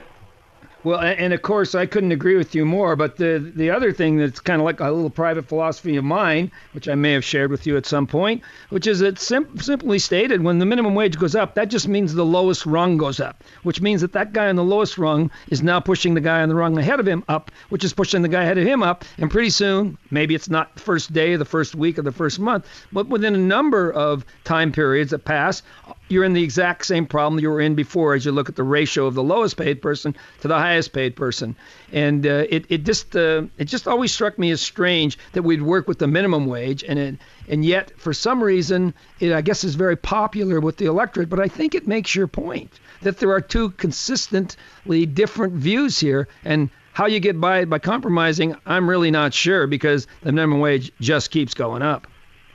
well, 0.84 1.00
and 1.00 1.32
of 1.32 1.42
course, 1.42 1.74
I 1.74 1.86
couldn't 1.86 2.12
agree 2.12 2.36
with 2.36 2.54
you 2.54 2.64
more. 2.64 2.94
But 2.94 3.16
the 3.16 3.52
the 3.54 3.70
other 3.70 3.92
thing 3.92 4.18
that's 4.18 4.40
kind 4.40 4.60
of 4.60 4.64
like 4.64 4.80
a 4.80 4.90
little 4.90 5.10
private 5.10 5.46
philosophy 5.46 5.96
of 5.96 6.04
mine, 6.04 6.52
which 6.72 6.88
I 6.88 6.94
may 6.94 7.12
have 7.12 7.24
shared 7.24 7.50
with 7.50 7.66
you 7.66 7.76
at 7.76 7.86
some 7.86 8.06
point, 8.06 8.42
which 8.68 8.86
is 8.86 9.00
that 9.00 9.18
sim- 9.18 9.58
simply 9.58 9.98
stated, 9.98 10.42
when 10.42 10.58
the 10.58 10.66
minimum 10.66 10.94
wage 10.94 11.18
goes 11.18 11.34
up, 11.34 11.54
that 11.54 11.70
just 11.70 11.88
means 11.88 12.12
the 12.12 12.24
lowest 12.24 12.66
rung 12.66 12.98
goes 12.98 13.18
up, 13.18 13.42
which 13.62 13.80
means 13.80 14.02
that 14.02 14.12
that 14.12 14.32
guy 14.32 14.48
on 14.48 14.56
the 14.56 14.64
lowest 14.64 14.98
rung 14.98 15.30
is 15.48 15.62
now 15.62 15.80
pushing 15.80 16.14
the 16.14 16.20
guy 16.20 16.42
on 16.42 16.48
the 16.48 16.54
rung 16.54 16.76
ahead 16.78 17.00
of 17.00 17.08
him 17.08 17.24
up, 17.28 17.50
which 17.70 17.84
is 17.84 17.94
pushing 17.94 18.22
the 18.22 18.28
guy 18.28 18.42
ahead 18.42 18.58
of 18.58 18.66
him 18.66 18.82
up. 18.82 19.04
And 19.18 19.30
pretty 19.30 19.50
soon, 19.50 19.96
maybe 20.10 20.34
it's 20.34 20.50
not 20.50 20.74
the 20.74 20.80
first 20.80 21.12
day, 21.12 21.36
the 21.36 21.44
first 21.44 21.74
week, 21.74 21.98
or 21.98 22.02
the 22.02 22.12
first 22.12 22.38
month, 22.38 22.66
but 22.92 23.08
within 23.08 23.34
a 23.34 23.38
number 23.38 23.90
of 23.90 24.24
time 24.44 24.70
periods 24.72 25.10
that 25.12 25.24
pass, 25.24 25.62
you're 26.08 26.24
in 26.24 26.32
the 26.34 26.42
exact 26.42 26.84
same 26.84 27.06
problem 27.06 27.40
you 27.40 27.50
were 27.50 27.60
in 27.60 27.74
before 27.74 28.14
as 28.14 28.24
you 28.24 28.32
look 28.32 28.48
at 28.48 28.56
the 28.56 28.62
ratio 28.62 29.06
of 29.06 29.14
the 29.14 29.22
lowest 29.22 29.56
paid 29.56 29.80
person 29.80 30.14
to 30.40 30.48
the 30.48 30.54
highest 30.54 30.92
paid 30.92 31.16
person. 31.16 31.56
And 31.92 32.26
uh, 32.26 32.44
it, 32.48 32.66
it 32.68 32.84
just 32.84 33.16
uh, 33.16 33.44
it 33.58 33.64
just 33.64 33.88
always 33.88 34.12
struck 34.12 34.38
me 34.38 34.50
as 34.50 34.60
strange 34.60 35.18
that 35.32 35.42
we'd 35.42 35.62
work 35.62 35.88
with 35.88 35.98
the 35.98 36.06
minimum 36.06 36.46
wage, 36.46 36.84
and 36.84 36.98
it, 36.98 37.16
and 37.48 37.64
yet 37.64 37.92
for 37.98 38.12
some 38.12 38.42
reason 38.42 38.94
it 39.20 39.32
I 39.32 39.40
guess 39.40 39.64
is 39.64 39.74
very 39.74 39.96
popular 39.96 40.60
with 40.60 40.76
the 40.76 40.86
electorate. 40.86 41.28
But 41.28 41.40
I 41.40 41.48
think 41.48 41.74
it 41.74 41.86
makes 41.86 42.14
your 42.14 42.26
point 42.26 42.70
that 43.02 43.18
there 43.18 43.32
are 43.32 43.40
two 43.40 43.70
consistently 43.70 45.06
different 45.06 45.54
views 45.54 45.98
here, 45.98 46.28
and 46.44 46.70
how 46.92 47.06
you 47.06 47.20
get 47.20 47.40
by 47.40 47.60
it 47.60 47.70
by 47.70 47.78
compromising, 47.78 48.56
I'm 48.66 48.88
really 48.88 49.10
not 49.10 49.34
sure 49.34 49.66
because 49.66 50.06
the 50.22 50.32
minimum 50.32 50.60
wage 50.60 50.92
just 51.00 51.30
keeps 51.30 51.54
going 51.54 51.82
up. 51.82 52.06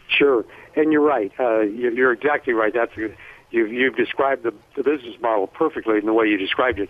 Sure, 0.07 0.45
and 0.75 0.91
you're 0.91 1.01
right. 1.01 1.31
Uh, 1.39 1.59
you're 1.59 2.13
exactly 2.13 2.53
right. 2.53 2.73
That's 2.73 2.91
You've, 3.51 3.71
you've 3.71 3.95
described 3.95 4.43
the, 4.43 4.53
the 4.75 4.83
business 4.83 5.15
model 5.21 5.47
perfectly 5.47 5.97
in 5.97 6.05
the 6.05 6.13
way 6.13 6.27
you 6.27 6.37
described 6.37 6.79
it. 6.79 6.89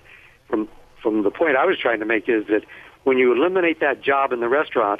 From 0.49 0.68
from 1.01 1.24
the 1.24 1.32
point 1.32 1.55
I 1.55 1.66
was 1.66 1.78
trying 1.78 1.99
to 1.99 2.05
make 2.05 2.28
is 2.28 2.47
that 2.47 2.64
when 3.03 3.18
you 3.18 3.32
eliminate 3.34 3.80
that 3.80 4.01
job 4.01 4.34
in 4.34 4.41
the 4.41 4.49
restaurant, 4.49 4.99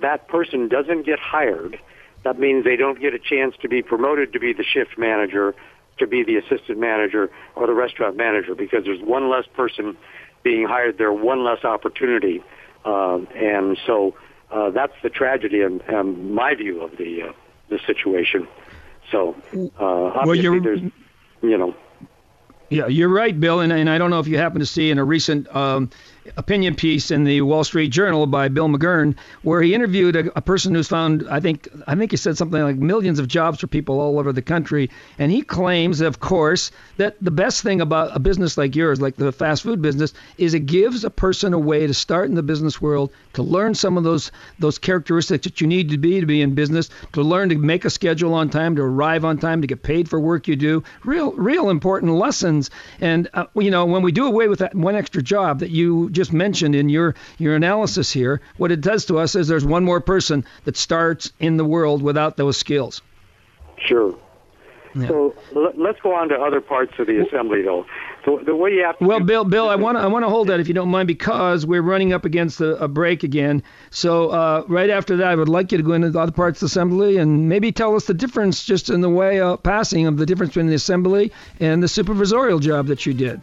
that 0.00 0.28
person 0.28 0.68
doesn't 0.68 1.04
get 1.04 1.18
hired. 1.18 1.78
That 2.22 2.38
means 2.38 2.64
they 2.64 2.76
don't 2.76 3.00
get 3.00 3.14
a 3.14 3.18
chance 3.18 3.54
to 3.62 3.68
be 3.68 3.82
promoted 3.82 4.32
to 4.34 4.38
be 4.38 4.52
the 4.52 4.62
shift 4.62 4.96
manager, 4.98 5.54
to 5.98 6.06
be 6.06 6.22
the 6.22 6.36
assistant 6.36 6.78
manager, 6.78 7.30
or 7.56 7.66
the 7.66 7.74
restaurant 7.74 8.16
manager 8.16 8.54
because 8.54 8.84
there's 8.84 9.02
one 9.02 9.28
less 9.30 9.46
person 9.54 9.96
being 10.42 10.66
hired 10.66 10.98
there, 10.98 11.12
one 11.12 11.44
less 11.44 11.64
opportunity, 11.64 12.42
uh, 12.84 13.18
and 13.34 13.76
so 13.86 14.14
uh, 14.50 14.70
that's 14.70 14.94
the 15.02 15.10
tragedy 15.10 15.60
in, 15.60 15.80
in 15.88 16.34
my 16.34 16.54
view 16.54 16.80
of 16.82 16.96
the 16.96 17.22
uh, 17.28 17.32
the 17.68 17.78
situation. 17.86 18.48
So 19.10 19.36
uh, 19.78 19.84
obviously, 19.84 20.48
well, 20.48 20.60
there's 20.60 20.92
you 21.42 21.56
know. 21.56 21.74
Yeah, 22.70 22.86
you're 22.86 23.08
right, 23.08 23.38
Bill, 23.38 23.60
and, 23.60 23.72
and 23.72 23.90
I 23.90 23.98
don't 23.98 24.10
know 24.10 24.20
if 24.20 24.28
you 24.28 24.38
happen 24.38 24.60
to 24.60 24.66
see 24.66 24.92
in 24.92 24.98
a 24.98 25.04
recent 25.04 25.54
um, 25.54 25.90
opinion 26.36 26.74
piece 26.74 27.10
in 27.10 27.24
the 27.24 27.40
Wall 27.42 27.64
Street 27.64 27.88
Journal 27.88 28.26
by 28.26 28.48
Bill 28.48 28.68
McGurn, 28.68 29.16
where 29.42 29.62
he 29.62 29.74
interviewed 29.74 30.16
a, 30.16 30.38
a, 30.38 30.40
person 30.40 30.74
who's 30.74 30.88
found, 30.88 31.26
I 31.28 31.40
think, 31.40 31.68
I 31.86 31.94
think 31.94 32.10
he 32.10 32.16
said 32.16 32.36
something 32.36 32.62
like 32.62 32.76
millions 32.76 33.18
of 33.18 33.28
jobs 33.28 33.60
for 33.60 33.66
people 33.66 34.00
all 34.00 34.18
over 34.18 34.32
the 34.32 34.42
country, 34.42 34.90
and 35.18 35.30
he 35.32 35.42
claims, 35.42 36.00
of 36.00 36.20
course, 36.20 36.70
that 36.96 37.16
the 37.20 37.30
best 37.30 37.62
thing 37.62 37.80
about 37.80 38.14
a 38.14 38.18
business 38.18 38.58
like 38.58 38.76
yours, 38.76 39.00
like 39.00 39.16
the 39.16 39.32
fast 39.32 39.62
food 39.62 39.80
business, 39.80 40.12
is 40.38 40.54
it 40.54 40.66
gives 40.66 41.04
a 41.04 41.10
person 41.10 41.54
a 41.54 41.58
way 41.58 41.86
to 41.86 41.94
start 41.94 42.28
in 42.28 42.34
the 42.34 42.42
business 42.42 42.80
world, 42.80 43.10
to 43.32 43.42
learn 43.42 43.74
some 43.74 43.96
of 43.96 44.04
those 44.04 44.32
those 44.58 44.78
characteristics 44.78 45.44
that 45.44 45.60
you 45.60 45.66
need 45.66 45.90
to 45.90 45.98
be 45.98 46.20
to 46.20 46.26
be 46.26 46.42
in 46.42 46.54
business, 46.54 46.90
to 47.12 47.22
learn 47.22 47.48
to 47.48 47.56
make 47.56 47.84
a 47.84 47.90
schedule 47.90 48.34
on 48.34 48.50
time, 48.50 48.76
to 48.76 48.82
arrive 48.82 49.24
on 49.24 49.38
time, 49.38 49.60
to 49.60 49.66
get 49.66 49.82
paid 49.82 50.08
for 50.08 50.20
work 50.20 50.48
you 50.48 50.56
do, 50.56 50.82
real 51.04 51.32
real 51.32 51.70
important 51.70 52.12
lessons. 52.12 52.70
And 53.00 53.28
uh, 53.34 53.46
you 53.54 53.70
know, 53.70 53.86
when 53.86 54.02
we 54.02 54.12
do 54.12 54.26
away 54.26 54.48
with 54.48 54.58
that 54.58 54.74
one 54.74 54.94
extra 54.94 55.22
job 55.22 55.60
that 55.60 55.70
you 55.70 56.10
just 56.10 56.19
mentioned 56.28 56.74
in 56.74 56.88
your 56.88 57.14
your 57.38 57.54
analysis 57.54 58.12
here, 58.12 58.40
what 58.56 58.70
it 58.70 58.80
does 58.80 59.06
to 59.06 59.18
us 59.18 59.34
is 59.34 59.48
there's 59.48 59.64
one 59.64 59.84
more 59.84 60.00
person 60.00 60.44
that 60.64 60.76
starts 60.76 61.32
in 61.40 61.56
the 61.56 61.64
world 61.64 62.02
without 62.02 62.36
those 62.36 62.56
skills. 62.56 63.02
Sure. 63.78 64.14
Yeah. 64.94 65.06
So 65.06 65.34
let's 65.52 66.00
go 66.00 66.14
on 66.14 66.28
to 66.30 66.34
other 66.34 66.60
parts 66.60 66.92
of 66.98 67.06
the 67.06 67.24
assembly, 67.24 67.62
though. 67.62 67.86
So 68.24 68.40
the 68.44 68.54
way 68.56 68.72
you 68.72 68.84
have 68.84 68.98
to 68.98 69.04
well, 69.04 69.20
Bill, 69.20 69.44
Bill, 69.44 69.68
I 69.68 69.76
want 69.76 69.96
to 69.96 70.02
I 70.02 70.08
want 70.08 70.24
to 70.24 70.28
hold 70.28 70.48
that 70.48 70.58
if 70.60 70.68
you 70.68 70.74
don't 70.74 70.90
mind 70.90 71.06
because 71.06 71.64
we're 71.64 71.82
running 71.82 72.12
up 72.12 72.24
against 72.24 72.60
a, 72.60 72.84
a 72.84 72.88
break 72.88 73.22
again. 73.22 73.62
So 73.90 74.30
uh, 74.30 74.64
right 74.68 74.90
after 74.90 75.16
that, 75.18 75.28
I 75.28 75.36
would 75.36 75.48
like 75.48 75.70
you 75.72 75.78
to 75.78 75.84
go 75.84 75.92
into 75.92 76.10
the 76.10 76.18
other 76.18 76.32
parts 76.32 76.60
of 76.60 76.60
the 76.60 76.66
assembly 76.66 77.18
and 77.18 77.48
maybe 77.48 77.70
tell 77.72 77.94
us 77.94 78.06
the 78.06 78.14
difference, 78.14 78.64
just 78.64 78.90
in 78.90 79.00
the 79.00 79.08
way 79.08 79.40
of 79.40 79.62
passing 79.62 80.06
of 80.06 80.16
the 80.16 80.26
difference 80.26 80.50
between 80.50 80.66
the 80.66 80.74
assembly 80.74 81.32
and 81.60 81.82
the 81.82 81.86
supervisorial 81.86 82.60
job 82.60 82.88
that 82.88 83.06
you 83.06 83.14
did. 83.14 83.40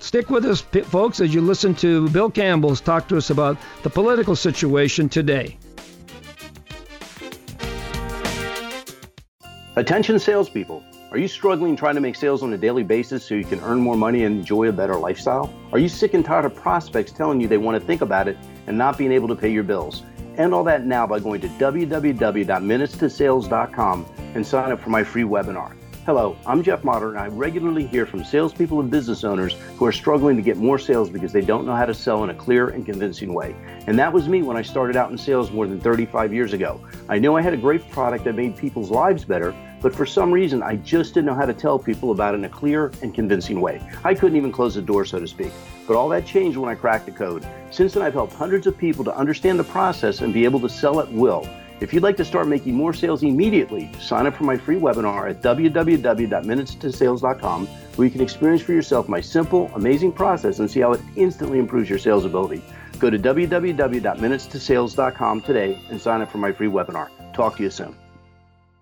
Stick 0.00 0.30
with 0.30 0.46
us, 0.46 0.62
folks, 0.62 1.20
as 1.20 1.32
you 1.32 1.42
listen 1.42 1.74
to 1.76 2.08
Bill 2.08 2.30
Campbell's 2.30 2.80
talk 2.80 3.06
to 3.08 3.18
us 3.18 3.30
about 3.30 3.58
the 3.82 3.90
political 3.90 4.34
situation 4.34 5.08
today. 5.08 5.56
Attention, 9.76 10.18
salespeople. 10.18 10.82
Are 11.10 11.18
you 11.18 11.28
struggling 11.28 11.76
trying 11.76 11.96
to 11.96 12.00
make 12.00 12.16
sales 12.16 12.42
on 12.42 12.52
a 12.52 12.58
daily 12.58 12.82
basis 12.82 13.24
so 13.24 13.34
you 13.34 13.44
can 13.44 13.60
earn 13.60 13.78
more 13.78 13.96
money 13.96 14.24
and 14.24 14.38
enjoy 14.38 14.68
a 14.68 14.72
better 14.72 14.96
lifestyle? 14.96 15.52
Are 15.72 15.78
you 15.78 15.88
sick 15.88 16.14
and 16.14 16.24
tired 16.24 16.44
of 16.44 16.54
prospects 16.54 17.12
telling 17.12 17.40
you 17.40 17.48
they 17.48 17.58
want 17.58 17.80
to 17.80 17.86
think 17.86 18.00
about 18.00 18.26
it 18.26 18.38
and 18.66 18.78
not 18.78 18.96
being 18.96 19.12
able 19.12 19.28
to 19.28 19.36
pay 19.36 19.52
your 19.52 19.64
bills? 19.64 20.02
End 20.36 20.54
all 20.54 20.64
that 20.64 20.86
now 20.86 21.06
by 21.06 21.20
going 21.20 21.40
to 21.42 21.48
www.minutestosales.com 21.48 24.06
and 24.34 24.46
sign 24.46 24.72
up 24.72 24.80
for 24.80 24.90
my 24.90 25.04
free 25.04 25.24
webinar. 25.24 25.74
Hello, 26.10 26.36
I'm 26.44 26.64
Jeff 26.64 26.82
Motter, 26.82 27.10
and 27.10 27.20
I 27.20 27.28
regularly 27.28 27.86
hear 27.86 28.04
from 28.04 28.24
salespeople 28.24 28.80
and 28.80 28.90
business 28.90 29.22
owners 29.22 29.54
who 29.76 29.86
are 29.86 29.92
struggling 29.92 30.34
to 30.34 30.42
get 30.42 30.56
more 30.56 30.76
sales 30.76 31.08
because 31.08 31.32
they 31.32 31.40
don't 31.40 31.64
know 31.64 31.76
how 31.76 31.86
to 31.86 31.94
sell 31.94 32.24
in 32.24 32.30
a 32.30 32.34
clear 32.34 32.70
and 32.70 32.84
convincing 32.84 33.32
way. 33.32 33.54
And 33.86 33.96
that 34.00 34.12
was 34.12 34.28
me 34.28 34.42
when 34.42 34.56
I 34.56 34.62
started 34.62 34.96
out 34.96 35.12
in 35.12 35.16
sales 35.16 35.52
more 35.52 35.68
than 35.68 35.78
35 35.78 36.34
years 36.34 36.52
ago. 36.52 36.84
I 37.08 37.20
knew 37.20 37.36
I 37.36 37.42
had 37.42 37.54
a 37.54 37.56
great 37.56 37.88
product 37.92 38.24
that 38.24 38.34
made 38.34 38.56
people's 38.56 38.90
lives 38.90 39.24
better, 39.24 39.54
but 39.80 39.94
for 39.94 40.04
some 40.04 40.32
reason, 40.32 40.64
I 40.64 40.74
just 40.74 41.14
didn't 41.14 41.26
know 41.26 41.34
how 41.34 41.46
to 41.46 41.54
tell 41.54 41.78
people 41.78 42.10
about 42.10 42.34
it 42.34 42.38
in 42.38 42.44
a 42.44 42.48
clear 42.48 42.90
and 43.02 43.14
convincing 43.14 43.60
way. 43.60 43.80
I 44.02 44.14
couldn't 44.14 44.36
even 44.36 44.50
close 44.50 44.74
the 44.74 44.82
door, 44.82 45.04
so 45.04 45.20
to 45.20 45.28
speak. 45.28 45.52
But 45.86 45.94
all 45.94 46.08
that 46.08 46.26
changed 46.26 46.58
when 46.58 46.68
I 46.68 46.74
cracked 46.74 47.06
the 47.06 47.12
code. 47.12 47.46
Since 47.70 47.94
then, 47.94 48.02
I've 48.02 48.14
helped 48.14 48.32
hundreds 48.32 48.66
of 48.66 48.76
people 48.76 49.04
to 49.04 49.16
understand 49.16 49.60
the 49.60 49.64
process 49.64 50.22
and 50.22 50.34
be 50.34 50.44
able 50.44 50.58
to 50.58 50.68
sell 50.68 50.98
at 50.98 51.12
will. 51.12 51.48
If 51.80 51.92
you'd 51.94 52.02
like 52.02 52.18
to 52.18 52.24
start 52.26 52.46
making 52.46 52.74
more 52.74 52.92
sales 52.92 53.22
immediately, 53.22 53.90
sign 53.98 54.26
up 54.26 54.36
for 54.36 54.44
my 54.44 54.58
free 54.58 54.76
webinar 54.76 55.30
at 55.30 55.40
www.minutestosales.com 55.40 57.66
where 57.66 58.06
you 58.06 58.10
can 58.10 58.20
experience 58.20 58.60
for 58.62 58.72
yourself 58.72 59.08
my 59.08 59.22
simple, 59.22 59.70
amazing 59.74 60.12
process 60.12 60.58
and 60.58 60.70
see 60.70 60.80
how 60.80 60.92
it 60.92 61.00
instantly 61.16 61.58
improves 61.58 61.88
your 61.88 61.98
sales 61.98 62.26
ability. 62.26 62.62
Go 62.98 63.08
to 63.08 63.18
www.minutestosales.com 63.18 65.40
today 65.40 65.80
and 65.88 65.98
sign 66.00 66.20
up 66.20 66.30
for 66.30 66.38
my 66.38 66.52
free 66.52 66.68
webinar. 66.68 67.08
Talk 67.32 67.56
to 67.56 67.62
you 67.62 67.70
soon. 67.70 67.96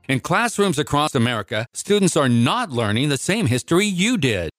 In 0.09 0.19
classrooms 0.21 0.79
across 0.79 1.15
America, 1.15 1.67
students 1.75 2.17
are 2.17 2.29
not 2.29 2.71
learning 2.71 3.11
the 3.11 3.19
same 3.19 3.47
history 3.47 3.87
you 3.87 4.19
did. 4.19 4.51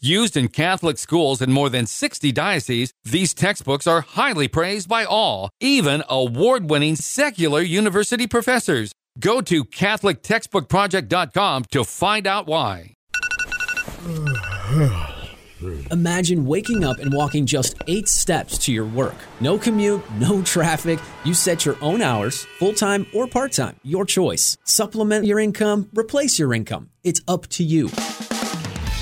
Used 0.00 0.36
in 0.36 0.46
Catholic 0.46 0.96
schools 0.96 1.42
in 1.42 1.50
more 1.50 1.68
than 1.68 1.84
60 1.84 2.30
dioceses, 2.30 2.92
these 3.02 3.34
textbooks 3.34 3.84
are 3.88 4.02
highly 4.02 4.46
praised 4.46 4.88
by 4.88 5.04
all, 5.04 5.50
even 5.60 6.04
award 6.08 6.70
winning 6.70 6.94
secular 6.94 7.62
university 7.62 8.28
professors. 8.28 8.92
Go 9.18 9.40
to 9.40 9.64
CatholicTextbookProject.com 9.64 11.64
to 11.72 11.82
find 11.82 12.28
out 12.28 12.46
why. 12.46 12.94
Imagine 15.90 16.46
waking 16.46 16.84
up 16.84 17.00
and 17.00 17.12
walking 17.12 17.44
just 17.44 17.74
eight 17.88 18.06
steps 18.06 18.56
to 18.58 18.72
your 18.72 18.86
work. 18.86 19.16
No 19.40 19.58
commute, 19.58 20.08
no 20.12 20.42
traffic. 20.42 21.00
You 21.24 21.34
set 21.34 21.66
your 21.66 21.76
own 21.80 22.02
hours, 22.02 22.44
full 22.60 22.72
time 22.72 23.04
or 23.12 23.26
part 23.26 23.50
time, 23.50 23.74
your 23.82 24.04
choice. 24.04 24.56
Supplement 24.62 25.26
your 25.26 25.40
income, 25.40 25.88
replace 25.92 26.38
your 26.38 26.54
income. 26.54 26.90
It's 27.02 27.20
up 27.26 27.48
to 27.48 27.64
you. 27.64 27.90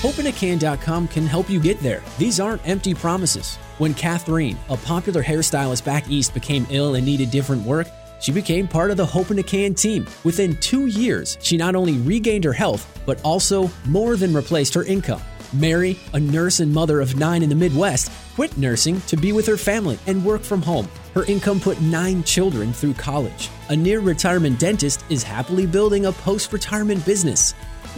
HopeInACan.com 0.03 1.09
can 1.09 1.26
help 1.26 1.49
you 1.49 1.59
get 1.59 1.80
there. 1.80 2.03
These 2.18 2.38
aren't 2.38 2.66
empty 2.68 2.92
promises. 2.92 3.57
When 3.78 3.94
Catherine, 3.94 4.59
a 4.68 4.76
popular 4.76 5.22
hairstylist 5.22 5.86
back 5.86 6.11
east, 6.11 6.34
became 6.34 6.66
ill 6.68 6.97
and 6.97 7.07
needed 7.07 7.30
different 7.30 7.64
work, 7.64 7.88
she 8.20 8.30
became 8.30 8.68
part 8.68 8.90
of 8.90 8.99
the 8.99 9.07
Hope 9.07 9.30
in 9.30 9.38
a 9.38 9.42
Can 9.42 9.74
team. 9.74 10.07
Within 10.22 10.55
two 10.59 10.86
years, 10.86 11.38
she 11.40 11.57
not 11.57 11.74
only 11.74 11.94
regained 11.99 12.44
her 12.44 12.53
health, 12.53 12.86
but 13.07 13.22
also 13.22 13.70
more 13.86 14.16
than 14.16 14.34
replaced 14.34 14.74
her 14.74 14.84
income. 14.84 15.22
Mary, 15.55 15.99
a 16.12 16.20
nurse 16.20 16.61
and 16.61 16.72
mother 16.72 17.01
of 17.01 17.16
nine 17.16 17.42
in 17.42 17.49
the 17.49 17.55
Midwest, 17.55 18.12
quit 18.34 18.57
nursing 18.59 19.01
to 19.03 19.16
be 19.16 19.32
with 19.32 19.47
her 19.47 19.57
family 19.57 19.99
and 20.07 20.22
work 20.22 20.42
from 20.42 20.61
home. 20.61 20.88
Her 21.14 21.24
income 21.24 21.59
put 21.59 21.80
nine 21.80 22.22
children 22.22 22.74
through 22.74 22.94
college. 22.94 23.49
A 23.70 23.76
near 23.76 24.01
retirement 24.01 24.59
dentist 24.59 25.07
is 25.09 25.22
happily 25.22 25.66
building 25.66 26.05
a 26.05 26.12
post 26.12 26.53
retirement 26.53 27.05
business. 27.07 27.53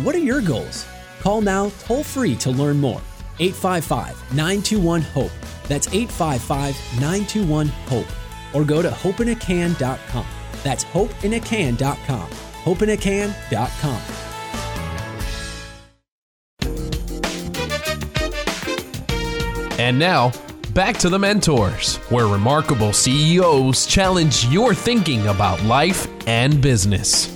What 0.05 0.15
are 0.15 0.21
your 0.21 0.41
goals? 0.41 0.87
Call 1.21 1.41
now 1.41 1.71
toll 1.81 2.03
free 2.03 2.37
to 2.37 2.51
learn 2.51 2.79
more. 2.79 3.01
855 3.41 4.35
921 4.35 5.03
HOPE. 5.03 5.31
That's 5.69 5.87
855 5.89 6.77
921 7.01 7.67
HOPE. 7.67 8.07
Or 8.55 8.65
go 8.65 8.83
to 8.83 8.89
hopeinacan.com. 8.89 10.27
That's 10.63 10.85
hopeinacan.com. 10.85 12.31
Hopeinacan.com. 12.31 14.03
And 19.79 19.97
now, 19.97 20.33
back 20.75 20.99
to 20.99 21.09
the 21.09 21.19
mentors, 21.19 21.97
where 22.09 22.27
remarkable 22.27 22.93
CEOs 22.93 23.87
challenge 23.87 24.45
your 24.47 24.75
thinking 24.75 25.29
about 25.29 25.63
life 25.63 26.09
and 26.27 26.61
business. 26.61 27.29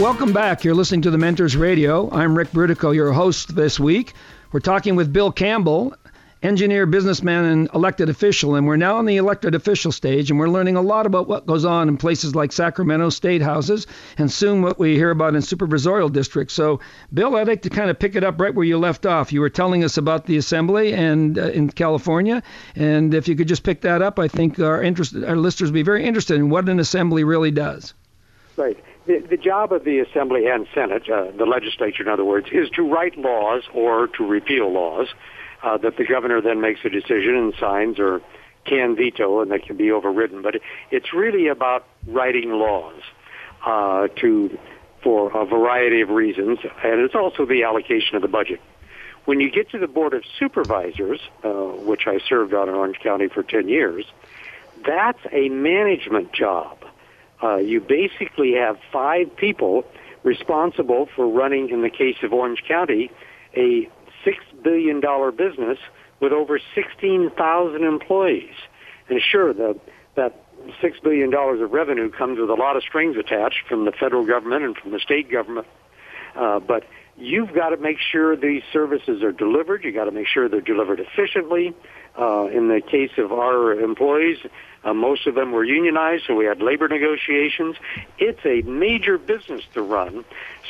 Welcome 0.00 0.32
back. 0.32 0.64
You're 0.64 0.74
listening 0.74 1.02
to 1.02 1.10
the 1.10 1.18
Mentors 1.18 1.56
Radio. 1.56 2.10
I'm 2.10 2.36
Ric 2.36 2.50
Brutocao, 2.50 2.94
your 2.94 3.12
host 3.12 3.54
this 3.54 3.78
week. 3.78 4.12
We're 4.50 4.58
talking 4.58 4.96
with 4.96 5.12
Bill 5.12 5.30
Campbell, 5.30 5.94
engineer, 6.42 6.84
businessman, 6.84 7.44
and 7.44 7.68
elected 7.72 8.08
official. 8.08 8.56
And 8.56 8.66
we're 8.66 8.76
now 8.76 8.96
on 8.96 9.06
the 9.06 9.16
elected 9.16 9.54
official 9.54 9.92
stage, 9.92 10.30
and 10.30 10.38
we're 10.38 10.48
learning 10.48 10.76
a 10.76 10.82
lot 10.82 11.06
about 11.06 11.28
what 11.28 11.46
goes 11.46 11.64
on 11.64 11.88
in 11.88 11.96
places 11.96 12.34
like 12.34 12.50
Sacramento 12.50 13.08
state 13.10 13.40
houses, 13.40 13.86
and 14.18 14.30
soon 14.30 14.62
what 14.62 14.80
we 14.80 14.96
hear 14.96 15.10
about 15.10 15.36
in 15.36 15.42
supervisorial 15.42 16.12
districts. 16.12 16.54
So, 16.54 16.80
Bill, 17.12 17.36
I'd 17.36 17.46
like 17.46 17.62
to 17.62 17.70
kind 17.70 17.88
of 17.88 17.98
pick 17.98 18.16
it 18.16 18.24
up 18.24 18.40
right 18.40 18.54
where 18.54 18.66
you 18.66 18.78
left 18.78 19.06
off. 19.06 19.32
You 19.32 19.40
were 19.40 19.48
telling 19.48 19.84
us 19.84 19.96
about 19.96 20.26
the 20.26 20.36
assembly 20.36 20.92
and 20.92 21.38
uh, 21.38 21.50
in 21.50 21.70
California, 21.70 22.42
and 22.74 23.14
if 23.14 23.28
you 23.28 23.36
could 23.36 23.48
just 23.48 23.62
pick 23.62 23.82
that 23.82 24.02
up, 24.02 24.18
I 24.18 24.26
think 24.26 24.58
our 24.58 24.82
interest, 24.82 25.14
our 25.14 25.36
listeners 25.36 25.70
would 25.70 25.74
be 25.74 25.82
very 25.82 26.04
interested 26.04 26.36
in 26.36 26.50
what 26.50 26.68
an 26.68 26.80
assembly 26.80 27.22
really 27.22 27.52
does. 27.52 27.94
Right. 28.56 28.76
The, 29.06 29.18
the 29.18 29.36
job 29.36 29.72
of 29.72 29.84
the 29.84 29.98
Assembly 29.98 30.46
and 30.46 30.66
Senate, 30.74 31.08
uh, 31.10 31.30
the 31.36 31.44
legislature, 31.44 32.02
in 32.02 32.08
other 32.08 32.24
words, 32.24 32.48
is 32.52 32.70
to 32.70 32.82
write 32.82 33.18
laws 33.18 33.62
or 33.74 34.06
to 34.08 34.24
repeal 34.24 34.72
laws 34.72 35.08
uh, 35.62 35.76
that 35.78 35.96
the 35.96 36.04
governor 36.04 36.40
then 36.40 36.60
makes 36.60 36.80
a 36.84 36.88
decision 36.88 37.36
and 37.36 37.54
signs 37.60 37.98
or 37.98 38.22
can 38.64 38.96
veto 38.96 39.40
and 39.40 39.50
that 39.50 39.64
can 39.64 39.76
be 39.76 39.90
overridden. 39.90 40.42
But 40.42 40.56
it's 40.90 41.12
really 41.12 41.48
about 41.48 41.86
writing 42.06 42.50
laws 42.50 43.00
uh, 43.64 44.08
to 44.20 44.58
for 45.02 45.30
a 45.36 45.44
variety 45.44 46.00
of 46.00 46.08
reasons, 46.08 46.58
and 46.82 47.00
it's 47.00 47.14
also 47.14 47.44
the 47.44 47.62
allocation 47.64 48.16
of 48.16 48.22
the 48.22 48.28
budget. 48.28 48.58
When 49.26 49.38
you 49.38 49.50
get 49.50 49.70
to 49.70 49.78
the 49.78 49.86
Board 49.86 50.14
of 50.14 50.22
Supervisors, 50.38 51.20
uh, 51.44 51.50
which 51.50 52.06
I 52.06 52.20
served 52.26 52.54
on 52.54 52.70
in 52.70 52.74
Orange 52.74 52.98
County 53.00 53.28
for 53.28 53.42
10 53.42 53.68
years, 53.68 54.06
that's 54.86 55.20
a 55.30 55.50
management 55.50 56.32
job. 56.32 56.78
Uh, 57.42 57.56
you 57.56 57.80
basically 57.80 58.54
have 58.54 58.78
five 58.92 59.36
people 59.36 59.84
responsible 60.22 61.08
for 61.14 61.28
running, 61.28 61.68
in 61.70 61.82
the 61.82 61.90
case 61.90 62.16
of 62.22 62.32
Orange 62.32 62.62
County, 62.66 63.10
a 63.54 63.88
$6 64.24 64.34
billion 64.62 65.00
business 65.36 65.78
with 66.20 66.32
over 66.32 66.58
16,000 66.74 67.84
employees. 67.84 68.54
And 69.08 69.20
sure, 69.20 69.52
the, 69.52 69.78
that 70.14 70.40
$6 70.82 71.02
billion 71.02 71.32
of 71.34 71.70
revenue 71.70 72.10
comes 72.10 72.38
with 72.38 72.48
a 72.50 72.54
lot 72.54 72.76
of 72.76 72.82
strings 72.82 73.16
attached 73.16 73.66
from 73.68 73.84
the 73.84 73.92
federal 73.92 74.24
government 74.24 74.64
and 74.64 74.76
from 74.76 74.92
the 74.92 75.00
state 75.00 75.30
government. 75.30 75.66
Uh, 76.34 76.58
but 76.60 76.84
you've 77.16 77.52
got 77.54 77.70
to 77.70 77.76
make 77.76 77.98
sure 77.98 78.36
these 78.36 78.62
services 78.72 79.22
are 79.22 79.32
delivered. 79.32 79.84
You've 79.84 79.94
got 79.94 80.04
to 80.04 80.10
make 80.10 80.26
sure 80.26 80.48
they're 80.48 80.60
delivered 80.60 81.00
efficiently. 81.00 81.74
Uh, 82.16 82.46
in 82.46 82.68
the 82.68 82.80
case 82.80 83.10
of 83.18 83.32
our 83.32 83.72
employees, 83.72 84.38
uh, 84.84 84.94
most 84.94 85.26
of 85.26 85.34
them 85.34 85.50
were 85.50 85.64
unionized, 85.64 86.24
so 86.26 86.34
we 86.34 86.44
had 86.44 86.60
labor 86.60 86.86
negotiations. 86.86 87.76
It's 88.18 88.44
a 88.44 88.62
major 88.68 89.18
business 89.18 89.62
to 89.74 89.82
run. 89.82 90.24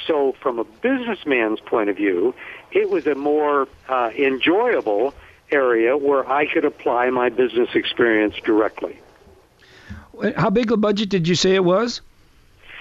So, 0.06 0.34
from 0.40 0.58
a 0.58 0.64
businessman's 0.64 1.60
point 1.60 1.90
of 1.90 1.96
view, 1.96 2.34
it 2.72 2.88
was 2.88 3.06
a 3.06 3.14
more 3.14 3.68
uh, 3.88 4.10
enjoyable 4.16 5.14
area 5.50 5.96
where 5.96 6.28
I 6.30 6.46
could 6.46 6.64
apply 6.64 7.10
my 7.10 7.28
business 7.28 7.70
experience 7.74 8.34
directly. 8.44 8.98
How 10.36 10.50
big 10.50 10.70
a 10.70 10.76
budget 10.76 11.08
did 11.08 11.26
you 11.28 11.34
say 11.34 11.54
it 11.54 11.64
was? 11.64 12.00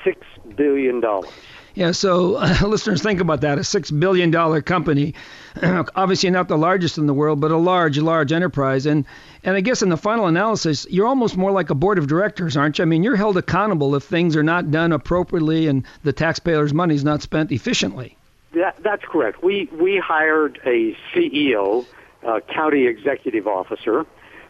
Six 0.04 0.26
billion 0.56 1.00
dollars. 1.00 1.32
Yeah, 1.76 1.92
so 1.92 2.36
uh, 2.36 2.58
listeners, 2.68 3.02
think 3.02 3.20
about 3.20 3.42
that. 3.42 3.58
A 3.58 3.64
six 3.64 3.90
billion 3.90 4.30
dollar 4.32 4.62
company, 4.62 5.16
obviously 5.96 6.30
not 6.30 6.48
the 6.48 6.58
largest 6.58 6.98
in 6.98 7.08
the 7.08 7.14
world, 7.14 7.40
but 7.40 7.52
a 7.52 7.58
large, 7.58 7.98
large 7.98 8.32
enterprise. 8.32 8.86
And 8.86 9.06
and 9.44 9.56
I 9.56 9.62
guess 9.62 9.82
in 9.82 9.90
the 9.90 9.98
final 9.98 10.28
analysis, 10.28 10.86
you're 10.90 11.08
almost 11.08 11.36
more 11.36 11.52
like 11.52 11.70
a 11.70 11.76
board 11.76 11.98
of 11.98 12.08
directors, 12.08 12.56
aren't 12.56 12.78
you? 12.78 12.84
I 12.84 12.86
mean, 12.86 13.04
you're 13.04 13.16
held 13.16 13.38
accountable 13.38 13.96
if 13.96 14.04
things 14.04 14.36
are 14.36 14.44
not 14.44 14.72
done 14.72 14.92
appropriately 14.92 15.68
and 15.68 15.86
the 16.04 16.14
taxpayers' 16.14 16.74
money 16.74 16.96
is 16.96 17.04
not 17.04 17.22
spent 17.22 17.52
efficiently. 17.52 18.18
That, 18.54 18.76
that's 18.84 19.04
correct. 19.04 19.44
We 19.44 19.68
we 19.74 19.98
hired 19.98 20.60
a 20.66 20.96
CEO, 21.14 21.86
a 22.22 22.42
county 22.42 22.86
executive 22.86 23.48
officer, 23.48 24.06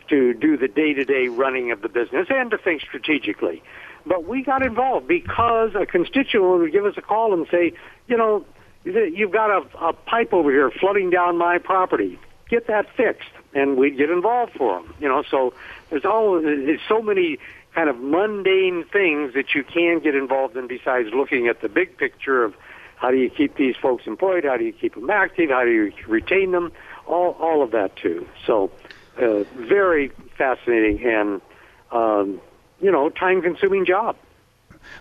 to 0.09 0.33
do 0.33 0.57
the 0.57 0.67
day-to-day 0.67 1.29
running 1.29 1.71
of 1.71 1.81
the 1.81 1.89
business 1.89 2.27
and 2.29 2.51
to 2.51 2.57
think 2.57 2.81
strategically. 2.81 3.63
But 4.05 4.27
we 4.27 4.43
got 4.43 4.65
involved 4.65 5.07
because 5.07 5.71
a 5.75 5.85
constituent 5.85 6.61
would 6.61 6.71
give 6.71 6.85
us 6.85 6.95
a 6.97 7.01
call 7.01 7.33
and 7.33 7.47
say, 7.49 7.73
you 8.07 8.17
know, 8.17 8.45
you've 8.83 9.31
got 9.31 9.49
a, 9.49 9.87
a 9.87 9.93
pipe 9.93 10.33
over 10.33 10.51
here 10.51 10.69
flooding 10.71 11.09
down 11.09 11.37
my 11.37 11.57
property. 11.57 12.19
get 12.49 12.67
that 12.67 12.85
fixed, 12.95 13.29
and 13.53 13.77
we'd 13.77 13.97
get 13.97 14.09
involved 14.09 14.53
for 14.53 14.81
them. 14.81 14.93
You 14.99 15.07
know, 15.07 15.23
so 15.29 15.53
there's 15.89 16.05
all 16.05 16.41
there's 16.41 16.81
so 16.87 17.01
many 17.01 17.39
kind 17.73 17.89
of 17.89 17.97
mundane 17.97 18.85
things 18.91 19.33
that 19.33 19.55
you 19.55 19.63
can 19.63 19.99
get 19.99 20.15
involved 20.15 20.55
in 20.55 20.67
besides 20.67 21.09
looking 21.13 21.47
at 21.47 21.61
the 21.61 21.69
big 21.69 21.97
picture 21.97 22.43
of 22.43 22.53
how 22.95 23.09
do 23.09 23.17
you 23.17 23.29
keep 23.29 23.55
these 23.55 23.75
folks 23.75 24.05
employed, 24.05 24.43
how 24.43 24.57
do 24.57 24.63
you 24.63 24.71
keep 24.71 24.95
them 24.95 25.09
active, 25.09 25.49
how 25.49 25.63
do 25.63 25.71
you 25.71 25.91
retain 26.07 26.51
them, 26.51 26.71
all 27.07 27.31
all 27.39 27.63
of 27.63 27.71
that 27.71 27.95
too. 27.95 28.27
So, 28.45 28.71
uh, 29.17 29.43
very 29.55 30.09
fascinating 30.37 31.03
and 31.05 31.41
um, 31.91 32.41
you 32.83 32.91
know 32.91 33.09
time 33.09 33.41
consuming 33.41 33.85
job. 33.85 34.15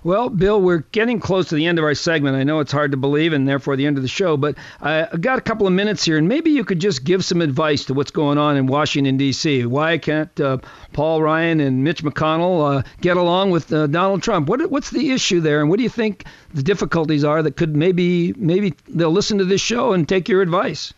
Well, 0.05 0.29
Bill, 0.29 0.61
we're 0.61 0.85
getting 0.93 1.19
close 1.21 1.49
to 1.49 1.57
the 1.57 1.67
end 1.67 1.79
of 1.79 1.85
our 1.85 1.95
segment. 1.95 2.37
I 2.37 2.45
know 2.45 2.61
it's 2.61 2.71
hard 2.73 2.93
to 2.93 2.97
believe 2.97 3.33
and 3.33 3.47
therefore 3.47 3.77
the 3.77 3.87
end 3.87 3.97
of 3.97 4.03
the 4.03 4.09
show, 4.09 4.37
but 4.37 4.57
I 4.81 5.09
got 5.21 5.39
a 5.39 5.43
couple 5.43 5.67
of 5.67 5.73
minutes 5.73 6.05
here, 6.05 6.19
and 6.19 6.29
maybe 6.29 6.51
you 6.51 6.65
could 6.65 6.81
just 6.81 7.05
give 7.05 7.25
some 7.25 7.41
advice 7.41 7.85
to 7.87 7.95
what's 7.95 8.13
going 8.13 8.39
on 8.39 8.57
in 8.57 8.67
Washington, 8.67 9.17
D.C. 9.17 9.67
Why 9.67 9.99
can't 9.99 10.41
uh, 10.41 10.59
Paul 10.93 11.21
Ryan 11.23 11.61
and 11.61 11.83
Mitch 11.83 12.03
McConnell 12.05 12.79
uh, 12.79 12.83
get 13.01 13.17
along 13.17 13.51
with 13.51 13.73
uh, 13.73 13.89
Donald 13.89 14.23
Trump? 14.23 14.49
What, 14.49 14.71
what's 14.71 14.91
the 14.91 15.11
issue 15.11 15.41
there, 15.41 15.61
and 15.61 15.69
what 15.69 15.79
do 15.79 15.83
you 15.83 15.89
think 15.89 16.25
the 16.55 16.63
difficulties 16.63 17.25
are 17.25 17.43
that 17.43 17.57
could 17.57 17.75
maybe 17.75 18.33
maybe 18.35 18.75
they'll 18.89 19.11
listen 19.11 19.39
to 19.39 19.45
this 19.45 19.61
show 19.61 19.93
and 19.93 20.09
take 20.09 20.29
your 20.29 20.43
advice? 20.43 20.95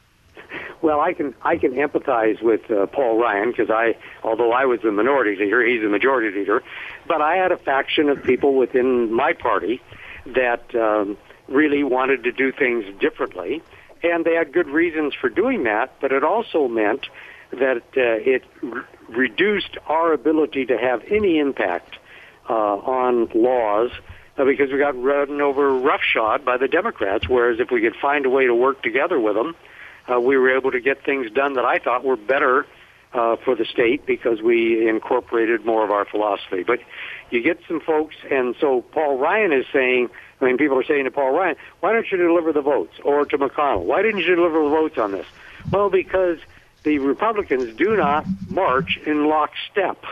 Well, 0.85 1.01
I 1.01 1.15
can 1.15 1.35
I 1.41 1.57
can 1.57 1.73
empathize 1.73 2.43
with 2.43 2.71
uh, 2.71 2.85
Paul 2.85 3.19
Ryan 3.19 3.53
because 3.53 3.71
I, 3.71 3.97
although 4.23 4.53
I 4.53 4.67
was 4.67 4.81
the 4.83 4.93
minority 4.93 5.35
leader, 5.35 5.65
he's 5.65 5.81
the 5.81 5.89
majority 5.89 6.39
leader. 6.39 6.63
But 7.09 7.23
I 7.23 7.37
had 7.37 7.53
a 7.53 7.57
faction 7.57 8.11
of 8.11 8.23
people 8.23 8.55
within 8.55 9.11
my 9.11 9.33
party 9.33 9.81
that 10.27 10.75
um, 10.75 11.17
really 11.49 11.85
wanted 11.85 12.25
to 12.25 12.33
do 12.33 12.53
things 12.53 12.85
differently, 13.01 13.63
and 14.03 14.27
they 14.27 14.35
had 14.35 14.53
good 14.53 14.67
reasons 14.67 15.15
for 15.19 15.31
doing 15.31 15.65
that. 15.65 15.95
But 16.03 16.13
it 16.13 16.23
also 16.23 16.69
meant 16.69 17.07
that 17.53 17.85
uh, 17.97 18.03
it 18.21 18.45
r- 18.63 18.87
reduced 19.09 19.79
our 19.87 20.13
ability 20.13 20.67
to 20.67 20.77
have 20.77 21.03
any 21.11 21.39
impact 21.39 21.97
uh, 22.51 22.53
on 22.53 23.31
laws 23.35 23.91
uh, 24.37 24.45
because 24.45 24.71
we 24.71 24.77
got 24.77 25.03
run 25.03 25.41
over 25.41 25.79
roughshod 25.79 26.45
by 26.45 26.59
the 26.59 26.69
Democrats. 26.69 27.27
Whereas 27.27 27.59
if 27.59 27.71
we 27.71 27.81
could 27.81 27.97
find 27.97 28.27
a 28.27 28.31
way 28.31 28.45
to 28.45 28.55
work 28.55 28.83
together 28.83 29.19
with 29.19 29.35
them 29.35 29.57
uh, 30.11 30.21
we 30.21 30.37
were 30.37 30.57
able 30.57 30.71
to 30.73 30.81
get 30.81 31.05
things 31.05 31.31
done 31.31 31.55
that 31.55 31.65
I 31.65 31.79
thought 31.79 32.05
were 32.05 32.17
better 32.17 32.67
uh, 33.13 33.37
for 33.37 33.55
the 33.55 33.65
state 33.65 34.05
because 34.07 34.43
we 34.43 34.89
incorporated 34.89 35.65
more 35.65 35.85
of 35.85 35.91
our 35.91 36.05
philosophy. 36.05 36.65
But 36.65 36.81
you 37.31 37.43
get 37.43 37.61
some 37.69 37.81
folks, 37.81 38.17
and 38.31 38.57
so 38.61 38.83
Paul 38.83 39.19
Ryan 39.19 39.53
is 39.53 39.67
saying, 39.73 40.11
I 40.41 40.45
mean, 40.45 40.59
people 40.59 40.79
are 40.79 40.85
saying 40.85 41.05
to 41.05 41.11
Paul 41.11 41.31
Ryan, 41.31 41.57
why 41.81 41.93
don't 41.93 42.11
you 42.11 42.19
deliver 42.19 42.53
the 42.53 42.61
votes? 42.61 42.95
Or 43.05 43.25
to 43.25 43.39
McConnell, 43.39 43.85
why 43.85 44.03
didn't 44.03 44.21
you 44.21 44.35
deliver 44.35 44.63
the 44.63 44.69
votes 44.69 44.99
on 44.99 45.13
this? 45.13 45.27
Well, 45.71 45.91
because 45.91 46.39
the 46.83 46.99
Republicans 46.99 47.75
do 47.77 47.97
not 47.97 48.27
march 48.49 48.99
in 49.07 49.27
lockstep. 49.27 50.05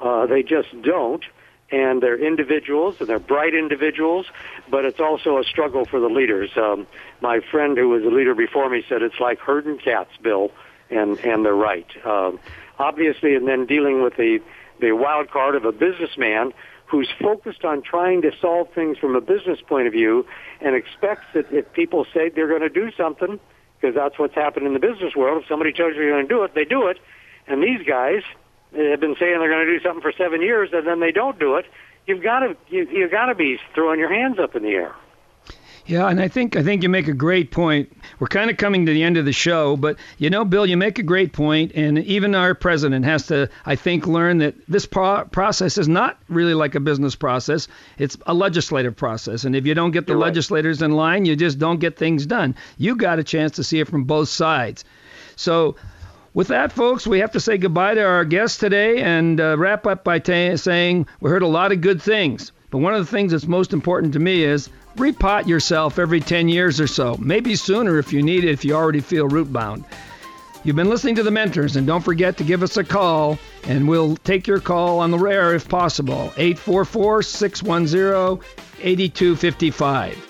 Uh, 0.00 0.26
they 0.26 0.42
just 0.42 0.68
don't 0.82 1.24
and 1.70 2.02
they're 2.02 2.18
individuals 2.18 2.96
and 3.00 3.08
they're 3.08 3.18
bright 3.18 3.54
individuals, 3.54 4.26
but 4.70 4.84
it's 4.84 5.00
also 5.00 5.38
a 5.38 5.44
struggle 5.44 5.84
for 5.86 6.00
the 6.00 6.08
leaders. 6.08 6.50
Um, 6.56 6.86
my 7.20 7.40
friend 7.50 7.76
who 7.76 7.88
was 7.88 8.02
a 8.02 8.08
leader 8.08 8.34
before 8.34 8.68
me 8.68 8.84
said 8.88 9.02
it's 9.02 9.20
like 9.20 9.38
herding 9.38 9.78
cats, 9.78 10.10
Bill, 10.22 10.50
and 10.90 11.18
and 11.20 11.44
they're 11.44 11.54
right. 11.54 11.86
Um, 12.04 12.40
obviously, 12.78 13.34
and 13.34 13.46
then 13.46 13.66
dealing 13.66 14.02
with 14.02 14.16
the 14.16 14.40
the 14.80 14.92
wild 14.92 15.30
card 15.30 15.54
of 15.54 15.64
a 15.64 15.72
businessman 15.72 16.52
who's 16.86 17.08
focused 17.20 17.64
on 17.64 17.82
trying 17.82 18.22
to 18.22 18.32
solve 18.40 18.68
things 18.74 18.98
from 18.98 19.14
a 19.14 19.20
business 19.20 19.60
point 19.68 19.86
of 19.86 19.92
view 19.92 20.26
and 20.60 20.74
expects 20.74 21.24
that 21.34 21.46
if 21.52 21.72
people 21.72 22.04
say 22.12 22.28
they're 22.28 22.48
going 22.48 22.62
to 22.62 22.68
do 22.68 22.90
something, 22.96 23.38
because 23.80 23.94
that's 23.94 24.18
what's 24.18 24.34
happened 24.34 24.66
in 24.66 24.72
the 24.72 24.80
business 24.80 25.14
world, 25.14 25.42
if 25.42 25.48
somebody 25.48 25.72
tells 25.72 25.94
you 25.94 26.00
they're 26.00 26.10
going 26.10 26.26
to 26.26 26.34
do 26.34 26.42
it, 26.42 26.54
they 26.54 26.64
do 26.64 26.88
it. 26.88 26.98
And 27.46 27.62
these 27.62 27.86
guys, 27.86 28.22
have 28.72 29.00
been 29.00 29.16
saying 29.18 29.38
they're 29.38 29.50
going 29.50 29.66
to 29.66 29.78
do 29.78 29.82
something 29.82 30.02
for 30.02 30.12
seven 30.12 30.42
years 30.42 30.70
and 30.72 30.86
then 30.86 31.00
they 31.00 31.12
don't 31.12 31.38
do 31.38 31.56
it, 31.56 31.66
you've 32.06 32.22
got 32.22 32.40
to 32.40 32.56
you, 32.68 32.86
you've 32.90 33.10
got 33.10 33.26
to 33.26 33.34
be 33.34 33.58
throwing 33.74 33.98
your 33.98 34.12
hands 34.12 34.38
up 34.38 34.54
in 34.56 34.62
the 34.62 34.70
air. 34.70 34.94
Yeah, 35.86 36.08
and 36.08 36.20
I 36.20 36.28
think 36.28 36.54
I 36.54 36.62
think 36.62 36.82
you 36.82 36.88
make 36.88 37.08
a 37.08 37.12
great 37.12 37.50
point. 37.50 37.92
We're 38.20 38.28
kind 38.28 38.48
of 38.48 38.56
coming 38.56 38.86
to 38.86 38.92
the 38.92 39.02
end 39.02 39.16
of 39.16 39.24
the 39.24 39.32
show, 39.32 39.76
but 39.76 39.96
you 40.18 40.30
know, 40.30 40.44
Bill, 40.44 40.64
you 40.64 40.76
make 40.76 40.98
a 41.00 41.02
great 41.02 41.32
point, 41.32 41.72
and 41.74 41.98
even 41.98 42.34
our 42.34 42.54
president 42.54 43.04
has 43.06 43.26
to, 43.26 43.48
I 43.66 43.74
think, 43.74 44.06
learn 44.06 44.38
that 44.38 44.54
this 44.68 44.86
pro- 44.86 45.24
process 45.24 45.78
is 45.78 45.88
not 45.88 46.18
really 46.28 46.54
like 46.54 46.76
a 46.76 46.80
business 46.80 47.16
process; 47.16 47.66
it's 47.98 48.16
a 48.26 48.34
legislative 48.34 48.94
process. 48.94 49.44
And 49.44 49.56
if 49.56 49.66
you 49.66 49.74
don't 49.74 49.90
get 49.90 50.06
the 50.06 50.12
You're 50.12 50.20
legislators 50.20 50.80
in 50.80 50.92
line, 50.92 51.24
you 51.24 51.34
just 51.34 51.58
don't 51.58 51.80
get 51.80 51.96
things 51.96 52.26
done. 52.26 52.54
You 52.76 52.94
got 52.94 53.18
a 53.18 53.24
chance 53.24 53.56
to 53.56 53.64
see 53.64 53.80
it 53.80 53.88
from 53.88 54.04
both 54.04 54.28
sides. 54.28 54.84
So 55.34 55.74
with 56.34 56.48
that, 56.48 56.72
folks, 56.72 57.06
we 57.06 57.20
have 57.20 57.32
to 57.32 57.40
say 57.40 57.58
goodbye 57.58 57.94
to 57.94 58.02
our 58.02 58.24
guest 58.24 58.60
today 58.60 59.00
and 59.02 59.40
uh, 59.40 59.56
wrap 59.58 59.86
up 59.86 60.04
by 60.04 60.18
t- 60.18 60.56
saying 60.56 61.06
we 61.20 61.30
heard 61.30 61.42
a 61.42 61.48
lot 61.48 61.72
of 61.72 61.80
good 61.80 62.00
things. 62.00 62.52
But 62.70 62.78
one 62.78 62.94
of 62.94 63.04
the 63.04 63.10
things 63.10 63.32
that's 63.32 63.46
most 63.46 63.72
important 63.72 64.12
to 64.12 64.20
me 64.20 64.44
is 64.44 64.68
repot 64.96 65.46
yourself 65.46 65.98
every 65.98 66.20
10 66.20 66.48
years 66.48 66.80
or 66.80 66.86
so, 66.86 67.16
maybe 67.18 67.56
sooner 67.56 67.98
if 67.98 68.12
you 68.12 68.22
need 68.22 68.44
it, 68.44 68.50
if 68.50 68.64
you 68.64 68.74
already 68.74 69.00
feel 69.00 69.26
root 69.26 69.52
bound. 69.52 69.84
You've 70.62 70.76
been 70.76 70.90
listening 70.90 71.14
to 71.14 71.22
the 71.22 71.30
mentors, 71.30 71.76
and 71.76 71.86
don't 71.86 72.02
forget 72.02 72.36
to 72.36 72.44
give 72.44 72.62
us 72.62 72.76
a 72.76 72.84
call, 72.84 73.38
and 73.64 73.88
we'll 73.88 74.16
take 74.16 74.46
your 74.46 74.60
call 74.60 75.00
on 75.00 75.10
the 75.10 75.18
rare 75.18 75.54
if 75.54 75.66
possible. 75.68 76.32
844 76.36 77.22
610 77.22 78.46
8255. 78.82 80.29